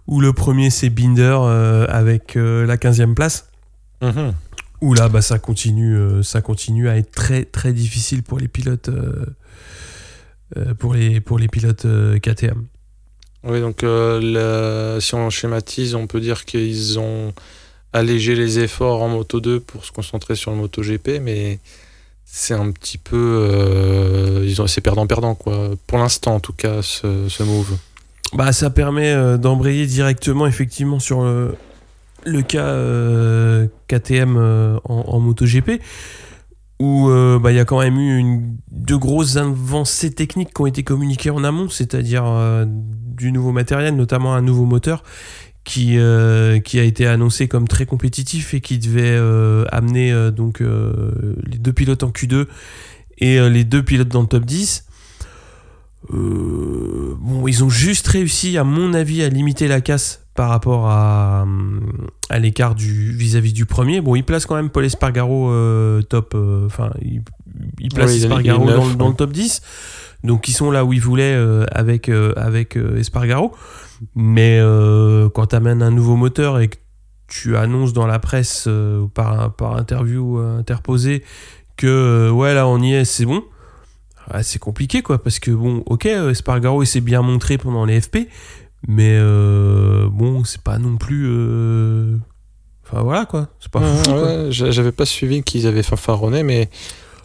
où 0.06 0.20
le 0.20 0.32
premier 0.32 0.70
c'est 0.70 0.90
Binder 0.90 1.36
euh, 1.40 1.86
avec 1.88 2.36
euh, 2.36 2.64
la 2.66 2.76
15e 2.76 3.14
place. 3.14 3.48
Mhm. 4.02 4.32
Où 4.82 4.92
là, 4.94 5.08
bah, 5.08 5.22
ça, 5.22 5.38
continue, 5.38 6.22
ça 6.22 6.42
continue 6.42 6.88
à 6.88 6.96
être 6.98 7.10
très 7.10 7.44
très 7.44 7.72
difficile 7.72 8.22
pour 8.22 8.38
les 8.38 8.46
pilotes, 8.48 8.90
pour 10.78 10.92
les, 10.94 11.20
pour 11.20 11.38
les 11.38 11.48
pilotes 11.48 11.86
KTM. 12.20 12.66
Oui, 13.44 13.60
donc 13.60 13.78
si 13.80 15.14
on 15.14 15.30
schématise, 15.30 15.94
on 15.94 16.06
peut 16.06 16.20
dire 16.20 16.44
qu'ils 16.44 16.98
ont 16.98 17.32
allégé 17.96 18.34
les 18.34 18.58
efforts 18.58 19.02
en 19.02 19.08
Moto 19.08 19.40
2 19.40 19.60
pour 19.60 19.84
se 19.84 19.92
concentrer 19.92 20.34
sur 20.34 20.50
le 20.50 20.56
Moto 20.56 20.82
GP, 20.82 21.20
mais 21.22 21.58
c'est 22.24 22.54
un 22.54 22.70
petit 22.70 22.98
peu. 22.98 23.16
euh, 23.16 24.44
ils 24.46 24.60
ont 24.60 24.66
c'est 24.66 24.80
perdant-perdant, 24.80 25.34
quoi. 25.34 25.70
Pour 25.86 25.98
l'instant, 25.98 26.34
en 26.34 26.40
tout 26.40 26.52
cas, 26.52 26.82
ce, 26.82 27.28
ce 27.28 27.42
move. 27.42 27.76
Bah, 28.32 28.52
ça 28.52 28.70
permet 28.70 29.12
euh, 29.12 29.38
d'embrayer 29.38 29.86
directement 29.86 30.46
effectivement 30.46 30.98
sur 30.98 31.22
le, 31.22 31.54
le 32.24 32.42
cas 32.42 32.66
euh, 32.66 33.68
KTM 33.88 34.36
euh, 34.36 34.76
en, 34.84 35.04
en 35.08 35.20
MotoGP 35.20 35.80
où 36.78 37.08
euh, 37.08 37.38
bah, 37.38 37.52
il 37.52 37.56
y 37.56 37.60
a 37.60 37.64
quand 37.64 37.80
même 37.80 37.98
eu 37.98 38.58
grosses 38.98 39.36
avancées 39.36 40.12
techniques 40.12 40.52
qui 40.52 40.60
ont 40.60 40.66
été 40.66 40.82
communiquées 40.82 41.30
en 41.30 41.42
amont, 41.44 41.68
c'est-à-dire 41.68 42.24
euh, 42.26 42.64
du 42.68 43.32
nouveau 43.32 43.52
matériel, 43.52 43.96
notamment 43.96 44.34
un 44.34 44.42
nouveau 44.42 44.64
moteur 44.64 45.02
qui, 45.66 45.98
euh, 45.98 46.60
qui 46.60 46.78
a 46.78 46.84
été 46.84 47.06
annoncé 47.06 47.48
comme 47.48 47.66
très 47.66 47.86
compétitif 47.86 48.54
et 48.54 48.60
qui 48.60 48.78
devait 48.78 49.02
euh, 49.04 49.64
amener 49.72 50.12
euh, 50.12 50.30
donc 50.30 50.60
les 50.60 51.58
deux 51.58 51.72
pilotes 51.72 52.04
en 52.04 52.10
Q2 52.10 52.46
et 53.18 53.40
les 53.50 53.64
deux 53.64 53.82
pilotes 53.82 54.08
dans 54.08 54.22
le 54.22 54.28
top 54.28 54.44
10. 54.44 54.84
Euh, 56.12 57.16
bon, 57.18 57.48
ils 57.48 57.64
ont 57.64 57.68
juste 57.68 58.06
réussi, 58.06 58.56
à 58.56 58.64
mon 58.64 58.94
avis, 58.94 59.24
à 59.24 59.28
limiter 59.28 59.66
la 59.66 59.80
casse 59.80 60.22
par 60.36 60.50
rapport 60.50 60.86
à, 60.88 61.46
à 62.30 62.38
l'écart 62.38 62.76
du 62.76 63.10
vis-à-vis 63.12 63.52
du 63.52 63.66
premier. 63.66 64.00
Bon, 64.00 64.14
ils 64.14 64.22
placent 64.22 64.46
quand 64.46 64.54
même 64.54 64.70
Paul 64.70 64.84
Espargaro 64.84 65.50
top. 66.08 66.36
Enfin, 66.66 66.90
il 67.02 67.22
Espargaro 67.98 68.68
il 68.68 68.74
dans, 68.76 68.86
dans 68.94 69.08
le 69.08 69.14
top 69.14 69.32
10. 69.32 69.62
Donc, 70.22 70.46
ils 70.48 70.52
sont 70.52 70.70
là 70.70 70.84
où 70.84 70.92
ils 70.92 71.00
voulaient 71.00 71.36
avec, 71.72 72.08
avec 72.36 72.76
Espargaro. 72.76 73.52
Mais 74.14 74.58
euh, 74.60 75.28
quand 75.30 75.46
tu 75.48 75.56
amènes 75.56 75.82
un 75.82 75.90
nouveau 75.90 76.16
moteur 76.16 76.58
et 76.60 76.68
que 76.68 76.76
tu 77.28 77.56
annonces 77.56 77.92
dans 77.92 78.06
la 78.06 78.18
presse 78.18 78.64
euh, 78.68 79.06
par, 79.14 79.54
par 79.54 79.76
interview 79.76 80.38
euh, 80.38 80.58
interposée 80.58 81.22
que 81.76 82.30
ouais, 82.30 82.54
là, 82.54 82.66
on 82.68 82.80
y 82.80 82.94
est, 82.94 83.04
c'est 83.04 83.24
bon. 83.26 83.42
Ah, 84.30 84.42
c'est 84.42 84.58
compliqué 84.58 85.02
quoi 85.02 85.22
parce 85.22 85.38
que 85.38 85.52
bon 85.52 85.84
ok 85.86 86.06
Espargaro 86.06 86.82
il 86.82 86.86
s'est 86.86 87.00
bien 87.00 87.22
montré 87.22 87.58
pendant 87.58 87.84
les 87.84 88.00
FP 88.00 88.26
mais 88.88 89.20
bon 90.10 90.42
c'est 90.44 90.60
pas 90.62 90.78
non 90.78 90.96
plus 90.96 91.28
enfin 92.84 93.02
voilà 93.02 93.24
quoi 93.24 93.48
c'est 93.60 93.70
pas 93.70 93.80
fou. 93.80 94.10
Ouais, 94.10 94.46
J'avais 94.50 94.90
pas 94.90 95.06
suivi 95.06 95.44
qu'ils 95.44 95.68
avaient 95.68 95.84
fanfaronné, 95.84 96.42
mais 96.42 96.68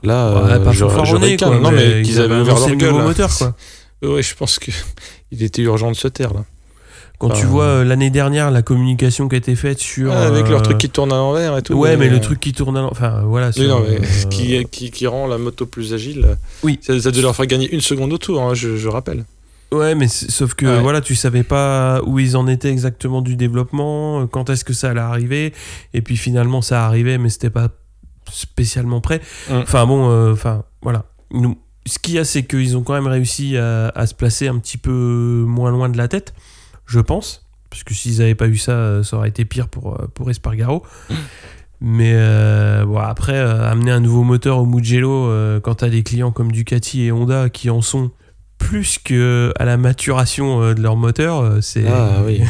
là, 0.04 0.44
Ouais, 0.44 0.64
pas 0.64 0.72
je- 0.72 0.78
je 0.80 0.86
fanfaronné, 0.86 1.26
ricane. 1.26 1.50
quoi, 1.50 1.60
Non, 1.60 1.72
mais 1.72 2.02
ils 2.02 2.06
qu'ils 2.06 2.20
avaient 2.20 2.40
ouvert 2.40 2.60
leur 2.60 2.76
gueule. 2.76 2.94
moteur 2.94 3.36
quoi 3.36 3.56
Oui, 4.04 4.22
je 4.22 4.36
pense 4.36 4.60
que 4.60 4.70
il 5.32 5.42
était 5.42 5.64
urgent 5.64 5.90
de 5.90 5.96
se 5.96 6.08
taire 6.08 6.34
là. 6.36 6.46
Quand 7.28 7.30
tu 7.36 7.46
vois 7.46 7.64
euh, 7.66 7.84
l'année 7.84 8.10
dernière 8.10 8.52
la 8.52 8.62
communication 8.62 9.28
qui 9.30 9.36
a 9.36 9.38
été 9.38 9.56
faite 9.56 9.80
sur 9.80 10.10
Ouais, 10.12 10.16
avec 10.18 10.48
leur 10.50 10.60
euh, 10.60 10.64
truc 10.64 10.78
qui 10.80 10.90
tourne 10.90 11.12
à 11.14 11.16
l'envers 11.18 11.58
et 11.58 11.62
tout. 11.62 11.74
ouais 11.76 11.96
mais 11.98 12.08
euh, 12.08 12.12
le 12.12 12.20
truc 12.20 12.40
qui 12.40 12.52
tourne 12.54 12.76
à 12.78 12.82
l'en- 12.82 12.92
enfin 12.92 13.22
voilà 13.26 13.52
sur, 13.52 13.68
non, 13.68 13.84
mais 13.88 13.98
euh, 13.98 14.28
qui, 14.30 14.66
qui, 14.72 14.92
qui 14.92 15.08
rend 15.08 15.28
la 15.28 15.38
moto 15.38 15.66
plus 15.66 15.94
agile. 15.94 16.38
Oui. 16.64 16.80
Ça, 16.82 17.00
ça 17.00 17.12
devait 17.12 17.22
leur 17.22 17.36
faire 17.36 17.46
gagner 17.46 17.72
une 17.74 17.82
seconde 17.82 18.12
au 18.14 18.18
tour, 18.18 18.42
hein, 18.42 18.54
je, 18.54 18.76
je 18.78 18.88
rappelle. 18.90 19.24
Ouais, 19.72 19.96
mais 19.96 20.08
sauf 20.10 20.54
que 20.54 20.66
Ouais. 20.66 20.82
voilà, 20.82 21.00
tu 21.00 21.16
savais 21.16 21.44
pas 21.44 22.02
où 22.06 22.20
ils 22.20 22.36
en 22.36 22.46
étaient 22.48 22.70
exactement 22.72 23.22
du 23.22 23.36
développement, 23.38 24.22
euh, 24.22 24.26
quand 24.26 24.50
est-ce 24.50 24.66
que 24.66 24.74
ça 24.74 24.90
allait 24.90 25.00
arriver, 25.00 25.54
et 25.94 26.02
puis 26.02 26.18
finalement 26.18 26.62
ça 26.62 26.86
arrivait, 26.86 27.18
mais 27.18 27.30
c'était 27.30 27.50
pas 27.50 27.70
spécialement 28.32 29.02
prêt. 29.02 29.22
Mm. 29.50 29.54
Enfin 29.64 29.86
bon, 29.86 30.10
euh, 30.10 30.34
enfin 30.34 30.64
voilà. 30.82 31.06
Nous, 31.32 31.58
ce 31.86 32.00
qu'il 32.00 32.16
y 32.16 32.20
a, 32.20 32.26
c'est 32.26 32.44
qu'ils 32.44 32.78
ont 32.78 32.82
quand 32.84 32.94
même 32.94 33.08
réussi 33.08 33.58
à, 33.58 33.90
à 33.96 34.06
se 34.08 34.14
placer 34.14 34.48
un 34.48 34.58
petit 34.60 34.78
peu 34.78 35.44
moins 35.48 35.72
loin 35.72 35.90
de 35.90 35.98
la 35.98 36.08
tête, 36.08 36.34
je 36.92 37.00
pense, 37.00 37.46
parce 37.70 37.84
que 37.84 37.94
s'ils 37.94 38.22
avaient 38.22 38.36
pas 38.36 38.48
eu 38.48 38.58
ça, 38.58 38.74
euh, 38.74 39.04
ça 39.04 39.18
aurait 39.18 39.30
été 39.30 39.46
pire 39.46 39.70
pour 39.70 39.94
euh, 39.94 40.08
pour 40.14 40.30
Espargaro. 40.30 40.84
Mais 41.84 42.14
euh, 42.14 42.86
bon, 42.86 43.00
après, 43.00 43.38
euh, 43.38 43.68
amener 43.68 43.90
un 43.90 44.00
nouveau 44.00 44.24
moteur 44.24 44.60
au 44.60 44.68
Mugello 44.68 45.28
euh, 45.28 45.60
quand 45.60 45.84
des 45.84 46.04
clients 46.04 46.32
comme 46.32 46.52
Ducati 46.52 47.06
et 47.06 47.12
Honda 47.12 47.50
qui 47.50 47.72
en 47.72 47.82
sont 47.82 48.12
plus 48.60 49.00
que 49.00 49.52
à 49.58 49.66
la 49.66 49.78
maturation 49.78 50.74
de 50.76 50.82
leur 50.82 50.96
moteur, 50.96 51.64
c'est. 51.64 51.88
Ah 51.88 52.22
oui. 52.24 52.44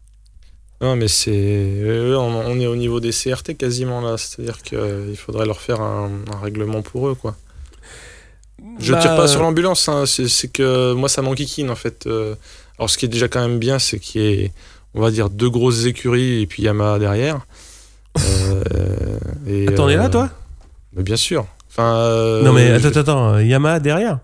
non, 0.80 0.94
mais 0.94 1.08
c'est. 1.08 1.82
on, 2.16 2.60
est 2.60 2.68
au 2.68 2.76
niveau 2.76 3.00
des 3.00 3.10
CRT 3.10 3.56
quasiment 3.58 4.00
là. 4.00 4.16
C'est-à-dire 4.16 4.62
qu'il 4.62 5.16
faudrait 5.16 5.46
leur 5.46 5.60
faire 5.60 5.80
un, 5.80 6.10
un 6.32 6.38
règlement 6.38 6.82
pour 6.82 7.08
eux, 7.08 7.16
quoi. 7.16 7.34
Je 8.78 8.92
Bah, 8.92 9.00
tire 9.00 9.16
pas 9.16 9.26
sur 9.26 9.42
l'ambulance, 9.42 9.88
hein, 9.88 10.06
c'est 10.06 10.28
c'est 10.28 10.48
que 10.48 10.92
moi 10.92 11.08
ça 11.08 11.22
m'enquiquine 11.22 11.70
en 11.70 11.74
fait. 11.74 12.08
Alors 12.78 12.90
ce 12.90 12.98
qui 12.98 13.04
est 13.04 13.08
déjà 13.08 13.28
quand 13.28 13.40
même 13.46 13.58
bien, 13.58 13.78
c'est 13.78 13.98
qu'il 13.98 14.20
y 14.22 14.24
ait, 14.26 14.52
on 14.94 15.00
va 15.00 15.10
dire, 15.10 15.30
deux 15.30 15.50
grosses 15.50 15.84
écuries 15.86 16.42
et 16.42 16.46
puis 16.46 16.62
Yamaha 16.62 16.98
derrière. 16.98 17.40
Euh, 18.20 19.18
et, 19.48 19.68
Attends, 19.68 19.86
on 19.86 19.88
est 19.88 19.96
là, 19.96 20.06
euh, 20.06 20.08
toi? 20.08 20.30
mais 20.94 21.02
Bien 21.02 21.16
sûr. 21.16 21.46
Enfin, 21.68 21.96
euh, 21.96 22.42
Non, 22.42 22.52
mais 22.52 22.68
je- 22.68 22.86
attends, 22.86 23.00
attends, 23.00 23.28
attends, 23.32 23.38
Yamaha 23.40 23.80
derrière? 23.80 24.20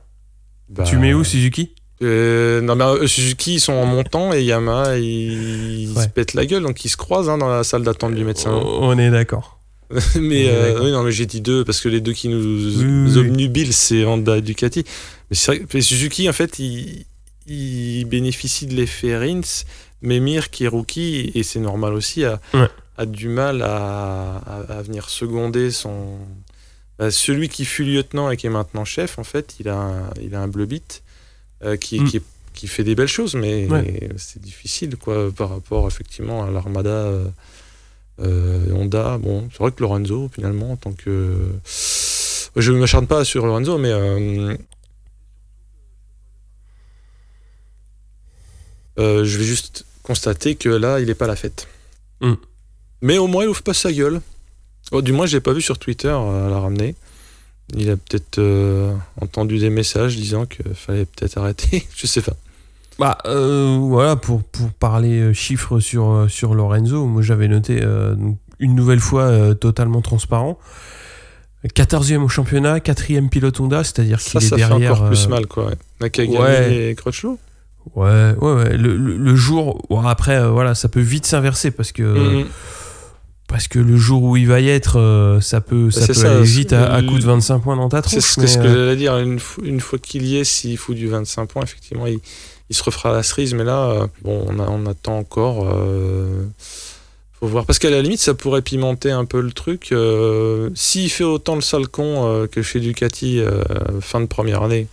bah, 0.69 0.85
Tu 0.85 0.97
mets 0.99 1.13
où 1.13 1.25
Suzuki? 1.25 1.75
euh, 2.03 2.61
Non, 2.61 2.77
mais 2.77 2.85
euh, 2.85 3.07
Suzuki, 3.09 3.55
ils 3.55 3.61
sont 3.61 3.73
en 3.73 3.87
montant 3.87 4.33
et 4.33 4.43
Yamaha, 4.45 4.99
ils, 4.99 5.83
ils 5.83 5.93
Ouais. 5.97 6.05
se 6.05 6.09
pètent 6.09 6.35
la 6.35 6.47
gueule, 6.47 6.63
donc 6.63 6.85
ils 6.85 6.89
se 6.89 6.97
croisent 6.97 7.29
hein, 7.29 7.39
dans 7.39 7.49
la 7.49 7.65
salle 7.65 7.83
d'attente 7.83 8.15
du 8.15 8.25
médecin. 8.25 8.53
On 8.53 8.97
est 8.97 9.11
d'accord. 9.11 9.59
mais 10.21 10.45
euh, 10.49 10.81
oui, 10.85 10.93
non, 10.93 11.03
mais 11.03 11.11
j'ai 11.11 11.27
dit 11.27 11.41
deux 11.41 11.65
parce 11.65 11.81
que 11.81 11.89
les 11.89 12.01
deux 12.01 12.13
qui 12.13 12.29
nous 12.29 12.39
Oui, 12.39 13.19
obnubilent, 13.19 13.73
c'est 13.73 14.05
Honda 14.05 14.37
et 14.37 14.41
Ducati. 14.41 14.85
Mais 15.33 15.37
vrai 15.67 15.81
Suzuki, 15.81 16.29
en 16.29 16.33
fait, 16.33 16.61
il, 16.61 17.07
il 17.55 18.05
bénéficie 18.05 18.67
de 18.67 18.75
l'effet 18.75 19.17
Rins, 19.19 19.65
mais 20.03 20.21
Mir, 20.21 20.51
qui 20.51 20.65
est 20.65 20.69
rookie, 20.69 21.31
et 21.35 21.43
c'est 21.43 21.61
normal 21.61 21.95
aussi, 21.95 22.25
a, 22.25 22.41
Ouais. 22.55 22.69
a 22.97 23.07
du 23.07 23.29
mal 23.29 23.63
à, 23.63 24.37
à- 24.47 24.79
à 24.79 24.83
venir 24.83 25.09
seconder 25.11 25.71
son. 25.71 26.19
bah, 26.99 27.11
celui 27.11 27.49
qui 27.49 27.65
fut 27.65 27.85
lieutenant 27.85 28.31
et 28.31 28.37
qui 28.37 28.47
est 28.47 28.51
maintenant 28.51 28.85
chef, 28.85 29.19
en 29.19 29.25
fait, 29.25 29.57
il 29.59 29.69
a 29.71 29.75
un, 29.77 30.11
il 30.23 30.35
a 30.35 30.41
un 30.43 30.49
bleu 30.49 30.67
bit 30.67 31.03
euh, 31.65 31.77
qui, 31.77 32.01
Mm. 32.01 32.09
qui, 32.09 32.21
qui 32.53 32.67
fait 32.69 32.85
des 32.85 32.95
belles 32.95 33.09
choses, 33.09 33.35
mais 33.35 33.67
Ouais. 33.69 34.11
c'est 34.19 34.41
difficile 34.43 34.97
quoi, 34.97 35.31
par 35.33 35.49
rapport 35.49 35.87
effectivement 35.89 36.45
à 36.45 36.51
l'armada. 36.51 36.91
euh, 36.91 37.25
euh, 38.21 38.71
Honda, 38.75 39.17
bon, 39.17 39.49
c'est 39.51 39.61
vrai 39.61 39.73
que 39.73 39.81
Lorenzo, 39.83 40.31
finalement, 40.35 40.73
en 40.73 40.77
tant 40.77 40.93
que. 40.93 41.37
Je 42.57 42.73
ne 42.73 42.79
m'acharne 42.79 43.07
pas 43.07 43.25
sur 43.25 43.47
Lorenzo, 43.47 43.79
mais. 43.79 43.91
euh, 43.93 44.55
euh, 49.01 49.25
je 49.25 49.39
vais 49.39 49.45
juste 49.45 49.85
constater 50.03 50.55
que 50.55 50.69
là, 50.69 51.01
il 51.01 51.07
n'est 51.07 51.15
pas 51.15 51.25
à 51.25 51.29
la 51.29 51.37
fête. 51.37 51.69
Mm. 52.21 52.35
Mais 53.03 53.19
au 53.19 53.27
moins, 53.27 53.45
il 53.45 53.49
ouvre 53.49 53.63
pas 53.63 53.75
sa 53.75 53.93
gueule. 53.93 54.21
Oh, 54.93 55.03
du 55.03 55.13
moins, 55.13 55.27
je 55.27 55.37
l'ai 55.37 55.41
pas 55.41 55.53
vu 55.53 55.63
sur 55.63 55.79
Twitter 55.79 56.09
euh, 56.09 56.47
à 56.47 56.51
la 56.51 56.59
ramener. 56.59 56.95
Il 57.77 57.89
a 57.91 57.97
peut-être 57.97 58.39
euh, 58.39 58.93
entendu 59.21 59.59
des 59.59 59.71
messages 59.71 60.17
disant 60.17 60.45
qu'il 60.45 60.75
fallait 60.75 61.07
peut-être 61.07 61.39
arrêter. 61.39 61.87
je 61.97 62.07
sais 62.07 62.23
pas. 62.23 62.37
Bah 62.99 63.17
voilà, 63.25 64.17
pour, 64.17 64.43
pour 64.43 64.71
parler 64.73 65.33
chiffres 65.33 65.81
sur, 65.81 66.27
sur 66.29 66.53
Lorenzo, 66.55 67.07
moi 67.07 67.23
j'avais 67.23 67.49
noté 67.49 67.83
une 68.59 68.75
nouvelle 68.75 69.01
fois 69.01 69.55
totalement 69.55 70.03
transparent. 70.03 70.59
14e 71.67 72.19
au 72.19 72.29
championnat, 72.29 72.79
4e 72.79 73.31
pilote 73.31 73.59
Honda, 73.61 73.85
c'est-à-dire 73.85 74.19
qu'il 74.19 74.37
est 74.37 74.47
ça 74.47 74.57
fait 74.59 74.65
encore 74.65 75.07
plus 75.07 75.29
mal, 75.29 75.47
quoi. 75.47 75.67
Ouais. 75.67 75.75
Nakagami 76.01 76.39
ouais. 76.39 76.91
et 76.91 76.95
Crutchlow. 76.95 77.39
Ouais, 77.97 78.35
ouais, 78.41 78.53
ouais. 78.55 78.77
Le, 78.77 78.97
le- 78.97 79.17
le 79.17 79.35
jour. 79.37 79.83
après, 80.07 80.37
euh, 80.37 80.49
voilà, 80.51 80.75
ça 80.75 80.89
peut 80.89 81.01
vite 81.01 81.27
s'inverser 81.27 81.71
parce 81.71 81.93
que. 81.93 82.03
Mhm. 82.03 82.47
Parce 83.49 83.67
que 83.67 83.81
le 83.81 83.97
jour 83.97 84.23
où 84.23 84.37
il 84.37 84.47
va 84.47 84.61
y 84.61 84.69
être, 84.69 85.01
euh, 85.01 85.41
ça 85.41 85.61
peut, 85.61 85.91
ça 85.91 86.03
c'est 86.03 86.07
peut 86.09 86.15
ça, 86.15 86.31
aller 86.37 86.47
c'est- 86.47 86.53
vite 86.53 86.73
à, 86.73 86.95
à 86.95 87.03
coup 87.03 87.19
de 87.19 87.25
25 87.25 87.59
points 87.59 87.75
dans 87.75 87.89
ta 87.89 88.01
C'est 88.03 88.21
tronche. 88.21 88.23
ce 88.25 88.37
que, 88.37 88.41
mais, 88.43 88.47
ce 88.47 88.59
que 88.59 88.63
euh, 88.63 88.85
j'allais 88.87 88.97
dire. 88.97 89.19
Une, 89.19 89.41
une 89.65 89.81
fois 89.81 89.99
qu'il 89.99 90.25
y 90.25 90.37
est, 90.37 90.45
s'il 90.45 90.79
fout 90.79 90.95
du 90.95 91.09
25 91.09 91.47
points, 91.47 91.65
effectivement, 91.65 92.07
il, 92.07 92.21
il 92.71 92.77
se 92.77 92.83
refera 92.85 93.13
la 93.13 93.25
cerise. 93.25 93.53
Mais 93.55 93.65
là, 93.65 94.07
bon, 94.23 94.47
on, 94.49 94.61
a- 94.61 94.69
on 94.69 94.87
attend 94.87 95.19
encore. 95.19 95.69
euh, 95.69 96.45
faut 97.41 97.47
voir. 97.47 97.65
Parce 97.67 97.79
qu'à 97.79 97.91
la 97.91 98.03
limite, 98.03 98.21
ça 98.21 98.35
pourrait 98.35 98.63
pimenter 98.63 99.11
un 99.11 99.25
peu 99.25 99.41
le 99.41 99.51
truc. 99.53 99.89
euh, 99.93 100.71
S'il 100.75 101.11
fait 101.11 101.25
autant 101.25 101.55
le 101.55 101.61
sale 101.63 101.89
con 101.89 102.27
euh, 102.27 102.47
que 102.47 102.63
chez 102.63 102.81
Ducati 102.81 103.41
euh, 103.41 103.63
fin 104.01 104.21
de 104.21 104.27
première 104.27 104.63
année, 104.63 104.87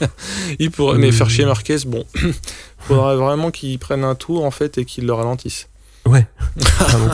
il 0.58 0.70
pourrait. 0.70 0.98
Mais 0.98 1.08
Mhm. 1.08 1.12
faire 1.12 1.30
chier 1.30 1.44
Marquez, 1.44 1.78
bon, 1.86 2.04
faudrait 2.78 3.16
vraiment 3.16 3.50
qu'il 3.50 3.78
prenne 3.78 4.04
un 4.04 4.14
tour 4.14 4.44
en 4.44 4.50
fait 4.50 4.78
et 4.78 4.84
qu'il 4.84 5.06
le 5.06 5.12
ralentisse. 5.12 5.68
Ouais. 6.06 6.26
Pardon. 6.78 7.08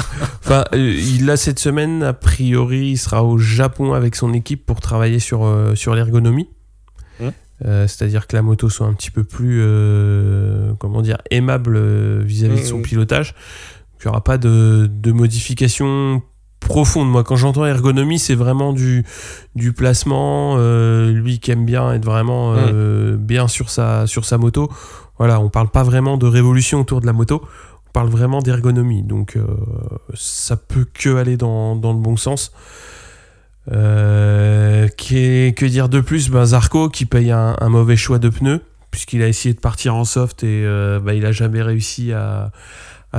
enfin, 0.45 0.65
euh, 0.73 0.93
il 0.97 1.29
a 1.29 1.37
cette 1.37 1.59
semaine, 1.59 2.03
a 2.05 2.13
priori, 2.13 2.91
il 2.93 2.97
sera 2.99 3.25
au 3.25 3.39
Japon 3.39 3.93
avec 3.93 4.15
son 4.15 4.33
équipe 4.33 4.65
pour 4.65 4.81
travailler 4.81 5.19
sur, 5.19 5.51
sur 5.75 5.95
l'ergonomie. 5.95 6.49
Euh, 7.65 7.87
C'est-à-dire 7.87 8.27
que 8.27 8.35
la 8.37 8.43
moto 8.43 8.69
soit 8.69 8.87
un 8.87 8.93
petit 8.95 9.13
peu 9.13 9.23
plus, 9.23 9.61
euh, 9.63 10.73
comment 10.81 11.03
dire, 11.03 11.19
aimable 11.31 11.79
vis-à-vis 12.23 12.61
de 12.61 12.67
son 12.67 12.79
Mhm. 12.79 12.83
pilotage. 12.83 13.35
Il 14.05 14.09
n'y 14.09 14.11
aura 14.11 14.23
pas 14.25 14.37
de, 14.39 14.87
de 14.93 15.13
modification 15.13 16.23
profonde. 16.61 17.11
Moi, 17.11 17.25
quand 17.25 17.37
j'entends 17.37 17.65
ergonomie, 17.67 18.19
c'est 18.19 18.35
vraiment 18.35 18.73
du, 18.73 19.05
du 19.55 19.73
placement. 19.73 20.57
euh, 20.59 21.11
lui 21.11 21.39
qui 21.39 21.51
aime 21.51 21.65
bien 21.65 21.93
être 21.93 22.05
vraiment 22.05 22.55
euh, 22.57 23.17
bien 23.17 23.49
sur 23.49 23.71
sa, 23.71 24.07
sur 24.07 24.25
sa 24.25 24.39
moto. 24.39 24.71
Voilà, 25.19 25.41
on 25.41 25.49
parle 25.49 25.69
pas 25.69 25.83
vraiment 25.83 26.17
de 26.17 26.27
révolution 26.27 26.81
autour 26.81 27.01
de 27.01 27.07
la 27.07 27.13
moto. 27.13 27.43
On 27.87 27.91
parle 27.93 28.09
vraiment 28.09 28.41
d'ergonomie. 28.41 29.03
Donc, 29.03 29.37
euh, 29.37 29.45
ça 30.15 30.57
peut 30.57 30.87
que 30.93 31.17
aller 31.17 31.37
dans, 31.37 31.77
dans 31.77 31.93
le 31.93 31.99
bon 32.01 32.17
sens. 32.17 32.53
Euh, 33.73 34.89
qu'est- 34.97 35.57
que 35.57 35.65
dire 35.67 35.89
de 35.89 36.01
plus? 36.01 36.29
Ben, 36.31 36.45
Zarco 36.45 36.89
qui 36.89 37.07
paye 37.07 37.31
un, 37.31 37.57
un 37.61 37.69
mauvais 37.69 37.97
choix 37.97 38.19
de 38.19 38.29
pneus, 38.29 38.61
puisqu'il 38.91 39.23
a 39.23 39.29
essayé 39.29 39.55
de 39.55 39.61
partir 39.61 39.95
en 39.95 40.05
soft 40.05 40.45
et 40.45 40.67
bah, 41.03 41.15
il 41.15 41.25
a 41.25 41.33
jamais 41.33 41.63
réussi 41.63 42.13
à, 42.13 42.45
à 42.47 42.53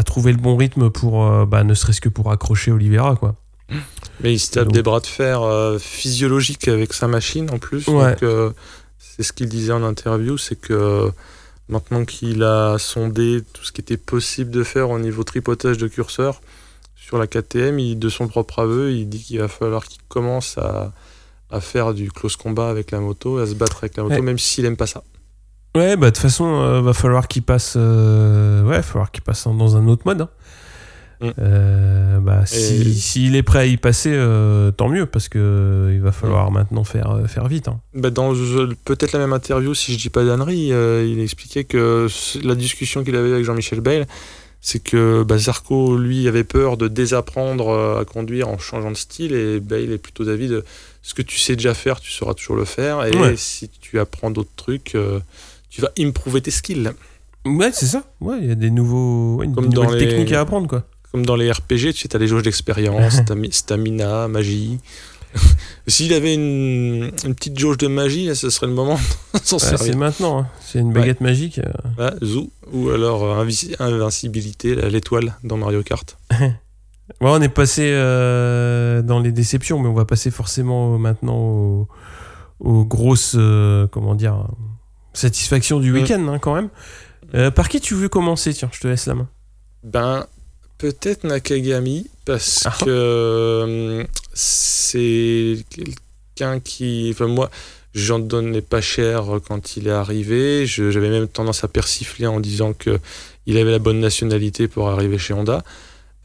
trouver 0.03 0.31
le 0.31 0.37
bon 0.37 0.55
rythme 0.57 0.89
pour, 0.89 1.25
euh, 1.25 1.45
bah, 1.45 1.63
ne 1.63 1.73
serait-ce 1.73 2.01
que 2.01 2.09
pour 2.09 2.31
accrocher 2.31 2.71
Oliveira. 2.71 3.15
Quoi. 3.15 3.35
Mais 4.21 4.33
il 4.33 4.39
se 4.39 4.51
tape 4.51 4.65
Donc- 4.65 4.73
des 4.73 4.83
bras 4.83 4.99
de 4.99 5.07
fer 5.07 5.41
euh, 5.41 5.77
physiologiques 5.79 6.67
avec 6.67 6.93
sa 6.93 7.07
machine 7.07 7.49
en 7.51 7.57
plus. 7.59 7.87
Ouais. 7.87 8.11
Donc, 8.11 8.23
euh, 8.23 8.51
c'est 8.99 9.23
ce 9.23 9.33
qu'il 9.33 9.47
disait 9.49 9.73
en 9.73 9.83
interview, 9.83 10.37
c'est 10.37 10.55
que 10.59 11.09
maintenant 11.69 12.05
qu'il 12.05 12.43
a 12.43 12.77
sondé 12.77 13.43
tout 13.53 13.63
ce 13.63 13.71
qui 13.71 13.81
était 13.81 13.97
possible 13.97 14.51
de 14.51 14.63
faire 14.63 14.89
au 14.89 14.99
niveau 14.99 15.23
tripotage 15.23 15.77
de 15.77 15.87
curseur 15.87 16.41
sur 16.95 17.17
la 17.17 17.27
KTM, 17.27 17.79
il, 17.79 17.99
de 17.99 18.09
son 18.09 18.27
propre 18.27 18.59
aveu, 18.59 18.91
il 18.93 19.07
dit 19.09 19.19
qu'il 19.21 19.39
va 19.39 19.47
falloir 19.47 19.85
qu'il 19.85 20.01
commence 20.07 20.57
à, 20.57 20.91
à 21.51 21.61
faire 21.61 21.93
du 21.93 22.11
close 22.11 22.35
combat 22.35 22.69
avec 22.69 22.91
la 22.91 22.99
moto, 22.99 23.37
à 23.37 23.47
se 23.47 23.53
battre 23.53 23.77
avec 23.83 23.95
la 23.97 24.03
moto, 24.03 24.15
Ouais. 24.15 24.21
même 24.21 24.39
s'il 24.39 24.65
aime 24.65 24.75
pas 24.77 24.87
ça. 24.87 25.03
Ouais, 25.75 25.97
bah 25.97 26.07
de 26.09 26.15
toute 26.15 26.21
façon, 26.21 26.45
euh, 26.61 26.81
va 26.81 26.93
falloir 26.93 27.27
qu'il 27.27 27.43
passe, 27.43 27.73
euh, 27.75 28.63
ouais, 28.63 28.77
va 28.77 28.81
falloir 28.81 29.11
qu'il 29.11 29.23
passe 29.23 29.43
dans 29.45 29.75
un 29.77 29.87
autre 29.87 30.03
mode. 30.05 30.21
hein. 30.21 30.29
Mm. 31.21 31.29
Euh, 31.39 32.19
bah, 32.19 32.41
Et- 32.43 32.45
si- 32.45 32.95
s'il 32.99 33.35
est 33.35 33.43
prêt 33.43 33.59
à 33.59 33.65
y 33.65 33.77
passer, 33.77 34.11
euh, 34.13 34.71
tant 34.71 34.89
mieux, 34.89 35.05
parce 35.05 35.29
que 35.29 35.39
euh, 35.39 35.93
il 35.93 36.01
va 36.01 36.11
falloir 36.11 36.51
maintenant 36.51 36.83
faire, 36.83 37.19
faire 37.27 37.47
vite. 37.47 37.67
hein. 37.69 37.79
Bah, 37.93 38.09
dans 38.09 38.33
peut-être 38.85 39.13
la 39.13 39.19
même 39.19 39.33
interview, 39.33 39.73
si 39.73 39.93
je 39.93 39.97
dis 39.97 40.09
pas 40.09 40.25
d'ânerie, 40.25 40.71
euh, 40.73 41.05
il 41.05 41.19
expliquait 41.21 41.63
que 41.63 42.07
la 42.43 42.55
discussion 42.55 43.03
qu'il 43.03 43.15
avait 43.15 43.31
avec 43.33 43.45
Jean-Michel 43.45 43.79
Bale, 43.81 44.07
c'est 44.61 44.79
que 44.83 45.23
bah, 45.23 45.37
Zarco, 45.37 45.97
lui, 45.97 46.27
avait 46.27 46.43
peur 46.43 46.75
de 46.75 46.87
désapprendre 46.89 47.97
à 47.99 48.03
conduire 48.05 48.49
en 48.49 48.57
changeant 48.57 48.91
de 48.91 48.97
style, 48.97 49.33
et 49.33 49.59
Bale 49.61 49.91
est 49.93 49.97
plutôt 49.97 50.25
d'avis 50.25 50.47
de 50.49 50.65
ce 51.01 51.13
que 51.13 51.21
tu 51.21 51.37
sais 51.39 51.55
déjà 51.55 51.73
faire, 51.73 51.99
tu 52.01 52.11
sauras 52.11 52.33
toujours 52.33 52.55
le 52.57 52.65
faire, 52.65 53.05
et 53.05 53.15
Ouais. 53.17 53.35
si 53.37 53.69
tu 53.69 53.99
apprends 53.99 54.31
d'autres 54.31 54.55
trucs, 54.57 54.97
tu 55.75 55.81
vas 55.81 55.91
improver 55.99 56.41
tes 56.41 56.51
skills. 56.51 56.91
Ouais, 57.45 57.69
c'est 57.73 57.85
ça. 57.85 58.03
Ouais, 58.21 58.37
il 58.41 58.47
y 58.47 58.51
a 58.51 58.55
des 58.55 58.71
nouveaux, 58.71 59.35
ouais, 59.35 59.47
Comme 59.53 59.67
des 59.69 59.75
dans 59.75 59.89
les- 59.89 59.99
techniques 60.07 60.31
à 60.31 60.39
apprendre, 60.39 60.67
quoi. 60.67 60.83
Comme 61.11 61.25
dans 61.25 61.35
les 61.35 61.51
RPG, 61.51 61.93
tu 61.93 62.01
sais, 62.03 62.15
as 62.15 62.19
les 62.19 62.27
jauges 62.27 62.43
d'expérience, 62.43 63.15
stami- 63.21 63.51
stamina, 63.51 64.27
magie. 64.29 64.79
S'il 65.87 66.13
avait 66.13 66.33
une, 66.33 67.11
une 67.25 67.35
petite 67.35 67.59
jauge 67.59 67.77
de 67.77 67.87
magie, 67.87 68.33
ce 68.35 68.49
serait 68.49 68.67
le 68.67 68.73
moment 68.73 68.97
s'en 69.43 69.57
Ouais, 69.57 69.77
c'est 69.77 69.95
maintenant. 69.95 70.39
hein. 70.39 70.47
C'est 70.61 70.79
une 70.79 70.93
baguette 70.93 71.19
magique. 71.19 71.59
euh. 71.59 71.71
Ouais, 72.09 72.13
Zou, 72.25 72.51
ou 72.71 72.89
alors 72.89 73.23
euh, 73.25 73.43
invi- 73.45 73.75
invincibilité, 73.79 74.75
l'étoile 74.89 75.35
dans 75.43 75.57
Mario 75.57 75.83
Kart. 75.83 76.17
Ouais, 77.21 77.29
on 77.29 77.39
est 77.39 77.49
passé 77.49 77.83
euh, 77.93 79.03
dans 79.03 79.19
les 79.19 79.31
déceptions, 79.31 79.79
mais 79.79 79.87
on 79.87 79.93
va 79.93 80.05
passer 80.05 80.31
forcément 80.31 80.97
maintenant 80.97 81.37
aux, 81.37 81.87
aux 82.59 82.83
grosses, 82.83 83.35
euh, 83.37 83.85
comment 83.91 84.15
dire, 84.15 84.47
satisfactions 85.15 85.79
du 85.79 85.91
Mm. 85.91 85.95
week-end, 85.95 86.27
hein, 86.27 86.39
quand 86.39 86.55
même. 86.55 86.69
Euh, 87.33 87.51
par 87.51 87.69
qui 87.69 87.81
tu 87.81 87.95
veux 87.95 88.09
commencer? 88.09 88.53
Tiens, 88.53 88.69
je 88.71 88.79
te 88.79 88.87
laisse 88.87 89.07
la 89.07 89.15
main. 89.15 89.27
Ben, 89.83 90.25
peut-être 90.77 91.23
Nakagami, 91.23 92.07
parce 92.25 92.63
Ah. 92.65 92.75
que 92.79 92.85
euh, 92.89 94.03
c'est 94.33 95.57
quelqu'un 95.69 96.59
qui. 96.59 97.09
Enfin, 97.11 97.27
moi, 97.27 97.49
j'en 97.93 98.19
donnais 98.19 98.61
pas 98.61 98.81
cher 98.81 99.23
quand 99.47 99.77
il 99.77 99.87
est 99.87 99.91
arrivé. 99.91 100.65
Je- 100.65 100.91
J'avais 100.91 101.09
même 101.09 101.27
tendance 101.27 101.63
à 101.63 101.67
persifler 101.67 102.27
en 102.27 102.39
disant 102.39 102.73
que 102.73 102.99
il 103.47 103.57
avait 103.57 103.71
la 103.71 103.79
bonne 103.79 103.99
nationalité 103.99 104.67
pour 104.67 104.89
arriver 104.89 105.17
chez 105.17 105.33
Honda. 105.33 105.63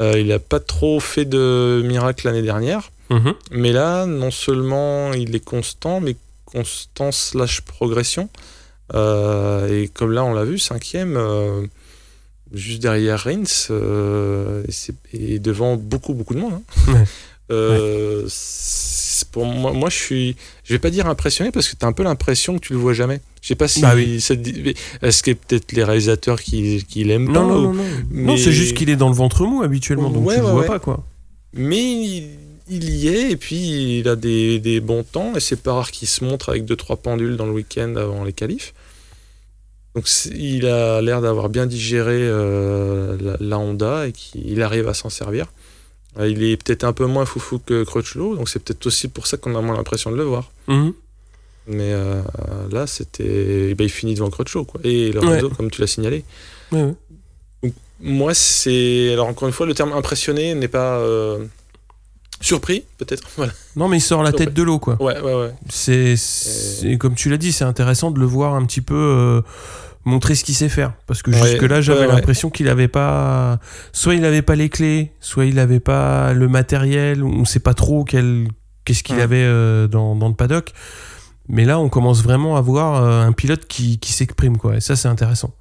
Euh, 0.01 0.19
il 0.19 0.29
n'a 0.29 0.39
pas 0.39 0.61
trop 0.61 0.99
fait 1.01 1.27
de 1.27 1.83
miracles 1.85 2.27
l'année 2.27 2.43
dernière. 2.43 2.91
Mhm. 3.11 3.35
Mais 3.51 3.73
là, 3.73 4.07
non 4.07 4.31
seulement 4.31 5.13
il 5.13 5.35
est 5.35 5.45
constant, 5.45 6.01
mais 6.01 6.17
constant 6.47 7.13
slash 7.13 7.61
progression. 7.61 8.29
Euh, 8.95 9.83
et 9.83 9.89
comme 9.89 10.13
là, 10.13 10.25
on 10.25 10.33
l'a 10.35 10.45
vu, 10.45 10.59
cinquième, 10.59 11.17
euh, 11.17 11.63
juste 12.53 12.83
derrière 12.83 13.21
Rins, 13.21 13.45
euh, 13.71 14.63
et, 15.13 15.39
devant 15.39 15.77
beaucoup, 15.77 16.15
beaucoup 16.15 16.35
de 16.35 16.41
monde. 16.41 16.55
hein. 16.55 16.93
Ouais. 16.93 17.05
Euh, 17.53 18.29
Pour 19.33 19.45
moi, 19.45 19.73
moi, 19.73 19.91
je 19.91 19.97
suis, 19.97 20.37
je 20.65 20.73
vais 20.73 20.79
pas 20.79 20.91
dire 20.91 21.07
impressionné 21.07 21.51
parce 21.53 21.69
que 21.69 21.77
tu 21.77 21.85
as 21.85 21.89
un 21.89 21.93
peu 21.93 22.03
l'impression 22.03 22.59
que 22.59 22.67
tu 22.67 22.73
le 22.73 22.79
vois 22.79 22.95
jamais. 22.95 23.21
Je 23.43 23.49
sais 23.49 23.55
pas 23.55 23.69
si 23.69 23.81
Bah 23.81 23.93
oui. 23.95 24.21
ça 24.21 24.35
Est-ce 25.03 25.23
que 25.23 25.33
peut-être 25.33 25.73
les 25.73 25.85
réalisateurs 25.85 26.41
qui, 26.41 26.85
qui 26.89 27.05
l'aiment 27.05 27.27
Non, 27.27 27.33
pas 27.33 27.41
non, 27.41 27.57
ou- 27.57 27.75
non, 27.75 27.75
non. 27.75 27.85
Non, 28.11 28.37
c'est 28.37 28.53
juste 28.53 28.75
qu'il 28.77 28.89
est 28.91 28.97
dans 28.97 29.09
le 29.09 29.15
ventre 29.15 29.45
mou 29.47 29.63
habituellement, 29.63 30.11
donc 30.11 30.27
Ouais, 30.27 30.35
tu 30.35 30.41
le 30.41 30.47
ouais, 30.47 30.53
vois 30.53 30.61
ouais. 30.63 30.67
pas, 30.67 30.79
quoi. 30.79 31.05
Mais 31.55 31.81
il, 31.83 32.29
il 32.71 32.89
y 32.91 33.09
est, 33.09 33.31
et 33.33 33.37
puis 33.37 33.99
il 34.01 34.09
a 34.09 34.17
des, 34.17 34.59
des 34.61 34.81
bons 34.81 35.03
temps, 35.03 35.35
et 35.37 35.41
c'est 35.41 35.61
pas 35.61 35.73
rare 35.75 35.91
qu'il 35.91 36.09
se 36.09 36.25
montre 36.25 36.49
avec 36.51 36.65
2-3 36.65 36.97
pendules 37.01 37.37
dans 37.37 37.47
le 37.47 37.53
week-end 37.53 37.95
avant 37.97 38.25
les 38.25 38.33
qualifs. 38.33 38.73
Donc 39.97 40.07
il 40.33 40.67
a 40.67 41.01
l'air 41.03 41.21
d'avoir 41.21 41.49
bien 41.49 41.67
digéré 41.67 42.15
euh, 42.21 43.17
la, 43.21 43.37
la 43.41 43.59
Honda 43.59 44.07
et 44.07 44.13
qu'il 44.13 44.63
arrive 44.63 44.89
à 44.89 44.95
s'en 44.95 45.11
servir. 45.11 45.47
Euh, 46.19 46.29
il 46.29 46.43
est 46.45 46.57
peut-être 46.57 46.85
un 46.85 46.93
peu 46.93 47.07
moins 47.07 47.25
foufou 47.25 47.59
que 47.59 47.83
Crutchlow, 47.85 48.37
donc 48.37 48.49
c'est 48.49 48.61
peut-être 48.63 48.87
aussi 48.87 49.09
pour 49.09 49.27
ça 49.27 49.37
qu'on 49.37 49.55
a 49.57 49.61
moins 49.61 49.77
l'impression 49.77 50.13
de 50.13 50.17
le 50.17 50.23
voir. 50.25 50.51
Mhm. 50.69 50.93
Mais 51.67 51.93
euh, 51.93 52.23
là, 52.73 52.87
c'était. 52.87 53.75
ben, 53.75 53.85
il 53.85 53.91
finit 53.91 54.15
devant 54.15 54.31
Crutchlow, 54.31 54.65
quoi. 54.65 54.81
Et 54.83 55.13
Lorenzo, 55.13 55.49
Ouais. 55.49 55.55
comme 55.57 55.71
tu 55.71 55.81
l'as 55.81 55.87
signalé. 55.87 56.25
Ouais, 56.73 56.83
ouais. 57.63 57.73
Moi, 58.01 58.33
c'est. 58.35 59.13
Alors, 59.13 59.27
encore 59.29 59.47
une 59.47 59.55
fois, 59.55 59.67
le 59.67 59.75
terme 59.75 59.93
impressionné 59.93 60.55
n'est 60.55 60.69
pas. 60.69 60.99
euh, 60.99 61.45
Surpris, 62.41 62.85
peut-être. 62.99 63.29
Voilà. 63.37 63.53
Non, 63.77 63.89
mais 63.89 63.99
il 63.99 64.01
sort 64.01 64.23
la 64.23 64.33
tête 64.33 64.55
de 64.55 64.63
l'eau, 64.63 64.79
quoi. 64.79 65.01
Ouais, 65.03 65.21
ouais, 65.21 65.35
ouais. 65.35 65.53
C'est, 65.69 66.17
c'est- 66.17 66.97
comme 66.99 67.15
tu 67.15 67.29
l'as 67.31 67.37
dit, 67.37 67.53
c'est 67.53 67.65
intéressant 67.65 68.11
de 68.11 68.19
le 68.19 68.27
voir 68.27 68.55
un 68.55 68.65
petit 68.65 68.81
peu 68.81 68.95
euh, 68.95 69.43
montrer 70.05 70.35
ce 70.35 70.45
qu'il 70.45 70.55
sait 70.55 70.69
faire. 70.71 70.95
Parce 71.07 71.23
que 71.23 71.31
Ouais, 71.31 71.51
jusque-là, 71.51 71.81
j'avais 71.81 72.07
l'impression 72.17 72.51
qu'il 72.51 72.69
avait 72.69 72.89
pas. 72.89 73.59
Soit 73.93 74.15
il 74.15 74.25
avait 74.25 74.43
pas 74.43 74.57
les 74.57 74.69
clés, 74.69 75.13
soit 75.21 75.45
il 75.45 75.59
avait 75.59 75.81
pas 75.81 76.33
le 76.33 76.49
matériel, 76.49 77.23
on 77.25 77.45
sait 77.45 77.61
pas 77.61 77.75
trop 77.75 78.05
quel, 78.05 78.49
qu'est-ce 78.85 79.03
qu'il 79.03 79.21
avait 79.21 79.45
euh, 79.45 79.87
dans, 79.87 80.17
dans 80.17 80.29
le 80.29 80.35
paddock. 80.35 80.73
Mais 81.49 81.65
là, 81.65 81.79
on 81.81 81.89
commence 81.89 82.23
vraiment 82.23 82.57
à 82.57 82.61
voir 82.61 83.03
euh, 83.03 83.23
un 83.27 83.33
pilote 83.33 83.67
qui, 83.67 83.99
qui 83.99 84.13
s'exprime, 84.13 84.57
quoi. 84.57 84.77
Et 84.77 84.81
ça, 84.81 84.95
c'est 84.97 85.09
intéressant. 85.09 85.53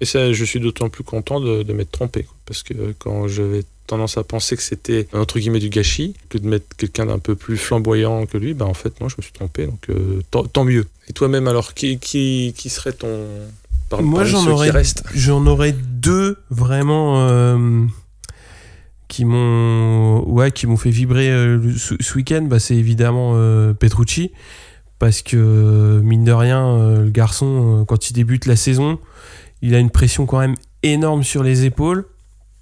Et 0.00 0.04
ça, 0.04 0.32
je 0.32 0.44
suis 0.44 0.60
d'autant 0.60 0.88
plus 0.88 1.04
content 1.04 1.40
de, 1.40 1.62
de 1.62 1.72
m'être 1.72 1.90
trompé. 1.92 2.22
quoi. 2.24 2.34
Parce 2.52 2.64
que 2.64 2.94
quand 2.98 3.28
j'avais 3.28 3.64
tendance 3.86 4.18
à 4.18 4.24
penser 4.24 4.56
que 4.56 4.62
c'était, 4.62 5.08
entre 5.14 5.38
guillemets, 5.38 5.58
du 5.58 5.70
gâchis, 5.70 6.14
que 6.28 6.36
de 6.36 6.46
mettre 6.46 6.66
quelqu'un 6.76 7.06
d'un 7.06 7.18
peu 7.18 7.34
plus 7.34 7.56
flamboyant 7.56 8.26
que 8.26 8.36
lui, 8.36 8.52
ben 8.52 8.66
en 8.66 8.74
fait, 8.74 9.00
moi, 9.00 9.08
je 9.08 9.14
me 9.16 9.22
suis 9.22 9.32
trompé. 9.32 9.64
Donc, 9.64 9.88
euh, 9.88 10.20
tant, 10.30 10.44
tant 10.44 10.64
mieux. 10.64 10.86
Et 11.08 11.14
toi-même, 11.14 11.48
alors, 11.48 11.72
qui, 11.72 11.98
qui, 11.98 12.52
qui 12.54 12.68
serait 12.68 12.92
ton, 12.92 13.08
par, 13.88 14.02
Moi, 14.02 14.20
parmi 14.20 14.30
j'en 14.30 14.46
aurais, 14.48 14.70
j'en 15.14 15.46
aurais 15.46 15.72
deux 15.72 16.36
vraiment 16.50 17.26
euh, 17.26 17.86
qui 19.08 19.24
m'ont, 19.24 20.22
ouais, 20.28 20.52
qui 20.52 20.66
m'ont 20.66 20.76
fait 20.76 20.90
vibrer 20.90 21.30
euh, 21.30 21.72
ce, 21.78 21.94
ce 21.98 22.14
week-end. 22.14 22.42
Bah, 22.42 22.58
c'est 22.58 22.76
évidemment 22.76 23.32
euh, 23.36 23.72
Petrucci 23.72 24.30
parce 24.98 25.22
que 25.22 26.02
mine 26.04 26.24
de 26.24 26.32
rien, 26.32 26.98
le 26.98 27.08
garçon, 27.08 27.86
quand 27.88 28.10
il 28.10 28.12
débute 28.12 28.44
la 28.44 28.56
saison, 28.56 28.98
il 29.62 29.74
a 29.74 29.78
une 29.78 29.90
pression 29.90 30.26
quand 30.26 30.38
même 30.38 30.54
énorme 30.82 31.24
sur 31.24 31.42
les 31.42 31.64
épaules 31.64 32.06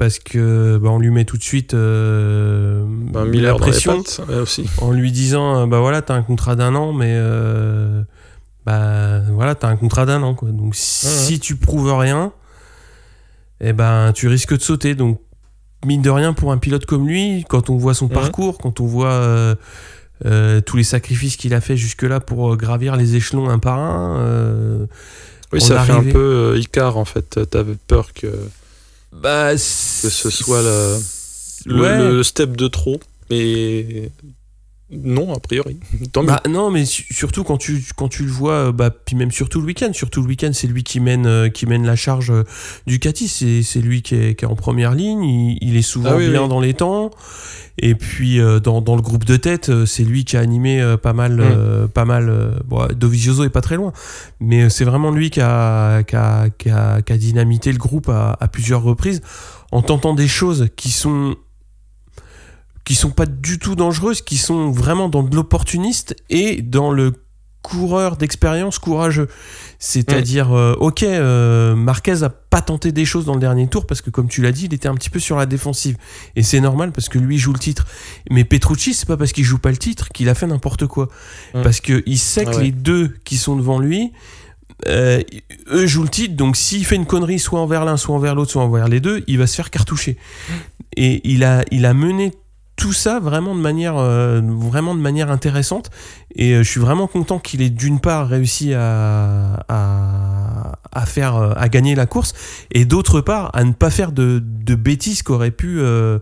parce 0.01 0.19
que 0.19 0.79
bah, 0.83 0.89
on 0.89 0.99
lui 0.99 1.11
met 1.11 1.27
tout 1.27 1.37
de 1.37 1.43
suite 1.43 1.75
euh, 1.75 2.87
la 3.13 3.55
pression 3.55 4.03
pattes, 4.03 4.23
ouais, 4.31 4.37
aussi. 4.37 4.65
en 4.79 4.93
lui 4.93 5.13
disant 5.13 5.59
euh, 5.59 5.67
bah 5.67 5.81
voilà 5.81 6.01
t'as 6.01 6.15
un 6.15 6.23
contrat 6.23 6.57
d'un 6.57 6.75
an 6.75 6.95
mais 6.95 7.13
euh, 7.19 8.01
bah 8.65 9.21
voilà 9.31 9.55
t'as 9.55 9.69
un 9.69 9.77
contrat 9.77 10.07
d'un 10.07 10.23
an 10.23 10.35
quoi 10.35 10.49
donc 10.53 10.75
si 10.75 11.39
tu 11.39 11.57
prouves 11.57 11.93
rien 11.93 12.33
eh 13.61 13.75
ben 13.75 14.13
tu 14.15 14.27
risques 14.29 14.57
de 14.57 14.63
sauter 14.63 14.95
donc 14.95 15.21
mine 15.85 16.01
de 16.01 16.09
rien 16.09 16.33
pour 16.33 16.51
un 16.51 16.57
pilote 16.57 16.87
comme 16.87 17.07
lui 17.07 17.45
quand 17.51 17.69
on 17.69 17.77
voit 17.77 17.93
son 17.93 18.07
Ouais. 18.07 18.15
parcours 18.15 18.57
quand 18.57 18.81
on 18.81 18.87
voit 18.87 19.13
euh, 19.13 20.61
tous 20.65 20.79
les 20.79 20.83
sacrifices 20.83 21.37
qu'il 21.37 21.53
a 21.53 21.61
fait 21.61 21.77
jusque 21.77 22.05
là 22.05 22.21
pour 22.21 22.57
gravir 22.57 22.97
les 22.97 23.17
échelons 23.17 23.51
un 23.51 23.59
par 23.59 23.79
un 23.79 24.87
Oui, 25.53 25.61
ça 25.61 25.81
fait 25.81 25.93
un 25.93 26.05
peu 26.05 26.57
Icar 26.57 26.97
en 26.97 27.05
fait. 27.05 27.39
T'avais 27.51 27.77
peur 27.87 28.15
que, 28.15 28.29
bah 29.13 29.53
que 29.53 29.59
ce 29.59 30.31
soit 30.31 30.63
le, 30.63 30.99
le, 31.67 31.81
Ouais. 31.81 31.99
le 32.13 32.23
step 32.23 32.57
de 32.57 32.69
trop. 32.69 33.01
Mais 33.31 34.11
non, 34.93 35.33
a 35.35 35.41
priori. 35.41 35.79
Tant 36.13 36.23
mieux. 36.23 36.29
Bah 36.29 36.43
non, 36.49 36.71
mais 36.71 36.85
su- 36.85 37.07
surtout 37.13 37.45
quand 37.45 37.57
tu, 37.59 37.85
quand 37.97 38.09
tu 38.09 38.25
le 38.25 38.31
vois, 38.31 38.53
euh, 38.69 38.73
bah, 38.73 38.91
puis 38.91 39.15
même 39.17 39.31
surtout 39.31 39.61
le 39.61 39.67
week-end. 39.67 39.93
Surtout 39.93 40.21
le 40.23 40.27
week-end, 40.29 40.51
c'est 40.53 40.67
lui 40.67 40.83
qui 40.83 40.99
mène, 41.01 41.27
euh, 41.27 41.49
qui 41.49 41.67
mène 41.67 41.87
la 41.87 41.97
charge 41.97 42.31
euh, 42.31 42.45
du 42.87 42.99
Cati. 42.99 43.29
C'est 43.29 43.81
lui 43.81 44.03
qui 44.03 44.15
est, 44.17 44.35
qui 44.35 44.45
est 44.45 44.49
en 44.49 44.57
première 44.57 44.93
ligne. 44.95 45.23
Il, 45.23 45.59
il 45.61 45.77
est 45.77 45.83
souvent 45.83 46.11
Ah 46.13 46.17
oui, 46.17 46.29
bien 46.31 46.43
oui. 46.43 46.49
dans 46.49 46.61
les 46.61 46.75
temps. 46.75 47.11
Et 47.83 47.95
puis 47.95 48.39
dans, 48.63 48.83
dans 48.83 48.95
le 48.95 49.01
groupe 49.01 49.25
de 49.25 49.37
tête, 49.37 49.71
c'est 49.87 50.05
lui 50.05 50.25
qui 50.27 50.37
a 50.37 50.41
animé 50.41 50.97
pas 51.03 51.15
mal. 51.15 51.41
euh, 51.41 51.87
pas 51.87 52.05
mal 52.05 52.61
bon, 52.67 52.87
Dovizioso 52.95 53.45
est 53.45 53.49
pas 53.49 53.63
très 53.63 53.77
loin. 53.77 53.93
Mais 54.39 54.69
c'est 54.69 54.85
vraiment 54.85 55.11
lui 55.13 55.31
qui 55.31 55.41
a, 55.41 56.03
qui, 56.03 56.15
a, 56.17 56.51
qui, 56.51 56.69
a, 56.69 57.01
qui 57.01 57.13
a 57.13 57.17
dynamité 57.17 57.73
le 57.73 57.79
groupe 57.79 58.11
à, 58.11 58.37
à 58.39 58.49
plusieurs 58.49 58.83
reprises 58.83 59.23
en 59.73 59.81
tentant 59.81 60.13
des 60.15 60.29
choses 60.29 60.69
qui 60.77 60.91
sont 60.91 61.37
qui 62.85 62.95
sont 62.95 63.11
pas 63.11 63.27
du 63.27 63.59
tout 63.59 63.77
dangereuses, 63.77 64.23
qui 64.23 64.37
sont 64.37 64.71
vraiment 64.71 65.09
dans 65.09 65.23
de 65.23 65.35
l'opportuniste 65.35 66.17
et 66.29 66.63
dans 66.63 66.91
le 66.91 67.13
coureur 67.63 68.17
d'expérience 68.17 68.79
courageux. 68.79 69.29
C'est-à-dire, 69.79 70.53
euh, 70.53 70.75
ok, 70.79 71.03
euh, 71.03 71.75
Marquez 71.75 72.23
a 72.23 72.29
pas 72.29 72.61
tenté 72.63 72.93
des 72.93 73.05
choses 73.05 73.25
dans 73.25 73.35
le 73.35 73.41
dernier 73.41 73.67
tour 73.67 73.87
parce 73.87 74.01
que, 74.01 74.11
comme 74.11 74.29
tu 74.29 74.43
l'as 74.43 74.53
dit, 74.53 74.67
il 74.67 74.75
était 74.75 74.89
un 74.89 74.95
petit 74.95 75.11
peu 75.11 75.19
sur 75.19 75.37
la 75.37 75.47
défensive. 75.47 75.97
Et 76.37 76.43
c'est 76.43 76.61
normal 76.61 76.93
parce 76.93 77.09
que 77.09 77.19
lui 77.19 77.39
joue 77.39 77.53
le 77.53 77.59
titre. 77.59 77.87
Mais 78.31 78.45
Petrucci, 78.45 78.95
c'est 78.95 79.07
pas 79.07 79.17
parce 79.17 79.33
qu'il 79.33 79.45
joue 79.45 79.59
pas 79.59 79.71
le 79.71 79.77
titre 79.77 80.09
qu'il 80.09 80.29
a 80.29 80.35
fait 80.35 80.47
n'importe 80.47 80.87
quoi. 80.87 81.09
Parce 81.53 81.81
que 81.81 82.03
il 82.07 82.19
sait 82.19 82.45
Ah 82.47 82.51
que 82.51 82.57
ouais. 82.57 82.65
les 82.65 82.73
deux 82.73 83.15
qui 83.25 83.37
sont 83.37 83.57
devant 83.57 83.79
lui, 83.79 84.13
euh, 84.89 85.23
eux 85.71 85.87
jouent 85.87 86.03
le 86.03 86.09
titre. 86.09 86.37
Donc 86.37 86.57
s'il 86.57 86.85
fait 86.85 86.97
une 86.97 87.07
connerie, 87.07 87.39
soit 87.39 87.61
envers 87.61 87.85
l'un, 87.85 87.97
soit 87.97 88.15
envers 88.15 88.35
l'autre, 88.35 88.53
soit 88.53 88.63
envers 88.63 88.89
les 88.89 89.01
deux, 89.01 89.23
il 89.27 89.39
va 89.39 89.47
se 89.47 89.55
faire 89.55 89.71
cartoucher. 89.71 90.17
Et 90.97 91.21
il 91.31 91.45
a, 91.45 91.65
il 91.71 91.87
a 91.87 91.95
mené 91.95 92.33
tout 92.81 92.95
ça 92.95 93.21
vraiment 93.21 93.55
de 93.55 93.61
manière, 93.61 93.99
euh, 93.99 94.41
vraiment 94.43 94.95
de 94.95 95.01
manière 95.01 95.31
intéressante. 95.31 95.91
Et 96.35 96.55
euh, 96.55 96.63
je 96.63 96.71
suis 96.71 96.81
vraiment 96.81 97.07
content 97.07 97.39
qu'il 97.39 97.61
ait 97.61 97.69
d'une 97.69 98.01
part 98.01 98.27
réussi 98.27 98.73
à, 98.73 99.63
à, 99.69 100.79
à 100.91 101.07
faire, 101.07 101.37
euh, 101.37 101.53
à 101.57 101.69
gagner 101.69 101.95
la 101.95 102.07
course, 102.07 102.33
et 102.71 102.87
d'autre 102.87 103.21
part 103.21 103.51
à 103.53 103.65
ne 103.65 103.73
pas 103.73 103.91
faire 103.91 104.13
de, 104.13 104.43
de 104.43 104.75
bêtises 104.75 105.23
qui 105.23 105.31
auraient 105.31 105.51
pu 105.51 105.79
euh, 105.79 106.19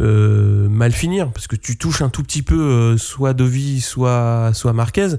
euh, 0.00 0.68
mal 0.68 0.90
finir, 0.90 1.30
parce 1.30 1.46
que 1.46 1.54
tu 1.54 1.76
touches 1.78 2.02
un 2.02 2.08
tout 2.08 2.24
petit 2.24 2.42
peu 2.42 2.60
euh, 2.60 2.96
soit 2.98 3.32
Dovi, 3.32 3.80
soit, 3.80 4.50
soit 4.54 4.72
Marquez, 4.72 5.10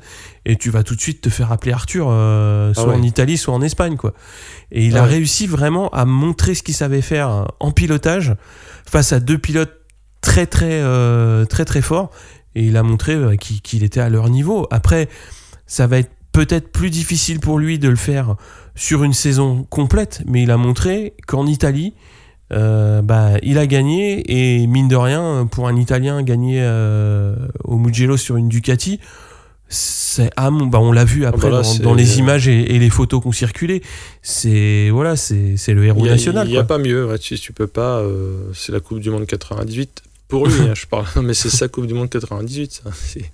et 0.44 0.58
tu 0.58 0.70
vas 0.70 0.84
tout 0.84 0.96
de 0.96 1.02
suite 1.02 1.22
te 1.22 1.30
faire 1.30 1.54
appeler 1.54 1.72
Arthur, 1.72 2.08
euh, 2.10 2.74
soit 2.74 2.88
ouais. 2.88 2.96
en 2.98 3.04
Italie, 3.04 3.38
soit 3.38 3.54
en 3.54 3.62
Espagne, 3.62 3.96
quoi. 3.96 4.14
Et 4.72 4.86
il 4.86 4.98
Ah 4.98 5.02
a 5.02 5.04
ouais. 5.04 5.12
réussi 5.12 5.48
vraiment 5.48 5.88
à 5.92 6.04
montrer 6.04 6.56
ce 6.56 6.64
qu'il 6.64 6.76
savait 6.76 7.02
faire 7.02 7.48
en 7.62 7.72
pilotage 7.72 8.36
face 8.86 9.14
à 9.14 9.22
deux 9.22 9.38
pilotes 9.38 9.80
très 10.24 10.48
très 10.48 10.82
euh, 10.82 11.46
très 11.46 11.66
très 11.66 11.82
forts 11.84 12.10
et 12.56 12.64
il 12.66 12.78
a 12.78 12.84
montré 12.84 13.14
euh, 13.14 13.36
qu'il 13.36 13.84
était 13.84 14.00
à 14.00 14.10
leur 14.10 14.30
niveau. 14.30 14.68
Après, 14.72 15.10
ça 15.68 15.86
va 15.86 16.00
être 16.00 16.12
peut-être 16.32 16.72
plus 16.72 16.90
difficile 16.90 17.40
pour 17.40 17.60
lui 17.60 17.78
de 17.78 17.90
le 17.90 17.96
faire 17.96 18.36
sur 18.76 19.04
une 19.04 19.14
saison 19.14 19.68
complète, 19.70 20.24
mais 20.26 20.42
il 20.42 20.52
a 20.52 20.58
montré 20.58 21.14
qu'en 21.28 21.46
Italie, 21.46 21.94
euh, 22.52 23.02
bah, 23.02 23.34
il 23.44 23.58
a 23.58 23.68
gagné 23.68 24.24
et 24.28 24.66
mine 24.68 24.88
de 24.88 24.96
rien, 24.96 25.48
pour 25.50 25.68
un 25.68 25.76
Italien 25.76 26.24
gagner 26.24 26.60
euh, 26.62 27.36
au 27.64 27.78
Mugello 27.78 28.18
sur 28.18 28.38
une 28.38 28.50
Ducati, 28.50 29.00
c'est 29.70 30.30
ah, 30.36 30.52
bon, 30.52 30.68
bah, 30.68 30.80
on 30.80 30.92
l'a 30.92 31.06
vu 31.06 31.26
après 31.26 31.50
bah 31.50 31.62
là, 31.62 31.80
dans, 31.82 31.96
les 31.96 32.20
images 32.20 32.48
et, 32.48 32.76
et 32.76 32.80
les 32.80 32.90
photos 32.92 33.22
qui 33.22 33.28
ont 33.28 33.32
circulé. 33.32 33.82
C'est 34.22 34.90
voilà, 34.92 35.16
c'est 35.16 35.56
le 35.70 35.86
héros 35.86 36.00
Il 36.02 36.06
y 36.06 36.10
a, 36.10 36.12
national. 36.12 36.48
il 36.48 36.54
y 36.54 36.58
a 36.58 36.64
pas 36.64 36.78
mieux. 36.78 37.08
ouais, 37.08 37.18
tu, 37.18 37.40
tu 37.40 37.54
peux 37.54 37.66
pas. 37.68 38.00
euh, 38.00 38.52
c'est 38.54 38.72
la 38.72 38.80
Coupe 38.80 39.00
du 39.00 39.10
Monde 39.10 39.26
98 39.26 40.04
pour 40.34 40.48
lui. 40.48 40.60
hein, 40.62 40.74
je 40.82 40.88
parle. 40.88 41.06
Mais 41.22 41.34
c'est 41.36 41.50
sa 41.52 41.68
Coupe 41.68 41.86
du 41.86 41.94
Monde 41.94 42.10
98. 42.10 42.82
ça, 42.84 42.90
c'est- 42.94 43.32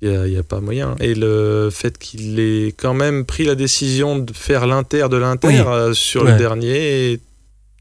Il 0.00 0.10
n'y 0.24 0.36
a, 0.36 0.42
pas 0.42 0.60
moyen. 0.60 0.96
Et 0.98 1.14
le 1.14 1.68
fait 1.70 1.96
qu'il 1.98 2.40
ait 2.40 2.72
quand 2.76 2.94
même 2.94 3.24
pris 3.24 3.44
la 3.44 3.54
décision 3.54 4.18
de 4.18 4.32
faire 4.32 4.66
l'inter 4.66 5.08
de 5.08 5.16
l'inter 5.16 5.46
Oui. 5.48 5.58
euh, 5.60 5.92
sur 5.94 6.24
Ouais. 6.24 6.32
le 6.32 6.38
dernier 6.38 7.20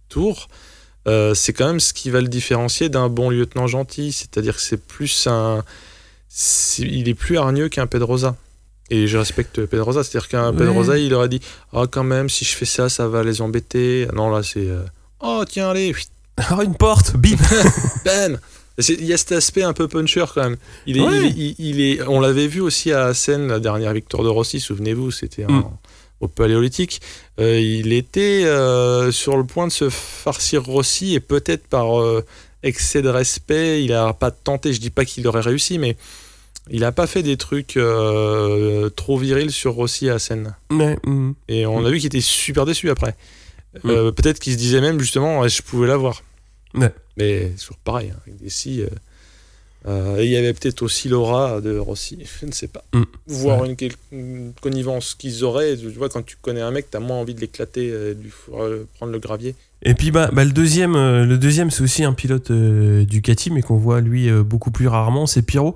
tour, 0.09 0.47
euh, 1.07 1.33
c'est 1.33 1.51
quand 1.53 1.65
même 1.65 1.79
ce 1.79 1.93
qui 1.93 2.11
va 2.11 2.21
le 2.21 2.27
différencier 2.27 2.89
d'un 2.89 3.09
bon 3.09 3.29
lieutenant 3.31 3.65
gentil. 3.65 4.11
C'est-à-dire 4.11 4.55
que 4.57 4.61
c'est 4.61 4.77
plus 4.85 5.25
un. 5.27 5.63
c'est- 6.29 6.83
il 6.83 7.09
est 7.09 7.15
plus 7.15 7.37
hargneux 7.37 7.69
qu'un 7.69 7.87
Pedrosa. 7.87 8.35
Et 8.91 9.07
je 9.07 9.17
respecte 9.17 9.65
Pedrosa. 9.65 10.03
C'est-à-dire 10.03 10.27
qu'un 10.29 10.51
Ouais. 10.51 10.57
Pedrosa, 10.57 10.97
il 10.99 11.13
aurait 11.15 11.29
dit 11.29 11.41
Ah, 11.73 11.85
quand 11.89 12.03
même, 12.03 12.29
si 12.29 12.45
je 12.45 12.55
fais 12.55 12.65
ça, 12.65 12.87
ça 12.89 13.07
va 13.07 13.23
les 13.23 13.41
embêter. 13.41 14.07
Non, 14.13 14.29
là, 14.29 14.43
c'est. 14.43 14.67
euh, 14.67 14.83
Oh, 15.21 15.43
tiens, 15.49 15.69
allez, 15.69 15.93
Une 16.63 16.75
porte, 16.75 17.15
bim 17.15 17.35
bam 18.05 18.39
C'est- 18.79 18.93
Il 18.93 19.05
y 19.05 19.13
a 19.13 19.17
cet 19.17 19.33
aspect 19.33 19.63
un 19.63 19.73
peu 19.73 19.87
puncher 19.87 20.25
quand 20.33 20.43
même. 20.43 20.57
Il 20.87 20.97
est, 20.97 21.01
Ouais. 21.01 21.17
il 21.17 21.25
est- 21.25 21.55
il- 21.59 21.65
il 21.69 21.81
est, 21.81 22.01
on 22.07 22.19
l'avait 22.19 22.47
vu 22.47 22.61
aussi 22.61 22.91
à 22.91 23.13
Seine, 23.13 23.47
la 23.47 23.59
dernière 23.59 23.93
victoire 23.93 24.23
de 24.23 24.29
Rossi, 24.29 24.59
souvenez-vous, 24.59 25.11
c'était 25.11 25.45
Mm. 25.45 25.63
au 26.21 26.27
Paléolithique. 26.27 27.01
Euh, 27.39 27.59
il 27.59 27.91
était 27.93 28.43
euh, 28.45 29.11
sur 29.11 29.37
le 29.37 29.43
point 29.43 29.67
de 29.67 29.71
se 29.71 29.89
farcir 29.89 30.63
Rossi 30.63 31.13
et 31.15 31.19
peut-être 31.19 31.67
par 31.67 31.99
euh, 32.01 32.23
excès 32.63 33.01
de 33.01 33.09
respect, 33.09 33.83
il 33.83 33.91
n'a 33.91 34.13
pas 34.13 34.31
tenté. 34.31 34.73
Je 34.73 34.79
dis 34.79 34.89
pas 34.89 35.03
qu'il 35.05 35.27
aurait 35.27 35.41
réussi, 35.41 35.77
mais 35.79 35.95
il 36.69 36.79
n'a 36.81 36.91
pas 36.91 37.07
fait 37.07 37.23
des 37.23 37.37
trucs 37.37 37.77
trop 38.95 39.17
virils 39.17 39.51
sur 39.51 39.73
Rossi 39.73 40.09
à 40.09 40.17
Seine. 40.19 40.55
Ouais, 40.71 40.97
mm. 41.05 41.31
Et 41.49 41.65
on 41.65 41.83
a 41.85 41.89
vu 41.89 41.97
qu'il 41.97 42.07
était 42.07 42.21
super 42.21 42.65
déçu 42.65 42.89
après. 42.89 43.15
Euh, 43.85 44.11
Peut-être 44.11 44.39
qu'il 44.39 44.53
se 44.53 44.57
disait 44.57 44.81
même 44.81 44.99
justement, 44.99 45.47
je 45.47 45.61
pouvais 45.61 45.87
l'avoir. 45.87 46.23
Ouais. 46.73 46.91
Mais 47.17 47.49
toujours 47.59 47.77
pareil, 47.77 48.11
hein, 48.13 48.19
avec 48.25 48.37
des 48.41 48.49
si. 48.49 48.81
euh, 48.81 48.87
euh, 49.87 50.17
et 50.17 50.25
il 50.25 50.31
y 50.31 50.37
avait 50.37 50.53
peut-être 50.53 50.83
aussi 50.83 51.09
l'aura 51.09 51.59
de 51.59 51.75
Rossi, 51.77 52.19
je 52.41 52.45
ne 52.45 52.51
sais 52.51 52.67
pas. 52.67 52.83
Mm. 52.93 53.03
Voir 53.27 53.61
Ouais. 53.61 53.75
une, 54.11 54.53
connivence 54.61 55.15
qu'ils 55.15 55.43
auraient. 55.43 55.75
Tu 55.75 55.87
vois, 55.89 56.07
quand 56.09 56.21
tu 56.23 56.37
connais 56.39 56.61
un 56.61 56.69
mec, 56.71 56.87
t'as 56.91 56.99
moins 56.99 57.17
envie 57.17 57.33
de 57.33 57.41
l'éclater, 57.41 57.89
euh, 57.91 58.13
de 58.13 58.21
lui 58.21 58.31
euh, 58.53 58.83
prendre 58.97 59.11
le 59.11 59.19
gravier. 59.19 59.55
Et 59.83 59.95
puis 59.95 60.11
bah, 60.11 60.29
bah, 60.31 60.43
le 60.45 60.51
deuxième, 60.51 60.95
euh, 60.95 61.25
le 61.25 61.39
deuxième 61.39 61.71
c'est 61.71 61.81
aussi 61.81 62.03
un 62.03 62.13
pilote 62.13 62.51
euh, 62.51 63.03
Ducati, 63.05 63.49
mais 63.49 63.63
qu'on 63.63 63.77
voit 63.77 64.01
lui 64.01 64.29
euh, 64.29 64.43
beaucoup 64.43 64.69
plus 64.69 64.87
rarement, 64.87 65.25
c'est 65.25 65.41
Pirot. 65.41 65.75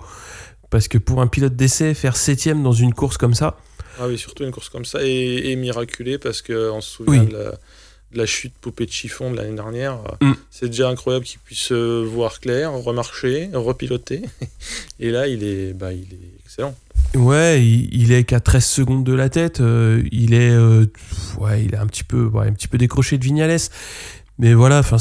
Parce 0.69 0.87
que 0.87 0.99
pour 0.99 1.21
un 1.21 1.27
pilote 1.27 1.55
d'essai, 1.55 1.93
faire 1.95 2.15
septième 2.17 2.61
dans 2.61 2.73
une 2.73 2.93
course 2.93 3.17
comme 3.17 3.33
ça, 3.33 3.57
Ah 3.99 4.07
oui, 4.07 4.17
surtout 4.19 4.43
une 4.43 4.51
course 4.51 4.69
comme 4.69 4.85
ça. 4.85 4.99
Et, 5.03 5.51
et 5.51 5.55
miraculé, 5.55 6.19
parce 6.19 6.41
qu'on 6.43 6.81
se 6.81 6.89
souvient 6.97 7.21
Oui. 7.21 7.27
de, 7.27 7.33
la, 7.37 7.51
de 7.51 7.57
la 8.17 8.25
chute 8.25 8.53
poupée 8.61 8.85
de 8.85 8.91
chiffon 8.91 9.31
de 9.31 9.37
l'année 9.37 9.55
dernière. 9.55 9.99
Euh, 10.21 10.25
Mm. 10.25 10.33
C'est 10.49 10.67
déjà 10.67 10.89
incroyable 10.89 11.25
qu'il 11.25 11.39
puisse 11.39 11.71
euh, 11.71 12.05
voir 12.07 12.39
clair, 12.39 12.71
remarcher, 12.73 13.49
repiloter. 13.53 14.21
Et 14.99 15.11
là, 15.11 15.27
il 15.27 15.43
est, 15.43 15.73
bah, 15.73 15.93
il 15.93 16.03
est 16.13 16.45
excellent. 16.45 16.75
ouais, 17.15 17.63
il, 17.63 17.89
il 17.93 18.11
est 18.11 18.23
qu'à 18.23 18.39
13 18.39 18.65
secondes 18.65 19.03
de 19.03 19.13
la 19.13 19.29
tête, 19.29 19.59
euh, 19.59 20.01
il 20.11 20.33
est, 20.33 20.51
euh, 20.51 20.85
ouais, 21.39 21.63
il 21.63 21.73
est 21.73 21.77
un 21.77 21.87
petit 21.87 22.03
peu, 22.03 22.25
ouais, 22.25 22.47
un 22.47 22.53
petit 22.53 22.67
peu 22.67 22.77
décroché 22.77 23.17
de 23.17 23.23
Vignales. 23.23 23.59
Mais 24.37 24.53
voilà, 24.53 24.79
enfin, 24.79 24.97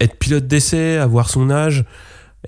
être 0.00 0.16
pilote 0.16 0.46
d'essai, 0.46 0.96
avoir 0.96 1.28
son 1.28 1.50
âge, 1.50 1.84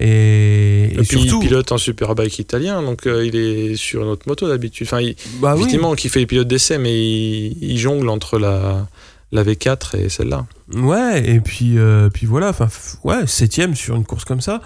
et, 0.01 0.07
Et, 0.07 0.93
et 0.95 0.97
puis 0.97 1.21
surtout, 1.21 1.41
il 1.43 1.49
pilote 1.49 1.71
un 1.71 1.79
superbike 1.79 2.39
italien, 2.39 2.83
donc 2.83 3.07
euh, 3.07 3.25
il 3.25 3.37
est 3.37 3.77
sur 3.77 4.03
une 4.03 4.09
autre 4.09 4.27
moto 4.27 4.49
d'habitude. 4.49 4.87
Enfin, 4.89 5.01
il, 5.01 5.15
bah 5.41 5.55
oui. 5.57 5.69
qu'il 5.97 6.11
fait 6.11 6.21
les 6.21 6.27
pilotes 6.27 6.49
d'essai, 6.49 6.79
mais 6.79 6.93
il, 6.93 7.57
il 7.63 7.79
jongle 7.79 8.09
entre 8.09 8.39
la, 8.39 8.89
la 9.35 9.43
V4 9.45 9.97
et 9.99 10.09
celle-là. 10.09 10.47
Ouais, 10.73 11.29
et 11.29 11.41
puis, 11.41 11.77
euh, 11.79 12.09
puis 12.09 12.25
voilà, 12.27 12.49
enfin, 12.49 12.69
ouais, 13.05 13.27
septième 13.27 13.75
sur 13.75 13.95
une 13.97 14.05
course 14.07 14.25
comme 14.25 14.41
ça, 14.41 14.63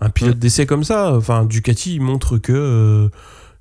un 0.00 0.10
pilote 0.10 0.36
Mm. 0.36 0.40
d'essai 0.40 0.66
comme 0.66 0.82
ça, 0.84 1.14
enfin, 1.14 1.44
Ducati 1.44 1.94
il 1.94 2.00
montre 2.00 2.38
que, 2.38 2.52
euh, 2.52 3.08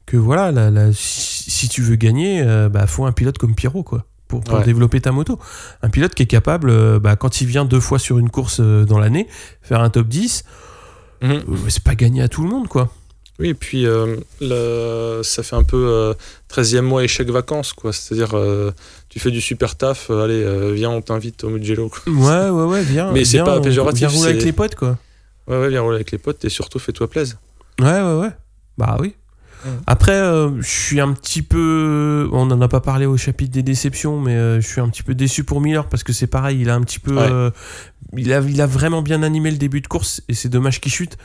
que 0.08 0.18
voilà, 0.18 0.52
la- 0.52 0.72
la- 0.72 0.92
si, 0.94 1.52
si 1.52 1.70
tu 1.70 1.82
veux 1.82 1.96
gagner, 1.96 2.42
euh, 2.42 2.70
bah, 2.70 2.88
faut 2.88 3.06
un 3.06 3.12
pilote 3.12 3.38
comme 3.38 3.54
Pirot, 3.54 3.84
quoi. 3.84 4.06
pour, 4.28 4.42
pour 4.42 4.58
Ouais. 4.58 4.64
développer 4.66 5.00
ta 5.02 5.12
moto. 5.12 5.38
Un 5.84 5.90
pilote 5.92 6.16
qui 6.16 6.24
est 6.24 6.26
capable, 6.26 6.72
euh, 6.72 6.98
bah, 7.00 7.16
quand 7.16 7.42
il 7.42 7.48
vient 7.48 7.64
deux 7.64 7.80
fois 7.80 8.00
sur 8.00 8.18
une 8.18 8.32
course 8.32 8.60
dans 8.60 8.98
l'année, 8.98 9.28
faire 9.62 9.82
un 9.82 9.92
top 9.92 10.08
10, 10.08 10.44
Mhm. 11.22 11.32
euh, 11.32 11.42
c'est 11.68 11.84
pas 11.84 11.94
gagné 11.94 12.24
à 12.24 12.28
tout 12.28 12.42
le 12.42 12.50
monde, 12.50 12.68
quoi. 12.68 12.92
Oui, 13.40 13.50
et 13.50 13.54
puis 13.54 13.86
euh, 13.86 14.16
le- 14.40 15.22
ça 15.24 15.44
fait 15.44 15.58
un 15.58 15.64
peu 15.64 15.88
euh, 15.90 16.14
13e 16.50 16.82
mois 16.82 17.04
échec 17.04 17.30
vacances, 17.30 17.74
quoi. 17.74 17.92
C'est-à-dire, 17.92 18.30
euh, 18.38 18.72
tu 19.10 19.20
fais 19.20 19.30
du 19.32 19.42
super 19.42 19.76
taf, 19.76 20.10
euh, 20.10 20.24
allez, 20.24 20.74
viens, 20.74 20.90
on 20.92 21.02
t'invite 21.02 21.44
au 21.44 21.50
Mugello. 21.50 21.90
quoi. 21.90 22.14
Ouais, 22.14 22.50
ouais, 22.50 22.64
ouais, 22.66 22.84
viens. 22.84 23.12
Mais 23.14 23.26
c'est 23.26 23.40
pas 23.44 23.60
péjoratif, 23.60 24.08
Viens 24.08 24.18
rouler 24.18 24.30
avec 24.32 24.44
les 24.44 24.54
potes, 24.54 24.76
quoi. 24.76 24.98
Ouais, 25.48 25.60
ouais, 25.60 25.70
viens 25.70 25.82
rouler 25.82 25.96
avec 25.96 26.12
les 26.12 26.18
potes 26.18 26.46
et 26.46 26.50
surtout 26.50 26.80
fais-toi 26.80 27.10
plaisir. 27.10 27.36
Ouais, 27.82 27.88
ouais, 28.02 28.20
ouais. 28.22 28.30
Bah 28.78 28.98
oui. 29.02 29.16
Ouais. 29.66 29.72
Après, 29.88 30.18
je 30.60 30.68
suis 30.68 31.02
un 31.02 31.12
petit 31.12 31.42
peu. 31.42 32.30
On 32.32 32.46
n'en 32.46 32.62
a 32.62 32.68
pas 32.68 32.80
parlé 32.82 33.06
au 33.06 33.18
chapitre 33.18 33.52
des 33.52 33.64
déceptions, 33.64 34.20
mais 34.22 34.62
je 34.62 34.66
suis 34.68 34.80
un 34.80 34.88
petit 34.90 35.04
peu 35.04 35.14
déçu 35.16 35.44
pour 35.44 35.60
Miller 35.60 35.88
parce 35.90 36.04
que 36.04 36.14
c'est 36.14 36.28
pareil, 36.28 36.62
il 36.62 36.70
a 36.70 36.76
un 36.76 36.82
petit 36.82 37.00
peu. 37.00 37.16
Ouais. 37.18 37.52
il, 38.16 38.32
a, 38.32 38.40
il 38.42 38.62
a 38.62 38.66
vraiment 38.68 39.02
bien 39.02 39.24
animé 39.24 39.52
le 39.52 39.58
début 39.58 39.82
de 39.82 39.88
course 39.88 40.22
et 40.30 40.34
c'est 40.36 40.50
dommage 40.50 40.80
qu'il 40.80 40.92
chute. 40.92 41.18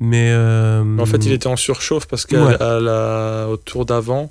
Mais. 0.00 0.30
euh, 0.32 0.82
En 0.98 1.06
fait, 1.06 1.24
il 1.26 1.32
était 1.32 1.46
en 1.46 1.56
surchauffe 1.56 2.06
parce 2.06 2.26
qu'au 2.26 2.36
Ouais. 2.36 2.56
tour 3.64 3.84
d'avant, 3.86 4.30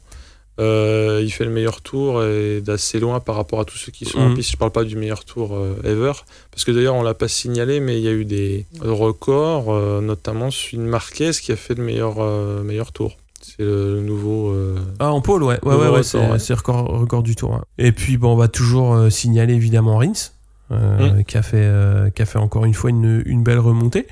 euh, 0.60 1.22
il 1.24 1.32
fait 1.32 1.46
le 1.46 1.52
meilleur 1.52 1.82
tour 1.82 2.24
et 2.24 2.62
d'assez 2.62 3.00
loin 3.00 3.20
par 3.20 3.36
rapport 3.36 3.60
à 3.60 3.66
tous 3.66 3.78
ceux 3.78 3.92
qui 3.92 4.06
sont 4.06 4.20
en 4.20 4.30
Mhm. 4.30 4.36
piste. 4.36 4.52
Je 4.52 4.58
parle 4.58 4.72
pas 4.72 4.84
du 4.84 4.96
meilleur 4.96 5.26
tour 5.26 5.56
euh, 5.56 5.76
ever, 5.84 6.12
parce 6.52 6.64
que 6.64 6.72
d'ailleurs, 6.72 6.96
on 6.96 7.02
l'a 7.04 7.14
pas 7.16 7.28
signalé, 7.28 7.80
mais 7.80 7.98
il 7.98 8.04
y 8.04 8.08
a 8.08 8.12
eu 8.12 8.26
des 8.26 8.66
records, 8.82 9.74
notamment 10.02 10.50
une 10.72 10.86
Marquez 10.86 11.32
qui 11.32 11.52
a 11.52 11.56
fait 11.56 11.76
le 11.76 11.84
meilleur, 11.84 12.18
meilleur 12.64 12.92
tour. 12.92 13.18
C'est 13.42 13.64
le 13.64 14.00
nouveau. 14.02 14.56
Ah, 15.00 15.12
en 15.12 15.22
pôle, 15.22 15.44
ouais. 15.44 15.60
Ouais, 15.64 15.74
Le 15.76 15.92
ouais, 15.92 16.04
c'est 16.04 16.18
ouais. 16.20 16.54
record, 16.56 16.86
record 16.88 17.24
du 17.24 17.36
tour. 17.36 17.62
Et 17.78 17.92
puis, 17.92 18.18
bon, 18.18 18.34
on 18.34 18.38
va 18.38 18.48
toujours 18.48 19.12
signaler 19.12 19.54
évidemment 19.56 19.98
Rins, 19.98 20.32
Mm. 20.70 21.24
qui, 21.28 21.38
a 21.38 21.42
fait, 21.44 21.70
qui 22.16 22.22
a 22.22 22.26
fait 22.26 22.40
encore 22.40 22.66
une 22.66 22.74
fois 22.74 22.90
une, 22.90 23.22
une 23.26 23.44
belle 23.44 23.60
remontée 23.60 24.08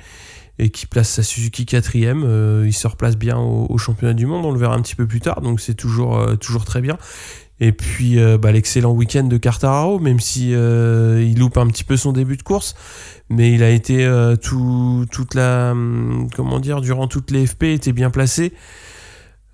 et 0.58 0.70
qui 0.70 0.86
place 0.86 1.08
sa 1.08 1.22
Suzuki 1.22 1.66
quatrième. 1.66 2.24
Euh, 2.24 2.64
il 2.66 2.72
se 2.72 2.86
replace 2.86 3.16
bien 3.16 3.38
au, 3.38 3.66
au 3.68 3.78
championnat 3.78 4.14
du 4.14 4.26
monde, 4.26 4.44
on 4.44 4.52
le 4.52 4.58
verra 4.58 4.74
un 4.74 4.82
petit 4.82 4.94
peu 4.94 5.06
plus 5.06 5.20
tard, 5.20 5.40
donc 5.40 5.60
c'est 5.60 5.74
toujours, 5.74 6.18
euh, 6.18 6.36
toujours 6.36 6.64
très 6.64 6.80
bien. 6.80 6.98
Et 7.60 7.72
puis 7.72 8.18
euh, 8.18 8.38
bah, 8.38 8.50
l'excellent 8.50 8.92
week-end 8.92 9.24
de 9.24 9.36
Quartararo, 9.36 9.98
même 10.00 10.20
si 10.20 10.52
euh, 10.52 11.22
il 11.22 11.38
loupe 11.38 11.58
un 11.58 11.66
petit 11.68 11.84
peu 11.84 11.96
son 11.96 12.12
début 12.12 12.36
de 12.36 12.42
course, 12.42 12.74
mais 13.28 13.52
il 13.52 13.62
a 13.62 13.70
été 13.70 14.08
tout, 14.42 15.06
toute 15.10 15.34
la, 15.34 15.70
hum, 15.72 16.28
comment 16.34 16.60
dire, 16.60 16.80
durant 16.80 17.06
toutes 17.06 17.30
les 17.30 17.46
FP, 17.46 17.64
était 17.64 17.92
bien 17.92 18.10
placé. 18.10 18.52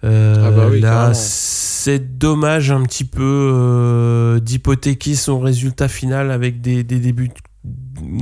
Ah 0.02 0.50
bah 0.50 0.68
oui, 0.70 0.80
là, 0.80 1.12
c'est 1.12 2.18
dommage 2.18 2.70
un 2.70 2.82
petit 2.84 3.04
peu 3.04 4.40
d'hypothéquer 4.42 5.14
son 5.14 5.40
résultat 5.40 5.88
final 5.88 6.30
avec 6.30 6.60
des, 6.60 6.84
des 6.84 7.00
débuts, 7.00 7.30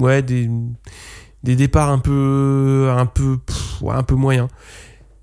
ouais, 0.00 0.22
des, 0.22 0.48
des 1.46 1.56
départs 1.56 1.88
un 1.90 1.98
peu, 1.98 2.88
un 2.94 3.06
peu, 3.06 3.38
pff, 3.38 3.80
ouais, 3.82 3.94
un 3.94 4.02
peu 4.02 4.14
moyens. 4.16 4.48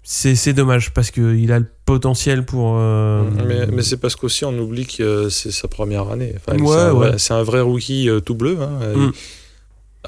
C'est 0.05 0.51
dommage 0.53 0.91
parce 0.93 1.11
qu'il 1.11 1.51
a 1.51 1.59
le 1.59 1.67
potentiel 1.85 2.43
pour. 2.43 2.75
euh, 2.77 3.23
Mais, 3.47 3.67
mais 3.67 3.83
c'est 3.83 3.95
parce 3.97 4.15
qu'aussi 4.17 4.43
on 4.43 4.57
oublie 4.59 4.85
que 4.85 5.29
c'est 5.29 5.51
sa 5.51 5.67
première 5.69 6.09
année. 6.09 6.33
Enfin, 6.35 6.57
Ouais, 6.59 7.11
c'est 7.17 7.33
un, 7.33 7.43
vrai- 7.43 7.59
un 7.59 7.63
rookie 7.63 8.09
euh, 8.09 8.19
tout 8.19 8.35
bleu. 8.35 8.57
hein. 8.61 8.79
Mm. 8.95 9.11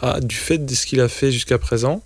Ah, 0.01 0.19
du 0.19 0.35
fait 0.35 0.57
de 0.57 0.73
ce 0.75 0.85
qu'il 0.85 0.99
a 0.99 1.07
fait 1.07 1.31
jusqu'à 1.31 1.57
présent, 1.57 2.01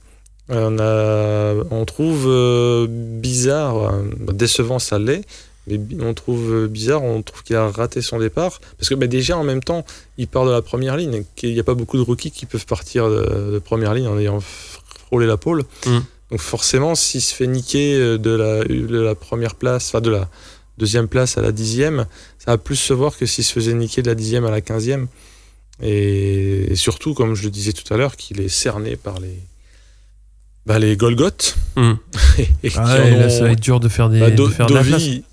euh, 0.52 0.70
on, 0.70 1.72
a, 1.74 1.76
on 1.76 1.86
trouve 1.86 2.26
euh, 2.28 2.86
bizarre, 2.90 3.78
euh, 3.94 4.04
décevant 4.34 4.78
ça 4.78 5.00
l'est, 5.00 5.24
mais 5.70 6.04
on 6.04 6.14
trouve 6.14 6.52
euh, 6.54 6.68
bizarre, 6.68 7.04
on 7.04 7.22
trouve 7.22 7.44
qu'il 7.44 7.56
a 7.56 7.70
raté 7.70 8.02
son 8.02 8.20
départ. 8.20 8.60
Parce 8.78 8.90
que 8.90 8.96
bah, 8.96 9.08
déjà 9.08 9.38
en 9.38 9.44
même 9.44 9.62
temps, 9.64 9.86
il 10.18 10.28
part 10.28 10.46
de 10.46 10.52
la 10.52 10.62
première 10.62 10.98
ligne. 10.98 11.24
qu'il 11.36 11.54
n'y 11.54 11.60
a 11.60 11.64
pas 11.64 11.76
beaucoup 11.76 11.98
de 11.98 12.02
rookies 12.02 12.32
qui 12.32 12.46
peuvent 12.46 12.66
partir 12.66 13.10
de, 13.10 13.52
de 13.54 13.60
première 13.60 13.94
ligne 13.94 14.08
en 14.08 14.18
ayant 14.18 14.40
frôlé 14.42 15.26
la 15.28 15.38
pole. 15.38 15.64
Mm. 15.86 16.00
Donc 16.32 16.40
forcément, 16.42 16.96
s'il 16.96 17.22
se 17.22 17.34
fait 17.34 17.48
niquer 17.48 17.96
euh, 17.96 18.18
de 18.18 18.30
la, 18.32 18.64
de 18.64 19.00
la 19.00 19.16
première 19.16 19.56
place, 19.56 19.88
enfin 19.90 20.02
de 20.02 20.10
la 20.12 20.30
deuxième 20.78 21.08
place 21.08 21.38
à 21.38 21.42
la 21.42 21.52
dixième, 21.52 22.06
ça 22.38 22.52
va 22.52 22.58
plus 22.58 22.76
se 22.78 22.94
voir 22.94 23.18
que 23.18 23.26
s'il 23.26 23.44
se 23.44 23.52
faisait 23.52 23.74
niquer 23.74 24.02
de 24.02 24.08
la 24.08 24.16
dixième 24.16 24.46
à 24.46 24.52
la 24.52 24.62
quinzième. 24.62 25.08
Et, 25.82 26.72
et 26.72 26.76
surtout, 26.76 27.14
comme 27.14 27.36
je 27.36 27.44
le 27.44 27.50
disais 27.50 27.72
tout 27.74 27.92
à 27.94 27.98
l'heure, 27.98 28.16
qu'il 28.18 28.42
est 28.42 28.50
cerné 28.50 28.96
par 28.96 29.20
les, 29.20 29.40
bah, 30.66 30.78
les 30.78 30.96
Golgoth. 30.98 31.56
Mm. 31.76 31.94
et 32.64 32.72
Ah 32.76 32.98
là, 33.10 33.30
ça 33.30 33.42
va 33.44 33.52
être 33.52 33.60
dur 33.60 33.80
de 33.80 33.90
faire, 33.90 34.10
des, 34.10 34.20
bah, 34.20 34.30
de 34.30 34.36
Do- 34.36 34.50
faire 34.50 34.68
de 34.68 34.74
la 34.74 34.84
place. 34.84 35.02
Dovi, 35.02 35.24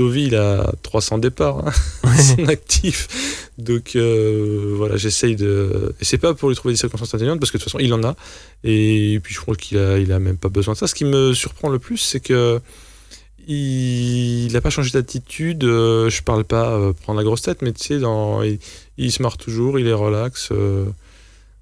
Dovi, 0.00 0.24
il 0.28 0.34
a 0.34 0.72
300 0.82 1.18
départs, 1.18 1.58
hein, 1.66 1.72
son 2.18 2.46
actif. 2.48 3.06
Donc 3.58 3.96
euh, 3.96 4.72
voilà, 4.76 4.96
j'essaye 4.96 5.36
de. 5.36 5.94
Et 6.00 6.04
c'est 6.04 6.16
pas 6.18 6.32
pour 6.34 6.48
lui 6.48 6.56
trouver 6.56 6.72
des 6.74 6.78
circonstances 6.78 7.14
atténuantes, 7.14 7.38
parce 7.40 7.50
que 7.52 7.58
de 7.58 7.62
toute 7.62 7.70
façon, 7.70 7.82
il 7.84 7.92
en 7.92 8.02
a. 8.02 8.16
Et 8.64 9.20
puis 9.22 9.34
je 9.34 9.40
crois 9.40 9.54
qu'il 9.56 9.76
a, 9.78 9.98
il 9.98 10.10
a 10.12 10.18
même 10.18 10.38
pas 10.38 10.48
besoin 10.48 10.72
de 10.74 10.78
ça. 10.78 10.86
Ce 10.86 10.94
qui 10.94 11.04
me 11.04 11.34
surprend 11.34 11.68
le 11.68 11.78
plus, 11.78 11.98
c'est 11.98 12.20
que. 12.20 12.60
Il 13.48 14.52
n'a 14.52 14.60
pas 14.60 14.70
changé 14.70 14.90
d'attitude. 14.92 15.64
euh, 15.64 16.08
je 16.08 16.22
parle 16.22 16.44
pas 16.44 16.70
euh, 16.70 16.92
prendre 16.92 17.18
la 17.18 17.24
grosse 17.24 17.42
tête, 17.42 17.62
mais 17.62 17.72
tu 17.72 17.82
sais, 17.84 17.98
dans, 17.98 18.42
il, 18.42 18.58
il 18.96 19.10
se 19.10 19.22
marre 19.22 19.36
toujours, 19.38 19.78
il 19.78 19.86
est 19.88 19.92
relax. 19.92 20.50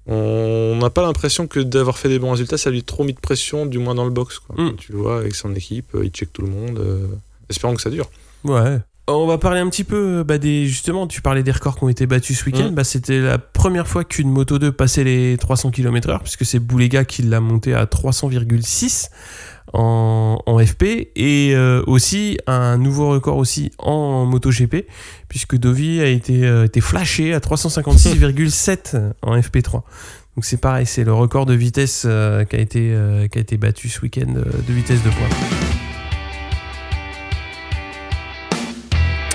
on 0.05 0.75
n'a 0.79 0.89
pas 0.89 1.01
l'impression 1.01 1.47
que 1.47 1.59
d'avoir 1.59 1.97
fait 1.97 2.09
des 2.09 2.19
bons 2.19 2.31
résultats, 2.31 2.57
ça 2.57 2.69
lui 2.69 2.79
a 2.79 2.81
trop 2.83 3.03
mis 3.03 3.13
de 3.13 3.19
pression, 3.19 3.65
du 3.65 3.79
moins 3.79 3.95
dans 3.95 4.05
le 4.05 4.11
box. 4.11 4.39
Quoi. 4.39 4.55
Mm. 4.63 4.75
Tu 4.77 4.91
le 4.91 4.97
vois 4.99 5.17
avec 5.17 5.35
son 5.35 5.53
équipe, 5.55 5.87
il 6.03 6.09
check 6.09 6.31
tout 6.33 6.41
le 6.41 6.49
monde. 6.49 6.79
euh, 6.79 7.07
espérons 7.49 7.75
que 7.75 7.81
ça 7.81 7.89
dure. 7.89 8.09
Ouais. 8.43 8.79
On 9.07 9.25
va 9.25 9.39
parler 9.39 9.59
un 9.59 9.69
petit 9.69 9.83
peu 9.83 10.23
bah, 10.23 10.37
des. 10.37 10.67
Justement, 10.67 11.07
tu 11.07 11.21
parlais 11.21 11.41
des 11.41 11.51
records 11.51 11.77
qui 11.77 11.83
ont 11.83 11.89
été 11.89 12.05
battus 12.05 12.39
ce 12.39 12.45
week-end. 12.45 12.69
Mm. 12.69 12.75
Bah, 12.75 12.83
C'était 12.83 13.19
la 13.19 13.39
première 13.39 13.87
fois 13.87 14.03
qu'une 14.03 14.29
Moto 14.29 14.59
2 14.59 14.71
passait 14.71 15.03
les 15.03 15.35
300 15.37 15.71
km/h, 15.71 16.19
puisque 16.21 16.45
c'est 16.45 16.59
Boulega 16.59 17.05
qui 17.05 17.23
l'a 17.23 17.39
monté 17.39 17.73
à 17.73 17.85
300,6 17.85 19.09
en, 19.73 20.39
en 20.45 20.59
FP. 20.59 20.83
Et 21.15 21.53
euh, 21.55 21.81
aussi 21.87 22.37
un 22.45 22.77
nouveau 22.77 23.09
record 23.09 23.37
aussi 23.37 23.71
en 23.79 24.25
MotoGP, 24.25 24.85
puisque 25.27 25.57
Dovi 25.57 26.01
a 26.01 26.07
été, 26.07 26.45
euh, 26.45 26.65
été 26.65 26.79
flashé 26.79 27.33
à 27.33 27.39
356,7 27.39 29.13
en 29.23 29.37
FP3. 29.39 29.81
Donc 30.39 30.45
c'est 30.45 30.55
pareil, 30.55 30.85
c'est 30.85 31.03
le 31.03 31.13
record 31.13 31.45
de 31.45 31.53
vitesse 31.53 32.03
euh, 32.05 32.45
qui, 32.45 32.55
a 32.55 32.59
été, 32.59 32.93
euh, 32.93 33.27
qui 33.27 33.39
a 33.39 33.41
été 33.41 33.57
battu 33.57 33.89
ce 33.89 33.99
week-end 33.99 34.35
euh, 34.37 34.43
de 34.67 34.73
vitesse 34.73 35.03
de 35.03 35.09
pointe. 35.09 35.88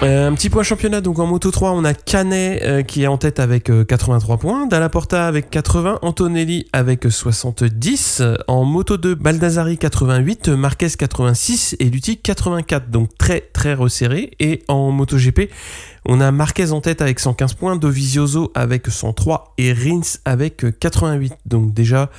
Euh, 0.02 0.28
un 0.28 0.34
petit 0.34 0.50
point 0.50 0.62
championnat, 0.62 1.00
donc 1.00 1.18
en 1.18 1.26
Moto 1.26 1.50
3, 1.50 1.70
on 1.72 1.84
a 1.84 1.94
Canet 1.94 2.62
euh, 2.62 2.82
qui 2.82 3.04
est 3.04 3.06
en 3.06 3.16
tête 3.16 3.38
avec 3.38 3.70
euh, 3.70 3.84
83 3.84 4.38
points, 4.38 4.66
Dalla 4.66 4.88
Porta 4.88 5.26
avec 5.26 5.48
80, 5.50 6.00
Antonelli 6.02 6.66
avec 6.72 7.10
70, 7.10 8.20
euh, 8.20 8.34
en 8.48 8.64
Moto 8.64 8.96
2, 8.96 9.14
Baldassari 9.14 9.78
88, 9.78 10.48
Marquez 10.48 10.90
86 10.90 11.76
et 11.78 11.84
Lutti 11.84 12.18
84, 12.18 12.90
donc 12.90 13.16
très 13.16 13.40
très 13.40 13.72
resserré. 13.72 14.32
Et 14.40 14.62
en 14.68 14.90
Moto 14.90 15.16
GP, 15.16 15.48
on 16.06 16.20
a 16.20 16.30
Marquez 16.32 16.72
en 16.72 16.80
tête 16.80 17.00
avec 17.00 17.18
115 17.20 17.54
points, 17.54 17.76
Dovizioso 17.76 18.52
avec 18.54 18.88
103 18.88 19.54
et 19.56 19.72
Rins 19.72 20.18
avec 20.24 20.64
euh, 20.64 20.70
88. 20.70 21.32
Donc 21.46 21.72
déjà, 21.72 22.10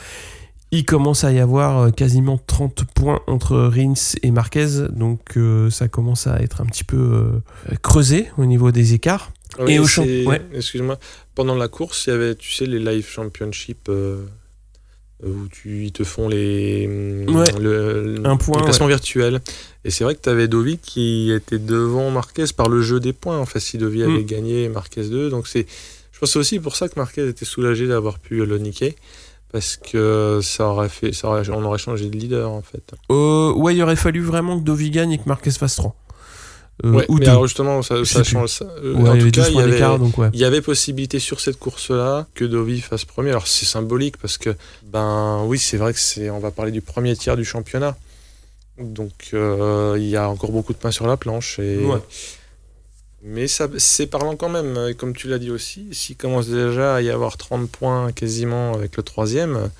il 0.78 0.86
commence 0.86 1.23
à 1.23 1.32
y 1.32 1.39
avoir 1.39 1.80
euh, 1.80 1.91
quasiment 1.91 2.38
30 2.38 2.86
points 2.93 3.21
entre 3.28 3.55
Rins 3.57 3.93
et 4.23 4.32
Marquez, 4.32 4.88
donc 4.91 5.38
euh, 5.38 5.69
ça 5.69 5.88
commence 5.88 6.28
à 6.28 6.39
être 6.41 6.61
un 6.61 6.65
petit 6.65 6.84
peu 6.84 6.97
euh, 6.97 7.76
creusé 7.82 8.28
au 8.38 8.45
niveau 8.45 8.71
des 8.71 8.93
écarts. 8.93 9.32
Et 9.67 9.80
au 9.80 9.88
champ- 9.88 10.03
ouais. 10.03 10.41
Excuse-moi. 10.53 10.99
Pendant 11.34 11.55
la 11.55 11.67
course, 11.67 12.05
il 12.07 12.09
y 12.09 12.13
avait, 12.13 12.36
tu 12.36 12.51
sais, 12.51 12.65
les 12.65 12.80
live 12.80 13.07
championship 13.07 13.88
euh, 13.89 14.26
où 15.26 15.47
tu, 15.49 15.86
ils 15.86 15.91
te 15.93 16.03
font 16.03 16.28
les, 16.28 16.86
hum, 16.88 17.36
Ouais. 17.36 17.45
le, 17.59 18.21
Un 18.26 18.36
point, 18.38 18.61
les 18.67 18.88
virtuels. 18.88 19.39
Et 19.86 19.91
c'est 19.91 20.03
vrai 20.03 20.15
que 20.15 20.21
tu 20.21 20.30
avais 20.30 20.47
Dovi 20.47 20.78
qui 20.78 21.32
était 21.32 21.59
devant 21.59 22.11
Marquez 22.11 22.45
par 22.55 22.67
le 22.69 22.82
jeu 22.82 22.99
des 22.99 23.13
points. 23.13 23.38
En 23.39 23.45
fait, 23.45 23.59
si 23.61 23.78
Dovi 23.78 24.03
avait 24.03 24.23
Mm. 24.23 24.26
gagné 24.26 24.69
Marquez 24.69 25.03
2. 25.07 25.30
Donc 25.30 25.47
c'est, 25.47 25.65
je 26.11 26.19
pense 26.19 26.30
que 26.30 26.34
c'est 26.34 26.39
aussi 26.39 26.59
pour 26.59 26.76
ça 26.76 26.89
que 26.89 26.93
Marquez 26.97 27.26
était 27.28 27.45
soulagé 27.45 27.88
d'avoir 27.88 28.19
pu 28.19 28.45
le 28.45 28.57
niquer. 28.57 28.95
Parce 29.56 29.78
que 29.78 30.41
ça 30.43 30.68
aurait 30.68 30.89
fait, 30.89 31.14
ça 31.14 31.30
aurait- 31.30 31.49
on 31.49 31.64
aurait 31.64 31.78
changé 31.78 32.10
de 32.10 32.18
leader 32.18 32.51
en 32.51 32.62
fait. 32.62 32.84
Euh, 33.10 33.53
ouais, 33.53 33.74
il 33.74 33.82
aurait 33.82 33.95
fallu 33.95 34.20
vraiment 34.22 34.60
que 34.60 34.66
Dovi 34.66 34.89
gagne 34.89 35.14
et 35.14 35.18
que 35.18 35.24
Marquez 35.28 35.49
fasse 35.51 35.78
3. 35.78 35.95
Euh, 36.84 36.91
Ouais, 36.91 37.06
ou 37.08 37.20
mais 37.20 37.30
alors 37.30 37.47
justement, 37.47 37.82
ça, 37.82 38.03
change. 38.03 38.49
ça. 38.49 38.66
Euh, 38.84 38.95
Ouais, 38.95 39.10
en 39.12 39.14
tout 39.18 39.32
cas, 39.32 39.43
12 39.43 39.47
il 39.51 39.56
y 39.56 39.62
avait, 39.62 39.72
d'écart, 39.72 39.97
donc 39.97 40.18
ouais. 40.18 40.28
Il 40.34 40.39
y 40.41 40.43
avait 40.43 40.60
possibilité 40.60 41.20
sur 41.20 41.39
cette 41.39 41.58
course-là 41.58 42.28
que 42.34 42.43
Dovi 42.43 42.82
fasse 42.82 43.06
premier. 43.06 43.30
Alors 43.30 43.47
c'est 43.47 43.64
symbolique 43.66 44.18
parce 44.18 44.38
que, 44.38 44.53
ben 44.84 45.41
oui, 45.45 45.58
c'est 45.58 45.78
vrai 45.78 45.93
que 45.93 45.99
c'est, 45.99 46.30
on 46.30 46.39
va 46.39 46.51
parler 46.51 46.74
du 46.74 46.82
premier 46.82 47.16
tiers 47.16 47.38
du 47.38 47.45
championnat. 47.45 47.95
Donc 48.78 49.30
euh, 49.34 49.95
il 49.97 50.10
y 50.10 50.18
a 50.18 50.28
encore 50.30 50.51
beaucoup 50.51 50.74
de 50.74 50.78
pain 50.78 50.91
sur 50.91 51.08
la 51.08 51.16
planche. 51.16 51.60
Et... 51.60 51.78
Ouais. 51.86 51.99
Mais 53.28 53.47
c'est 53.47 54.05
parlant 54.07 54.36
quand 54.36 54.49
même. 54.49 54.78
Et 54.89 54.93
Comme 54.93 55.15
tu 55.15 55.28
l'as 55.28 55.39
dit 55.39 55.49
aussi, 55.49 55.88
s'il 55.93 56.15
commence 56.15 56.47
déjà 56.47 56.95
à 56.95 57.01
y 57.01 57.09
avoir 57.09 57.38
30 57.38 57.69
points 57.69 58.11
quasiment 58.11 58.73
avec 58.73 58.95
le 58.97 59.03
troisième, 59.03 59.71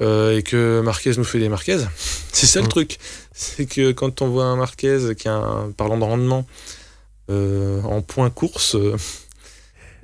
euh, 0.00 0.38
et 0.38 0.42
que 0.42 0.80
Marquez 0.80 1.12
nous 1.16 1.24
fait 1.24 1.40
des 1.40 1.48
Marquez, 1.48 1.78
c'est 2.32 2.46
ça 2.46 2.60
le 2.60 2.66
Mm. 2.66 2.68
truc. 2.68 2.98
C'est 3.32 3.66
que 3.66 3.90
quand 3.92 4.22
on 4.22 4.28
voit 4.28 4.44
un 4.44 4.56
Marquez 4.56 5.14
qui 5.18 5.28
a 5.28 5.34
un, 5.34 5.70
parlant 5.76 5.98
de 5.98 6.04
rendement, 6.04 6.46
euh, 7.28 7.82
en 7.82 8.02
point 8.02 8.30
course. 8.30 8.76
euh, 8.76 8.96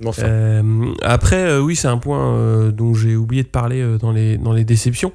enfin, 0.05 0.95
après, 1.03 1.57
oui, 1.59 1.77
c'est 1.77 1.89
un 1.89 1.99
point 1.99 2.71
dont 2.71 2.95
j'ai 2.95 3.15
oublié 3.15 3.45
de 3.45 3.49
parler 3.49 3.99
dans, 3.99 4.11
les, 4.11 4.39
dans 4.39 4.53
les 4.53 4.65
déceptions. 4.65 5.13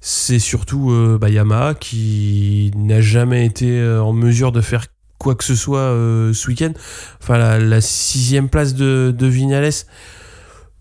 C'est 0.00 0.38
surtout 0.38 1.18
bah, 1.20 1.30
Yamaha 1.30 1.74
qui 1.74 2.70
n'a 2.76 3.00
jamais 3.00 3.44
été 3.46 3.82
en 3.82 4.12
mesure 4.12 4.52
de 4.52 4.60
faire 4.60 4.86
quoi 5.26 5.34
que 5.34 5.42
ce 5.44 5.56
soit 5.56 5.80
euh, 5.80 6.32
ce 6.32 6.46
week-end. 6.46 6.72
Enfin, 7.20 7.36
la, 7.36 7.58
la 7.58 7.80
sixième 7.80 8.48
place 8.48 8.74
de, 8.74 9.12
de 9.16 9.26
Vignales, 9.26 9.72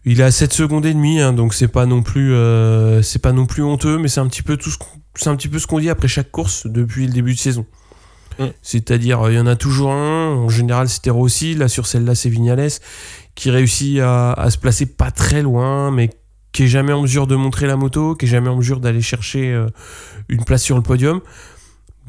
il 0.06 0.22
à 0.22 0.30
7 0.30 0.54
secondes 0.54 0.86
et 0.86 0.94
demie, 0.94 1.20
hein, 1.20 1.34
donc 1.34 1.56
c'est 1.56 1.68
pas 1.68 1.88
non 1.88 2.04
plus 2.04 2.32
euh, 2.34 3.02
c'est 3.02 3.18
pas 3.18 3.32
non 3.32 3.48
plus 3.48 3.64
honteux, 3.64 3.98
mais 3.98 4.08
c'est 4.08 4.20
un 4.20 4.28
petit 4.28 4.44
peu 4.44 4.56
tout 4.56 4.70
ce 4.70 4.78
qu'on- 4.78 5.00
c'est 5.16 5.30
un 5.30 5.36
petit 5.36 5.48
peu 5.48 5.58
ce 5.58 5.66
qu'on 5.66 5.80
dit 5.80 5.90
après 5.90 6.08
chaque 6.08 6.30
course 6.30 6.68
depuis 6.68 7.08
le 7.08 7.14
début 7.14 7.34
de 7.34 7.40
saison. 7.40 7.66
Mm. 8.38 8.46
C'est-à-dire, 8.62 9.20
euh, 9.26 9.32
il 9.32 9.36
y 9.36 9.40
en 9.40 9.48
a 9.48 9.56
toujours 9.56 9.92
un. 9.94 10.28
En 10.36 10.50
général, 10.50 10.90
c'était 10.90 11.10
Rossi. 11.10 11.56
Là, 11.56 11.68
sur 11.68 11.88
celle-là, 11.88 12.14
c'est 12.14 12.30
Vignales 12.30 12.70
qui 13.34 13.50
réussit 13.50 13.98
à, 14.00 14.34
à 14.34 14.52
se 14.52 14.60
placer 14.60 14.86
pas 14.86 15.10
très 15.10 15.42
loin, 15.42 15.90
mais 15.90 16.12
qui 16.52 16.64
est 16.64 16.68
jamais 16.68 16.94
en 16.94 17.02
mesure 17.02 17.26
de 17.26 17.36
montrer 17.36 17.66
la 17.66 17.76
moto, 17.78 18.14
qui 18.14 18.26
est 18.26 18.30
jamais 18.30 18.50
en 18.50 18.58
mesure 18.58 18.80
d'aller 18.80 19.02
chercher 19.02 19.60
une 20.30 20.44
place 20.46 20.62
sur 20.64 20.76
le 20.78 20.84
podium. 20.84 21.20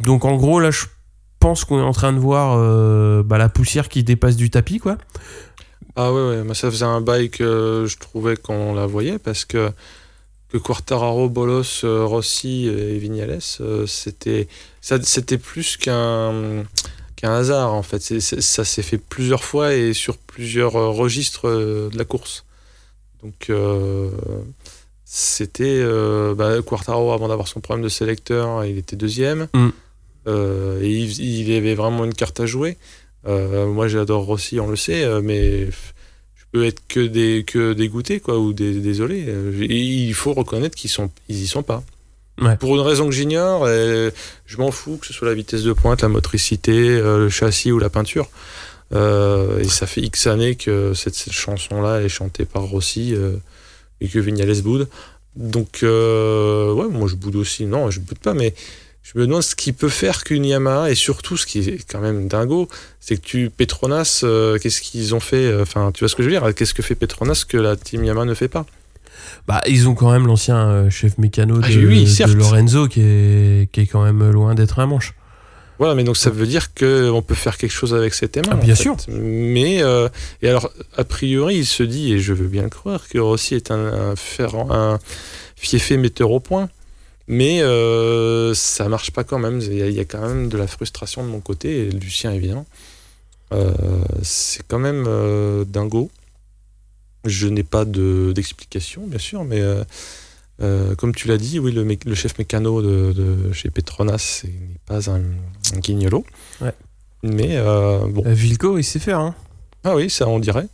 Donc 0.04 0.24
en 0.26 0.36
gros, 0.36 0.60
là, 0.60 0.70
je 0.70 0.84
pense 1.38 1.64
qu'on 1.64 1.78
est 1.78 1.82
en 1.82 1.92
train 1.92 2.12
de 2.12 2.18
voir 2.18 2.56
euh, 2.58 3.22
bah, 3.22 3.38
la 3.38 3.48
poussière 3.48 3.88
qui 3.88 4.04
dépasse 4.04 4.36
du 4.36 4.50
tapis, 4.50 4.78
quoi. 4.78 4.98
Ah 5.94 6.12
ouais, 6.12 6.28
ouais, 6.28 6.42
moi 6.44 6.54
ça 6.54 6.70
faisait 6.70 6.84
un 6.84 7.00
bail 7.00 7.30
que 7.30 7.86
je 7.88 7.96
trouvais 7.96 8.36
qu'on 8.36 8.74
la 8.74 8.84
voyait 8.84 9.18
parce 9.18 9.46
que, 9.46 9.70
que 10.50 10.58
Quartararo, 10.58 11.30
Bolos, 11.30 11.84
euh, 11.84 12.04
Rossi 12.04 12.66
et 12.66 12.98
Vignales, 12.98 13.38
euh, 13.60 13.86
c'était 13.86 14.46
c'était 14.82 15.38
plus 15.38 15.78
qu'un 15.78 16.64
qu'un 17.16 17.32
hasard 17.32 17.72
en 17.72 17.82
fait. 17.82 18.00
Ça 18.20 18.64
s'est 18.64 18.82
fait 18.82 18.98
plusieurs 18.98 19.42
fois 19.42 19.72
et 19.72 19.94
sur 19.94 20.18
plusieurs 20.18 20.72
registres 20.72 21.48
de 21.48 21.96
la 21.96 22.04
course. 22.04 22.44
Donc 23.22 23.50
euh, 23.50 24.10
c'était 25.04 25.80
euh, 25.80 26.34
bah, 26.34 26.60
Quartaro 26.62 27.12
avant 27.12 27.28
d'avoir 27.28 27.48
son 27.48 27.60
problème 27.60 27.84
de 27.84 27.88
sélecteur, 27.88 28.64
il 28.64 28.78
était 28.78 28.96
deuxième. 28.96 29.48
Mm. 29.54 29.68
Euh, 30.26 30.80
et 30.82 30.90
il, 30.90 31.20
il 31.20 31.56
avait 31.56 31.74
vraiment 31.74 32.04
une 32.04 32.14
carte 32.14 32.40
à 32.40 32.46
jouer. 32.46 32.76
Euh, 33.26 33.66
moi 33.66 33.88
j'adore 33.88 34.24
Rossi, 34.24 34.60
on 34.60 34.68
le 34.68 34.76
sait, 34.76 35.04
euh, 35.04 35.20
mais 35.22 35.66
je 35.66 36.44
peux 36.52 36.64
être 36.64 36.80
que, 36.88 37.00
des, 37.00 37.44
que 37.46 37.72
dégoûté 37.72 38.20
quoi, 38.20 38.38
ou 38.38 38.52
dé- 38.52 38.80
désolé. 38.80 39.24
Et 39.62 39.80
il 39.80 40.14
faut 40.14 40.32
reconnaître 40.32 40.76
qu'ils 40.76 40.90
sont, 40.90 41.10
ils 41.28 41.42
y 41.42 41.46
sont 41.46 41.62
pas. 41.62 41.82
Ouais. 42.40 42.56
Pour 42.56 42.74
une 42.76 42.82
raison 42.82 43.06
que 43.06 43.14
j'ignore, 43.14 43.66
je 43.66 44.56
m'en 44.58 44.70
fous 44.70 44.98
que 44.98 45.06
ce 45.06 45.12
soit 45.12 45.26
la 45.26 45.34
vitesse 45.34 45.62
de 45.62 45.72
pointe, 45.72 46.02
la 46.02 46.08
motricité, 46.08 47.00
le 47.00 47.28
châssis 47.30 47.72
ou 47.72 47.78
la 47.78 47.88
peinture. 47.88 48.28
Euh, 48.94 49.58
et 49.58 49.64
ça 49.64 49.86
fait 49.86 50.02
X 50.02 50.26
années 50.26 50.54
que 50.54 50.92
cette, 50.94 51.14
cette 51.14 51.32
chanson-là 51.32 52.02
est 52.02 52.08
chantée 52.08 52.44
par 52.44 52.62
Rossi 52.64 53.14
et 54.00 54.08
que 54.08 54.18
Vignales 54.18 54.60
boude. 54.60 54.88
Donc, 55.34 55.78
ouais, 55.82 56.88
moi 56.90 57.08
je 57.08 57.14
boude 57.14 57.36
aussi. 57.36 57.64
Non, 57.64 57.90
je 57.90 58.00
boude 58.00 58.18
pas, 58.18 58.34
mais 58.34 58.54
je 59.14 59.18
me 59.20 59.26
demande 59.26 59.42
ce 59.42 59.54
qui 59.54 59.72
peut 59.72 59.88
faire 59.88 60.24
qu'une 60.24 60.44
Yamaha, 60.44 60.90
et 60.90 60.94
surtout 60.96 61.36
ce 61.36 61.46
qui 61.46 61.60
est 61.60 61.88
quand 61.90 62.00
même 62.00 62.26
dingo, 62.28 62.68
c'est 63.00 63.16
que 63.16 63.20
tu, 63.24 63.50
Petronas, 63.50 64.22
euh, 64.24 64.58
qu'est-ce 64.58 64.80
qu'ils 64.80 65.14
ont 65.14 65.20
fait 65.20 65.46
euh, 65.46 65.62
Enfin, 65.62 65.92
tu 65.94 66.00
vois 66.00 66.08
ce 66.08 66.16
que 66.16 66.22
je 66.24 66.28
veux 66.28 66.34
dire 66.34 66.54
Qu'est-ce 66.54 66.74
que 66.74 66.82
fait 66.82 66.96
Petronas 66.96 67.44
que 67.48 67.56
la 67.56 67.76
team 67.76 68.02
Yamaha 68.04 68.24
ne 68.24 68.34
fait 68.34 68.48
pas? 68.48 68.66
Bah, 69.46 69.62
ils 69.68 69.88
ont 69.88 69.94
quand 69.94 70.10
même 70.10 70.26
l'ancien 70.26 70.56
euh, 70.68 70.90
chef 70.90 71.18
mécano 71.18 71.58
de, 71.58 71.64
Ah, 71.64 71.68
oui, 71.68 72.04
de. 72.04 72.32
Lorenzo 72.34 72.88
qui 72.88 73.00
est, 73.00 73.70
qui 73.70 73.82
est 73.82 73.86
quand 73.86 74.02
même 74.02 74.28
loin 74.30 74.54
d'être 74.56 74.80
un 74.80 74.86
manche. 74.86 75.14
Voilà, 75.78 75.94
mais 75.94 76.04
donc 76.04 76.16
ça 76.16 76.30
veut 76.30 76.46
dire 76.46 76.72
qu'on 76.74 77.22
peut 77.22 77.34
faire 77.34 77.58
quelque 77.58 77.70
chose 77.72 77.94
avec 77.94 78.14
cet 78.14 78.36
aimant. 78.38 78.48
Ah, 78.52 78.56
bien 78.56 78.74
fait. 78.74 78.82
sûr. 78.82 78.96
Mais, 79.08 79.82
euh, 79.82 80.08
et 80.42 80.48
alors, 80.48 80.70
a 80.96 81.04
priori, 81.04 81.56
il 81.58 81.66
se 81.66 81.82
dit, 81.82 82.14
et 82.14 82.18
je 82.18 82.32
veux 82.32 82.48
bien 82.48 82.62
le 82.62 82.70
croire, 82.70 83.06
que 83.08 83.18
Rossi 83.18 83.54
est 83.54 83.70
un, 83.70 83.92
un, 83.92 84.16
ferrant- 84.16 84.68
un 84.72 84.98
fiefé 85.54 85.96
metteur 85.98 86.30
au 86.30 86.40
point. 86.40 86.68
Mais 87.28 87.60
euh, 87.60 88.54
ça 88.54 88.88
marche 88.88 89.10
pas 89.10 89.24
quand 89.24 89.38
même. 89.38 89.60
Il 89.60 89.74
y, 89.74 89.82
a, 89.82 89.88
il 89.88 89.94
y 89.94 90.00
a 90.00 90.04
quand 90.04 90.20
même 90.20 90.48
de 90.48 90.56
la 90.56 90.66
frustration 90.66 91.24
de 91.24 91.28
mon 91.28 91.40
côté, 91.40 91.86
et 91.86 91.88
du 91.88 92.10
sien 92.10 92.32
évidemment. 92.32 92.66
Euh, 93.52 93.72
c'est 94.22 94.62
quand 94.66 94.78
même 94.78 95.04
euh, 95.08 95.64
dingo. 95.64 96.10
Je 97.24 97.48
n'ai 97.48 97.64
pas 97.64 97.84
de- 97.84 98.32
d'explication, 98.34 99.06
bien 99.06 99.18
sûr, 99.18 99.44
mais 99.44 99.60
euh, 100.62 100.94
comme 100.94 101.14
tu 101.14 101.26
l'as 101.26 101.38
dit, 101.38 101.58
oui, 101.58 101.72
le, 101.72 102.14
chef 102.14 102.38
mécano 102.38 102.80
de, 102.80 103.12
de 103.12 103.52
chez 103.52 103.70
Petronas 103.70 104.42
n'est 104.44 104.78
pas 104.86 105.10
un, 105.10 105.22
un 105.74 105.78
guignolo. 105.78 106.24
Ouais. 106.60 106.72
Mais 107.24 107.60
bon. 107.60 108.22
Vilco, 108.26 108.78
il 108.78 108.84
sait 108.84 109.00
faire. 109.00 109.18
Hein. 109.18 109.34
Ah 109.82 109.96
oui, 109.96 110.08
ça 110.10 110.28
on 110.28 110.38
dirait. 110.38 110.68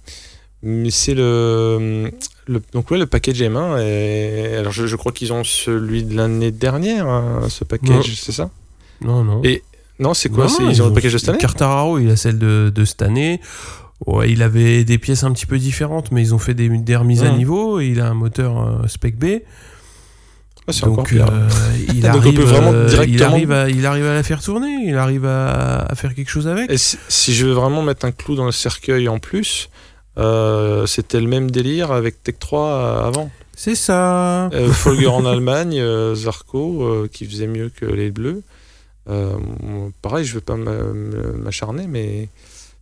Mais 0.62 0.90
c'est 0.90 1.14
le, 1.14 2.10
le 2.46 2.60
donc 2.72 2.90
ouais, 2.90 2.98
le 2.98 3.06
package 3.06 3.40
M1. 3.42 3.80
Et, 3.82 4.56
alors 4.56 4.72
je, 4.72 4.86
je 4.86 4.96
crois 4.96 5.12
qu'ils 5.12 5.32
ont 5.32 5.44
celui 5.44 6.02
de 6.04 6.16
l'année 6.16 6.50
dernière, 6.50 7.06
hein, 7.08 7.42
ce 7.48 7.64
package, 7.64 8.14
c'est 8.16 8.32
ça? 8.32 8.50
Non, 9.00 9.24
non. 9.24 9.40
Et 9.44 9.62
non, 9.98 10.14
c'est 10.14 10.28
quoi? 10.28 10.46
Non, 10.46 10.70
Ils 10.70 10.82
ont 10.82 10.88
le 10.88 10.94
package 10.94 11.12
de 11.12 11.18
cette 11.18 11.28
année? 11.30 11.38
Quartararo, 11.38 11.98
il 11.98 12.10
a 12.10 12.16
celle 12.16 12.38
de, 12.38 12.72
de 12.74 12.84
cette 12.84 13.02
année. 13.02 13.40
Ouais, 14.06 14.30
il 14.32 14.42
avait 14.42 14.82
des 14.84 14.98
pièces 14.98 15.22
un 15.22 15.32
petit 15.32 15.46
peu 15.46 15.58
différentes, 15.58 16.10
mais 16.10 16.22
ils 16.22 16.34
ont 16.34 16.38
fait 16.38 16.54
des, 16.54 16.68
des 16.68 16.96
remises 16.96 17.22
à 17.22 17.30
niveau. 17.30 17.78
Et 17.78 17.86
il 17.86 18.00
a 18.00 18.08
un 18.08 18.14
moteur 18.14 18.58
euh, 18.60 18.86
Spec 18.88 19.16
B. 19.16 19.26
Ah, 20.68 20.72
Donc, 20.84 21.12
euh, 21.12 21.48
il, 21.92 22.00
Donc, 22.02 22.14
arrive, 22.16 22.40
euh, 22.40 22.86
il, 22.86 22.90
directement- 22.90 23.30
arrive 23.30 23.52
à, 23.52 23.68
il 23.70 23.86
arrive 23.86 24.06
à 24.06 24.14
la 24.14 24.22
faire 24.22 24.40
tourner. 24.42 24.76
Il 24.86 24.96
arrive 24.96 25.24
à, 25.26 25.82
à 25.88 25.94
faire 25.94 26.14
quelque 26.14 26.30
chose 26.30 26.46
avec. 26.48 26.70
Et 26.70 26.78
si, 26.78 26.96
si 27.08 27.34
je 27.34 27.46
veux 27.46 27.52
vraiment 27.52 27.82
mettre 27.82 28.04
un 28.06 28.12
clou 28.12 28.34
dans 28.36 28.46
le 28.46 28.52
cercueil 28.52 29.08
en 29.08 29.18
plus, 29.18 29.68
euh, 30.18 30.86
c'était 30.86 31.20
le 31.20 31.26
même 31.28 31.50
délire 31.50 31.90
avec 31.92 32.22
Tech 32.22 32.36
3 32.38 33.04
avant. 33.06 33.30
C'est 33.56 33.74
ça. 33.74 34.46
Euh, 34.52 34.70
Folger 34.72 35.06
en 35.08 35.24
Allemagne, 35.26 35.78
euh, 35.78 36.14
Zarco 36.14 36.82
euh, 36.82 37.08
qui 37.10 37.26
faisait 37.26 37.46
mieux 37.46 37.68
que 37.70 37.84
les 37.86 38.10
Bleus. 38.10 38.42
Euh, 39.08 39.36
pareil, 40.00 40.24
je 40.24 40.34
veux 40.34 40.40
pas 40.40 40.56
m'a- 40.56 40.92
m'acharner, 41.36 41.86
mais 41.86 42.28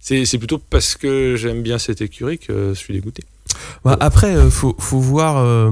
c'est 0.01 0.39
plutôt 0.39 0.59
parce 0.59 0.95
que 0.97 1.37
j'aime 1.37 1.63
bien 1.63 1.79
cette 1.79 2.01
écurie 2.01 2.39
que 2.39 2.71
je 2.71 2.75
suis 2.79 2.95
dégoûté. 2.95 3.23
Bah, 3.85 3.97
après, 4.01 4.35
euh, 4.37 4.49
faut, 4.51 4.75
faut 4.79 5.01
voir. 5.01 5.39
euh, 5.39 5.71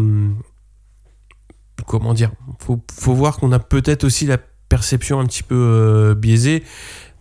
comment 1.86 2.12
dire 2.14 2.32
faut, 2.58 2.80
faut 2.92 3.14
voir 3.14 3.36
qu'on 3.38 3.52
a 3.52 3.58
peut-être 3.58 4.04
aussi 4.04 4.26
la 4.26 4.38
perception 4.68 5.20
un 5.20 5.26
petit 5.26 5.42
peu 5.42 5.54
euh, 5.56 6.14
biaisée, 6.14 6.62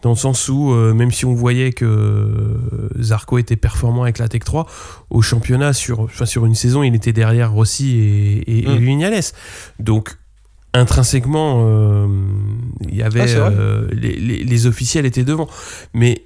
dans 0.03 0.11
le 0.11 0.15
sens 0.15 0.47
où, 0.49 0.71
euh, 0.73 0.93
même 0.93 1.11
si 1.11 1.25
on 1.25 1.33
voyait 1.33 1.71
que 1.73 2.59
Zarco 2.99 3.37
était 3.39 3.55
performant 3.55 4.03
avec 4.03 4.19
la 4.19 4.27
Tech 4.27 4.43
3, 4.45 4.65
au 5.09 5.21
championnat, 5.21 5.73
sur, 5.73 6.01
enfin, 6.01 6.25
sur 6.25 6.45
une 6.45 6.55
saison, 6.55 6.83
il 6.83 6.93
était 6.95 7.13
derrière 7.13 7.51
Rossi 7.51 7.97
et, 7.97 8.37
et, 8.51 8.63
et 8.65 8.79
Mm. 8.79 8.83
Vignales. 8.83 9.23
Donc, 9.79 10.17
intrinsèquement, 10.73 11.63
euh, 11.65 12.07
il 12.87 12.95
y 12.95 13.01
avait. 13.01 13.21
Ah, 13.35 13.47
euh, 13.49 13.87
les, 13.91 14.13
les- 14.15 14.43
les 14.43 14.65
officiels 14.67 15.05
étaient 15.05 15.23
devant. 15.23 15.47
Mais 15.93 16.23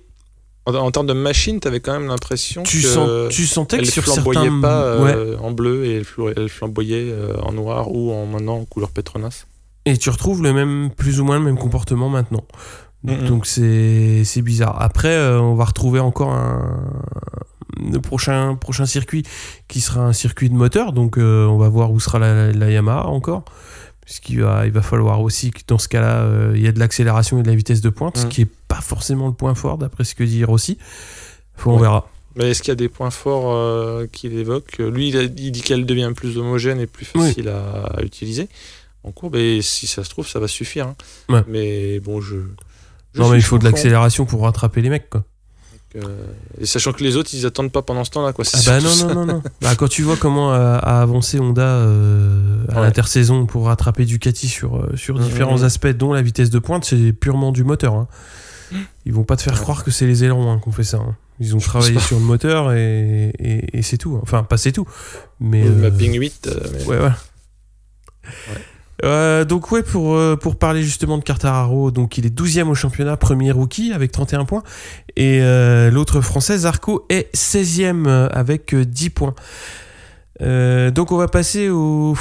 En, 0.65 0.76
en 0.76 0.91
termes 0.91 1.07
de 1.07 1.13
machine, 1.13 1.59
tu 1.59 1.67
avais 1.67 1.80
quand 1.80 1.93
même 1.93 2.07
l'impression 2.07 2.63
tu, 2.63 2.82
que 2.82 2.88
sens, 2.88 3.09
tu 3.30 3.45
sentais 3.47 3.78
que 3.78 3.82
elle 3.84 3.89
sur 3.89 4.03
flamboyait 4.03 4.41
certains. 4.41 4.61
pas 4.61 5.01
Ouais. 5.01 5.36
en 5.41 5.51
bleu 5.51 5.86
et 5.86 6.03
elle, 6.38 6.49
flamboyait 6.49 7.13
en 7.41 7.53
noir 7.53 7.91
ou 7.91 8.11
en 8.11 8.26
maintenant 8.26 8.57
en 8.57 8.65
couleur 8.65 8.89
Petronas. 8.91 9.45
Et 9.86 9.97
tu 9.97 10.09
retrouves 10.11 10.43
le 10.43 10.53
même, 10.53 10.91
plus 10.95 11.19
ou 11.19 11.26
moins 11.26 11.39
le 11.39 11.45
même 11.45 11.57
comportement 11.57 12.09
maintenant. 12.09 12.43
Donc 13.04 13.45
c'est 13.47 14.41
bizarre. 14.41 14.82
Après, 14.82 15.16
euh, 15.16 15.39
on 15.39 15.56
va 15.56 15.66
retrouver 15.66 15.99
encore 15.99 16.32
un 16.34 16.93
le 17.84 17.99
prochain 17.99 18.56
prochain 18.56 18.86
circuit 18.86 19.24
qui 19.68 19.82
sera 19.82 20.02
un 20.02 20.14
circuit 20.14 20.49
de 20.49 20.54
moteur. 20.56 20.93
Donc 20.93 21.18
euh, 21.18 21.45
on 21.47 21.58
va 21.58 21.68
voir 21.70 21.91
où 21.91 21.99
sera 21.99 22.20
la, 22.20 22.52
la 22.52 22.70
Yamaha 22.70 23.08
encore, 23.08 23.43
puisqu'il 24.06 24.41
va 24.41 24.66
il 24.68 24.72
va 24.72 24.82
falloir 24.84 25.22
aussi 25.22 25.49
que 25.52 25.62
dans 25.68 25.80
ce 25.80 25.88
cas-là 25.88 26.18
euh, 26.22 26.54
il 26.56 26.62
y 26.62 26.68
a 26.68 26.72
de 26.72 26.80
l'accélération 26.80 27.39
et 27.39 27.43
de 27.43 27.47
la 27.47 27.56
vitesse 27.56 27.82
de 27.82 27.89
pointe, 27.89 28.18
ce 28.18 28.24
Mhm. 28.26 28.30
qui 28.30 28.41
est 28.41 28.49
pas 28.68 28.82
forcément 28.82 29.28
le 29.28 29.34
point 29.34 29.56
fort 29.56 29.78
d'après 29.80 30.04
ce 30.04 30.14
que 30.14 30.24
dit 30.24 30.43
Rossi. 30.43 30.78
Faut 31.56 31.72
on 31.72 31.78
verra. 31.78 32.08
Mais 32.36 32.52
est-ce 32.52 32.62
qu'il 32.62 32.70
y 32.70 32.72
a 32.72 32.76
des 32.76 32.88
points 32.89 33.10
forts 33.10 33.52
euh, 33.52 34.06
qu'il 34.12 34.34
évoque? 34.38 34.78
Lui, 34.78 35.10
il, 35.10 35.18
a- 35.18 35.24
il 35.24 35.52
dit 35.52 35.62
qu'elle 35.62 35.86
devient 35.86 36.12
plus 36.16 36.38
homogène 36.38 36.80
et 36.80 36.88
plus 36.88 37.08
Oui. 37.16 37.28
facile 37.28 37.49
à, 37.49 37.88
à 37.97 38.04
utiliser 38.04 38.47
en 39.04 39.12
courbe. 39.12 39.36
Et 39.38 39.62
si 39.62 39.88
ça 39.88 40.04
se 40.04 40.10
trouve, 40.10 40.28
ça 40.28 40.39
va 40.39 40.47
suffire. 40.47 40.88
hein. 40.88 40.95
Ouais. 41.30 41.43
Mais 41.47 41.99
bon, 41.99 42.22
je. 42.22 42.36
Je 43.14 43.20
non 43.22 43.30
mais 43.30 43.38
il 43.38 43.41
faut 43.43 43.57
de 43.57 43.64
l'accélération 43.66 44.26
pour 44.26 44.43
rattraper 44.43 44.82
les 44.82 44.89
mecs 44.89 45.09
quoi. 45.09 45.24
Euh, 45.97 46.26
et 46.57 46.66
sachant 46.66 46.93
que 46.93 47.03
les 47.03 47.18
autres, 47.18 47.32
ils 47.34 47.45
attendent 47.45 47.70
pas 47.74 47.82
pendant 47.82 48.05
ce 48.05 48.12
temps-là. 48.12 48.32
Quoi. 48.32 48.45
Ah 48.53 48.59
bah 48.66 48.80
non, 48.80 48.95
non, 48.95 49.14
non, 49.14 49.26
non. 49.26 49.43
Bah, 49.62 49.76
quand 49.76 49.89
tu 49.89 50.03
vois 50.03 50.16
comment 50.16 50.53
a, 50.53 50.76
a 50.78 51.01
avancé 51.01 51.38
Honda 51.38 51.64
euh, 51.64 52.64
à 52.70 52.76
Ouais. 52.76 52.82
l'intersaison 52.84 53.45
pour 53.45 53.66
rattraper 53.66 54.05
Ducati 54.05 54.47
sur, 54.47 54.78
euh, 54.78 54.95
sur 54.95 55.20
différents 55.20 55.64
aspects, 55.64 55.89
dont 55.89 56.14
la 56.14 56.22
vitesse 56.22 56.49
de 56.49 56.59
pointe, 56.59 56.86
c'est 56.86 57.12
purement 57.12 57.51
du 57.51 57.66
moteur. 57.66 57.95
hein. 57.95 58.07
Ils 59.05 59.12
vont 59.12 59.26
pas 59.26 59.36
te 59.36 59.41
faire 59.41 59.51
Ouais. 59.55 59.59
croire 59.59 59.84
que 59.84 59.91
c'est 59.91 60.07
les 60.07 60.24
ailerons 60.24 60.49
hein, 60.49 60.59
qu'on 60.59 60.72
fait 60.72 60.86
ça. 60.86 60.95
hein. 60.95 61.18
Ils 61.41 61.57
ont 61.57 61.59
Je 61.59 61.66
travaillé 61.66 61.99
sur 61.99 62.18
le 62.20 62.24
moteur 62.24 62.72
et, 62.72 63.34
et- 63.38 63.78
et 63.78 63.82
c'est 63.82 63.97
tout. 63.97 64.16
hein. 64.16 64.22
Enfin, 64.24 64.43
pas 64.43 64.55
c'est 64.55 64.72
tout. 64.72 64.88
Mais, 65.41 65.62
Le 65.66 65.72
euh, 65.72 65.89
mapping 65.89 66.18
8. 66.18 66.47
euh, 66.47 66.59
mais- 66.72 66.86
Ouais, 66.86 66.97
voilà. 66.99 67.18
Euh, 69.04 69.45
donc 69.45 69.72
ouais, 69.72 69.84
pour, 69.84 70.16
euh, 70.16 70.36
pour 70.36 70.56
parler 70.56 70.84
justement 70.84 71.18
de 71.18 71.24
Cartararo, 71.24 71.91
donc 71.91 72.18
il 72.18 72.26
est 72.26 72.36
12e 72.36 72.68
au 72.68 72.76
championnat, 72.76 73.18
premier 73.18 73.52
rookie 73.52 73.93
avec 73.93 74.12
31 74.12 74.45
points. 74.45 74.64
Et 75.16 75.39
euh, 75.41 75.89
l'autre 75.91 76.22
français, 76.22 76.60
Zarco, 76.60 77.06
est 77.10 77.34
16e 77.36 78.08
avec 78.32 78.74
euh, 78.74 78.86
10 78.86 79.10
points. 79.10 79.36
Euh, 80.41 80.89
donc 80.89 81.11
on 81.11 81.17
va 81.17 81.27
passer 81.27 81.69
au, 81.69 82.15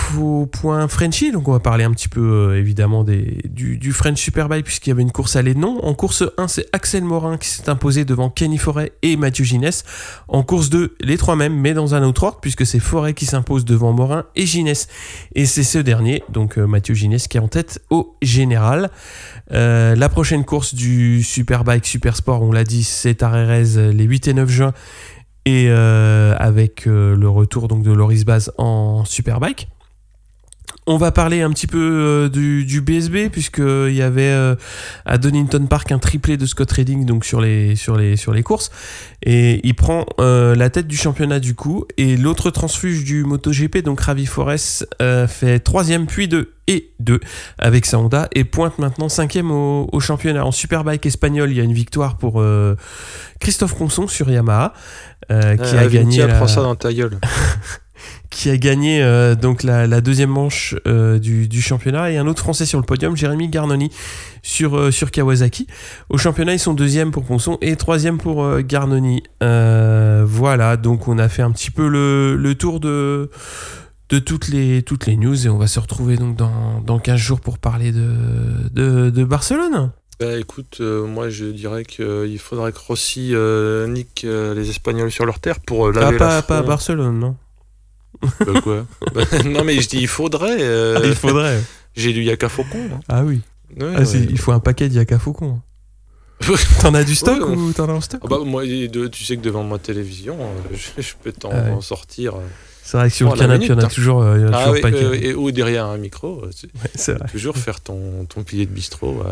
point 0.52 0.86
Frenchy. 0.88 1.32
Donc 1.32 1.48
on 1.48 1.52
va 1.52 1.60
parler 1.60 1.84
un 1.84 1.90
petit 1.90 2.08
peu 2.08 2.20
euh, 2.20 2.58
évidemment 2.58 3.04
du, 3.04 3.92
French 3.92 4.20
Superbike 4.20 4.64
puisqu'il 4.64 4.90
y 4.90 4.92
avait 4.92 5.02
une 5.02 5.12
course 5.12 5.36
à 5.36 5.42
non. 5.42 5.82
En 5.82 5.94
course 5.94 6.24
1, 6.36 6.48
c'est 6.48 6.66
Axel 6.72 7.02
Morin 7.04 7.38
qui 7.38 7.48
s'est 7.48 7.68
imposé 7.68 8.04
devant 8.04 8.30
Kenny 8.30 8.58
Forêt 8.58 8.92
et 9.02 9.16
Mathieu 9.16 9.44
Ginès. 9.44 9.84
En 10.28 10.42
course 10.42 10.70
2, 10.70 10.96
les 11.00 11.16
trois 11.16 11.34
mêmes, 11.34 11.54
mais 11.54 11.74
dans 11.74 11.94
un 11.94 12.02
autre 12.02 12.22
ordre 12.24 12.38
puisque 12.40 12.66
c'est 12.66 12.78
Forêt 12.78 13.14
qui 13.14 13.26
s'impose 13.26 13.64
devant 13.64 13.92
Morin 13.92 14.24
et 14.36 14.46
Ginès. 14.46 14.88
Et 15.34 15.46
c'est 15.46 15.64
ce 15.64 15.78
dernier, 15.78 16.22
donc 16.28 16.58
euh, 16.58 16.66
Mathieu 16.66 16.94
Ginès, 16.94 17.26
qui 17.26 17.38
est 17.38 17.40
en 17.40 17.48
tête 17.48 17.80
au 17.90 18.16
général. 18.22 18.90
La 19.50 20.08
prochaine 20.08 20.44
course 20.44 20.74
du 20.74 21.24
Superbike 21.24 21.84
Supersport, 21.84 22.42
on 22.42 22.52
l'a 22.52 22.62
dit, 22.62 22.84
c'est 22.84 23.24
à 23.24 23.30
Rérez 23.30 23.92
les 23.92 24.04
8 24.04 24.28
et 24.28 24.34
9 24.34 24.48
juin 24.48 24.72
et 25.46 25.66
euh, 25.68 26.34
avec 26.38 26.86
euh, 26.86 27.16
le 27.16 27.28
retour 27.28 27.68
donc 27.68 27.82
de 27.82 27.92
Loris 27.92 28.24
Baz 28.24 28.52
en 28.58 29.04
Superbike. 29.04 29.68
On 30.86 30.96
va 30.96 31.12
parler 31.12 31.42
un 31.42 31.50
petit 31.50 31.66
peu 31.68 31.78
euh, 31.78 32.28
du, 32.28 32.64
du 32.64 32.80
BSB 32.80 33.28
puisqu'il 33.30 33.92
y 33.92 34.02
avait 34.02 34.22
euh, 34.30 34.56
à 35.04 35.18
Donington 35.18 35.64
Park 35.66 35.92
un 35.92 35.98
triplé 35.98 36.36
de 36.36 36.46
Scott 36.46 36.72
Redding 36.72 37.04
donc 37.06 37.24
sur 37.24 37.40
les, 37.40 37.76
sur 37.76 37.96
les, 37.96 38.16
sur 38.16 38.32
les 38.32 38.42
courses. 38.42 38.70
Et 39.22 39.60
il 39.62 39.74
prend 39.74 40.06
euh, 40.18 40.56
la 40.56 40.68
tête 40.70 40.88
du 40.88 40.96
championnat 40.96 41.38
du 41.38 41.54
coup. 41.54 41.84
Et 41.96 42.16
l'autre 42.16 42.50
transfuge 42.50 43.04
du 43.04 43.22
MotoGP 43.24 43.78
donc 43.84 44.00
Ravi 44.00 44.26
Forest 44.26 44.88
euh, 45.00 45.28
fait 45.28 45.60
troisième 45.60 46.06
puis 46.06 46.26
deux 46.28 46.54
et 46.66 46.90
deux 46.98 47.20
avec 47.58 47.84
sa 47.84 47.98
Honda 47.98 48.28
et 48.34 48.44
pointe 48.44 48.78
maintenant 48.78 49.08
cinquième 49.08 49.50
au, 49.52 49.88
au 49.92 50.00
championnat. 50.00 50.44
En 50.44 50.50
Superbike 50.52 51.04
espagnol 51.06 51.50
il 51.52 51.56
y 51.58 51.60
a 51.60 51.64
une 51.64 51.74
victoire 51.74 52.16
pour 52.16 52.40
euh, 52.40 52.74
Christophe 53.38 53.74
Conson 53.76 54.08
sur 54.08 54.28
Yamaha 54.30 54.72
euh, 55.30 55.56
qui 55.56 55.76
a 55.76 55.86
gagné 55.88 56.18
la- 56.26 56.48
ça 56.48 56.62
dans 56.62 56.74
ta 56.74 56.92
gueule. 56.92 57.18
qui 58.30 58.48
a 58.48 58.56
gagné 58.56 59.02
euh, 59.02 59.34
donc 59.34 59.62
la, 59.62 59.86
la 59.86 60.00
deuxième 60.00 60.30
manche 60.30 60.74
euh, 60.86 61.18
du, 61.18 61.48
du 61.48 61.60
championnat 61.60 62.10
et 62.12 62.16
un 62.16 62.26
autre 62.26 62.40
français 62.40 62.64
sur 62.64 62.78
le 62.78 62.84
podium, 62.84 63.16
Jérémy 63.16 63.48
Garnoni 63.48 63.90
sur, 64.42 64.76
euh, 64.76 64.90
sur 64.90 65.10
Kawasaki. 65.10 65.66
Au 66.08 66.16
championnat, 66.16 66.54
ils 66.54 66.58
sont 66.60 66.72
deuxième 66.72 67.10
pour 67.10 67.24
Ponson 67.24 67.58
et 67.60 67.76
troisième 67.76 68.18
pour 68.18 68.60
Garnoni. 68.60 69.22
Voilà, 69.40 70.76
donc 70.76 71.08
on 71.08 71.18
a 71.18 71.28
fait 71.28 71.42
un 71.42 71.50
petit 71.50 71.70
peu 71.70 71.88
le, 71.88 72.36
le 72.36 72.54
tour 72.54 72.80
de, 72.80 73.30
de 74.08 74.18
toutes, 74.18 74.48
les, 74.48 74.82
toutes 74.82 75.06
les 75.06 75.16
news 75.16 75.46
et 75.46 75.48
on 75.50 75.58
va 75.58 75.66
se 75.66 75.80
retrouver 75.80 76.16
donc 76.16 76.36
dans, 76.36 76.80
dans 76.80 76.98
15 76.98 77.16
jours 77.16 77.40
pour 77.40 77.58
parler 77.58 77.92
de, 77.92 78.14
de, 78.72 79.10
de 79.10 79.24
Barcelone. 79.24 79.90
Bah, 80.20 80.38
écoute, 80.38 80.78
euh, 80.80 81.06
moi 81.06 81.30
je 81.30 81.46
dirais 81.46 81.84
qu'il 81.84 82.38
faudrait 82.38 82.72
que 82.72 82.78
Rossi 82.78 83.30
euh, 83.32 83.86
nique 83.86 84.22
euh, 84.24 84.54
les 84.54 84.68
Espagnols 84.68 85.10
sur 85.10 85.24
leur 85.24 85.38
terre 85.40 85.60
pour 85.60 85.86
euh, 85.86 85.92
Ah, 85.96 86.00
laver 86.00 86.18
pas, 86.18 86.34
la 86.36 86.42
pas 86.42 86.58
à. 86.58 86.62
Barcelone, 86.62 87.18
non 87.18 87.36
Bah, 88.22 88.60
quoi 88.62 88.86
Non 89.44 89.64
mais 89.64 89.80
je 89.80 89.88
dis 89.88 89.98
il 89.98 90.08
faudrait. 90.08 90.58
euh, 90.60 91.00
Il 91.04 91.14
faudrait. 91.14 91.60
J'ai 91.96 92.12
lu 92.12 92.22
Yaka 92.24 92.48
Faucon. 92.48 92.88
hein. 92.94 93.00
Ah 93.08 93.24
oui, 93.24 93.40
Ouais, 93.78 93.92
Ah, 93.96 94.00
ouais. 94.02 94.26
il 94.30 94.38
faut 94.38 94.52
un 94.52 94.60
paquet 94.60 94.88
d'Yaka 94.88 95.18
Faucon. 95.18 95.60
T'en 96.80 96.94
as 96.94 97.04
du 97.04 97.14
stock 97.14 97.38
Ouais, 97.40 97.54
ou 97.54 97.72
t'en 97.72 97.88
as 97.88 97.92
en 97.92 98.00
stock 98.00 98.20
Ah 98.24 98.28
bah, 98.28 98.38
moi, 98.44 98.64
de- 98.64 99.06
tu 99.08 99.24
sais 99.24 99.36
que 99.36 99.42
devant 99.42 99.62
ma 99.62 99.78
télévision, 99.78 100.36
euh, 100.40 100.76
je, 100.96 101.02
je 101.02 101.12
peux 101.22 101.32
t'en 101.32 101.50
Ah 101.52 101.80
sortir. 101.82 102.34
C'est 102.82 102.96
vrai 102.96 103.10
que 103.10 103.14
sur 103.14 103.28
Oh, 103.28 103.34
le 103.34 103.38
canapé, 103.38 103.64
il 103.66 103.68
y 103.70 103.72
en 103.72 103.78
a 103.78 103.84
hein. 103.84 103.88
toujours, 103.88 104.24
il 104.36 104.40
y 104.42 104.44
en 104.46 104.52
a 104.52 104.56
Ah 104.56 104.64
toujours 104.72 104.84
oui, 104.84 104.92
euh, 104.94 105.18
et, 105.20 105.34
ou 105.34 105.50
derrière 105.50 105.84
un 105.86 105.98
micro, 105.98 106.42
c'est 106.94 107.12
vrai. 107.12 107.28
toujours 107.30 107.56
faire 107.58 107.80
ton, 107.80 108.24
ton 108.26 108.42
pilier 108.42 108.64
de 108.66 108.72
bistrot. 108.72 109.22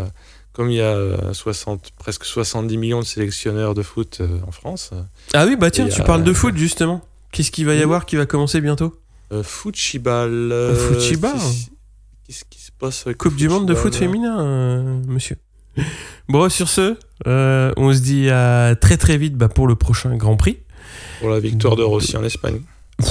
Comme 0.52 0.70
il 0.70 0.76
y 0.76 0.80
a 0.82 0.86
euh, 0.94 1.32
60, 1.32 1.92
presque 1.98 2.24
70 2.24 2.76
millions 2.76 3.00
de 3.00 3.06
sélectionneurs 3.06 3.74
de 3.74 3.82
foot 3.82 4.20
en 4.46 4.50
France, 4.52 4.90
Ah 5.32 5.46
oui, 5.46 5.56
bah 5.56 5.70
tiens, 5.70 5.88
tu 5.88 6.02
parles 6.02 6.24
de 6.24 6.32
foot 6.34 6.56
justement. 6.56 7.00
Qu'est-ce 7.32 7.50
qu'il 7.50 7.66
va 7.66 7.74
y 7.74 7.78
Mhm. 7.78 7.82
avoir 7.84 8.06
qui 8.06 8.16
va 8.16 8.26
commencer 8.26 8.60
bientôt? 8.60 8.94
Euh, 9.32 9.42
Footchibal. 9.42 10.30
euh, 10.52 10.74
Footchibal 10.74 11.32
qu'est-ce- 12.26 12.44
qui 12.48 12.60
se 12.60 12.70
passe 12.78 13.06
avec 13.06 13.18
Coupe 13.18 13.36
du 13.36 13.48
monde 13.48 13.66
de 13.66 13.74
foot 13.74 13.92
footchibal, 13.94 14.08
féminin, 14.14 14.40
euh, 14.40 15.00
monsieur. 15.06 15.36
Bon, 16.28 16.48
sur 16.48 16.68
ce, 16.68 16.96
euh, 17.26 17.72
on 17.76 17.92
se 17.92 18.00
dit 18.00 18.30
à 18.30 18.74
très 18.80 18.96
très 18.96 19.16
vite 19.18 19.36
bah, 19.36 19.48
pour 19.48 19.66
le 19.66 19.74
prochain 19.76 20.16
Grand 20.16 20.36
Prix. 20.36 20.58
Pour 21.20 21.30
la 21.30 21.38
victoire 21.40 21.76
de 21.76 21.82
Rossi 21.82 22.16
en 22.16 22.24
Espagne. 22.24 22.60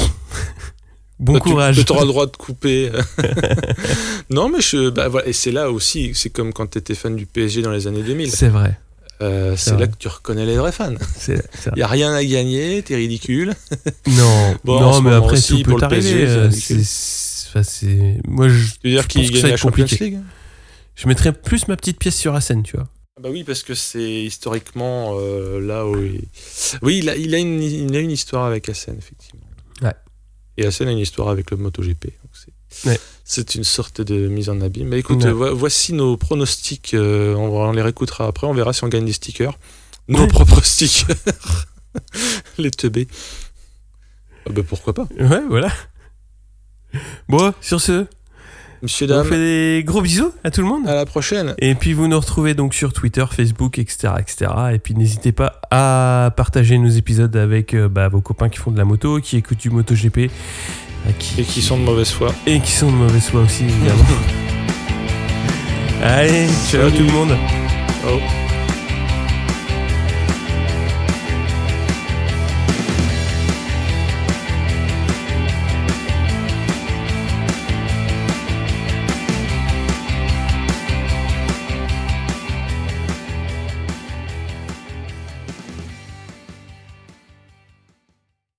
Bon 1.20 1.34
Bah, 1.34 1.40
courage. 1.40 1.84
Tu 1.84 1.92
auras 1.92 2.02
le 2.02 2.08
droit 2.08 2.28
de 2.28 2.36
couper. 2.38 2.92
non, 4.30 4.50
mais 4.50 4.62
je, 4.62 4.90
bah, 4.92 5.08
voilà. 5.08 5.28
Et 5.28 5.34
c'est 5.34 5.52
là 5.52 5.72
aussi, 5.72 6.12
c'est 6.14 6.30
comme 6.30 6.54
quand 6.54 6.68
tu 6.68 6.78
étais 6.78 6.94
fan 6.94 7.16
du 7.16 7.26
PSG 7.26 7.64
dans 7.64 7.72
les 7.72 7.88
années 7.88 8.04
2000. 8.04 8.30
C'est 8.32 8.50
vrai. 8.50 8.78
Euh, 9.22 9.56
c'est 9.58 9.78
là 9.80 9.88
que 9.88 9.96
tu 9.98 10.08
reconnais 10.08 10.46
les 10.46 10.58
vrais 10.58 10.72
fans. 10.72 10.94
Il 11.28 11.42
n'y 11.76 11.82
a 11.82 11.88
rien 11.88 12.14
à 12.14 12.24
gagner, 12.24 12.82
t'es 12.84 12.96
ridicule. 12.96 13.54
Non, 14.08 14.56
Bon, 14.64 14.80
non 14.80 15.02
mais 15.02 15.14
après 15.14 15.38
pour 15.64 15.64
peut 15.78 15.82
le 15.82 15.88
PSG, 15.88 16.28
arriver. 16.28 16.84
c'est 16.84 17.88
euh, 17.88 18.14
Moi, 18.28 18.50
je, 18.50 18.66
Tu 18.74 18.80
veux 18.84 18.90
dire 18.92 19.08
qu'il 19.08 19.30
gagne 19.32 19.52
la 19.52 19.58
Champions. 19.58 19.86
League 20.00 20.20
je 20.96 21.08
mettrais 21.08 21.32
plus 21.32 21.68
ma 21.68 21.76
petite 21.78 22.00
pièce 22.00 22.18
sur 22.18 22.34
Assen, 22.34 22.64
tu 22.64 22.76
vois. 22.76 22.88
Ah 23.18 23.22
Bah 23.22 23.30
oui, 23.32 23.44
parce 23.44 23.62
que 23.62 23.76
c'est 23.76 24.24
historiquement 24.24 25.16
euh, 25.20 25.60
là 25.60 25.86
où 25.86 25.96
il... 26.04 26.24
Oui, 26.82 27.00
il 27.00 27.10
a, 27.10 27.16
il, 27.16 27.36
a 27.36 27.38
une, 27.38 27.62
il 27.62 27.96
a 27.96 28.00
une 28.00 28.10
histoire 28.10 28.46
avec 28.46 28.68
Assen, 28.68 28.96
effectivement. 28.98 29.46
Ouais. 29.84 29.94
Et 30.58 30.66
Assen 30.66 30.88
a 30.88 30.92
une 30.92 30.98
histoire 30.98 31.30
avec 31.30 31.52
le 31.52 31.58
MotoGP. 31.58 32.06
donc 32.06 32.86
Ouais. 32.86 33.00
C'est 33.30 33.56
une 33.56 33.66
sorte 33.66 34.00
de 34.02 34.28
mise 34.30 34.50
en 34.50 34.62
abîme. 34.62 34.88
Mais 34.88 35.00
écoute, 35.00 35.22
Ouais. 35.24 35.28
euh, 35.30 35.34
vo- 35.34 35.56
voici 35.56 35.92
nos 35.94 36.16
pronostics. 36.16 36.94
euh, 36.94 37.36
on, 37.36 37.50
on 37.50 37.72
les 37.74 37.82
réécoutera 37.82 38.26
après. 38.26 38.48
On 38.48 38.54
verra 38.54 38.72
si 38.72 38.84
on 38.86 38.88
gagne 38.88 39.04
des 39.06 39.12
stickers. 39.14 39.54
Nos 40.08 40.20
Ouais. 40.22 40.28
propres 40.28 40.64
stickers. 40.64 41.16
les 42.58 42.72
teubés. 42.72 43.08
Ah 44.48 44.52
bah 44.54 44.62
pourquoi 44.68 44.94
pas. 44.94 45.08
Ouais, 45.20 45.42
voilà. 45.50 45.70
Bon, 47.28 47.54
sur 47.60 47.82
ce, 47.82 48.06
Monsieur, 48.82 49.06
on 49.08 49.10
dame, 49.10 49.28
fait 49.28 49.38
des 49.38 49.84
gros 49.84 50.02
bisous 50.02 50.32
à 50.46 50.52
tout 50.52 50.62
le 50.62 50.68
monde. 50.68 50.88
à 50.88 50.96
la 50.96 51.06
prochaine. 51.06 51.54
Et 51.58 51.76
puis 51.76 51.92
vous 51.94 52.08
nous 52.08 52.18
retrouvez 52.20 52.54
donc 52.54 52.74
sur 52.74 52.94
Twitter, 52.94 53.26
Facebook, 53.30 53.78
etc. 53.78 54.14
etc. 54.20 54.52
Et 54.74 54.80
puis 54.80 54.94
n'hésitez 54.96 55.34
pas 55.34 55.60
à 55.70 56.32
partager 56.38 56.78
nos 56.78 56.88
épisodes 56.88 57.36
avec 57.36 57.74
euh, 57.74 57.90
bah, 57.90 58.08
vos 58.08 58.22
copains 58.22 58.48
qui 58.48 58.60
font 58.60 58.72
de 58.72 58.78
la 58.78 58.86
moto, 58.86 59.20
qui 59.20 59.36
écoutent 59.36 59.58
du 59.60 59.70
MotoGP. 59.70 60.32
Qui, 61.20 61.42
Et 61.42 61.44
qui 61.44 61.62
sont 61.62 61.78
de 61.78 61.84
mauvaise 61.84 62.12
foi. 62.12 62.34
et 62.46 62.60
qui 62.60 62.72
sont 62.72 62.88
de 62.92 62.96
mauvaise 62.96 63.28
foi 63.30 63.42
aussi, 63.42 63.64
évidemment. 63.64 64.04
Allez, 66.04 66.48
ciao 66.70 66.90
tout 66.92 67.04
le 67.04 67.12
monde 67.12 67.36
Oh. 68.10 68.20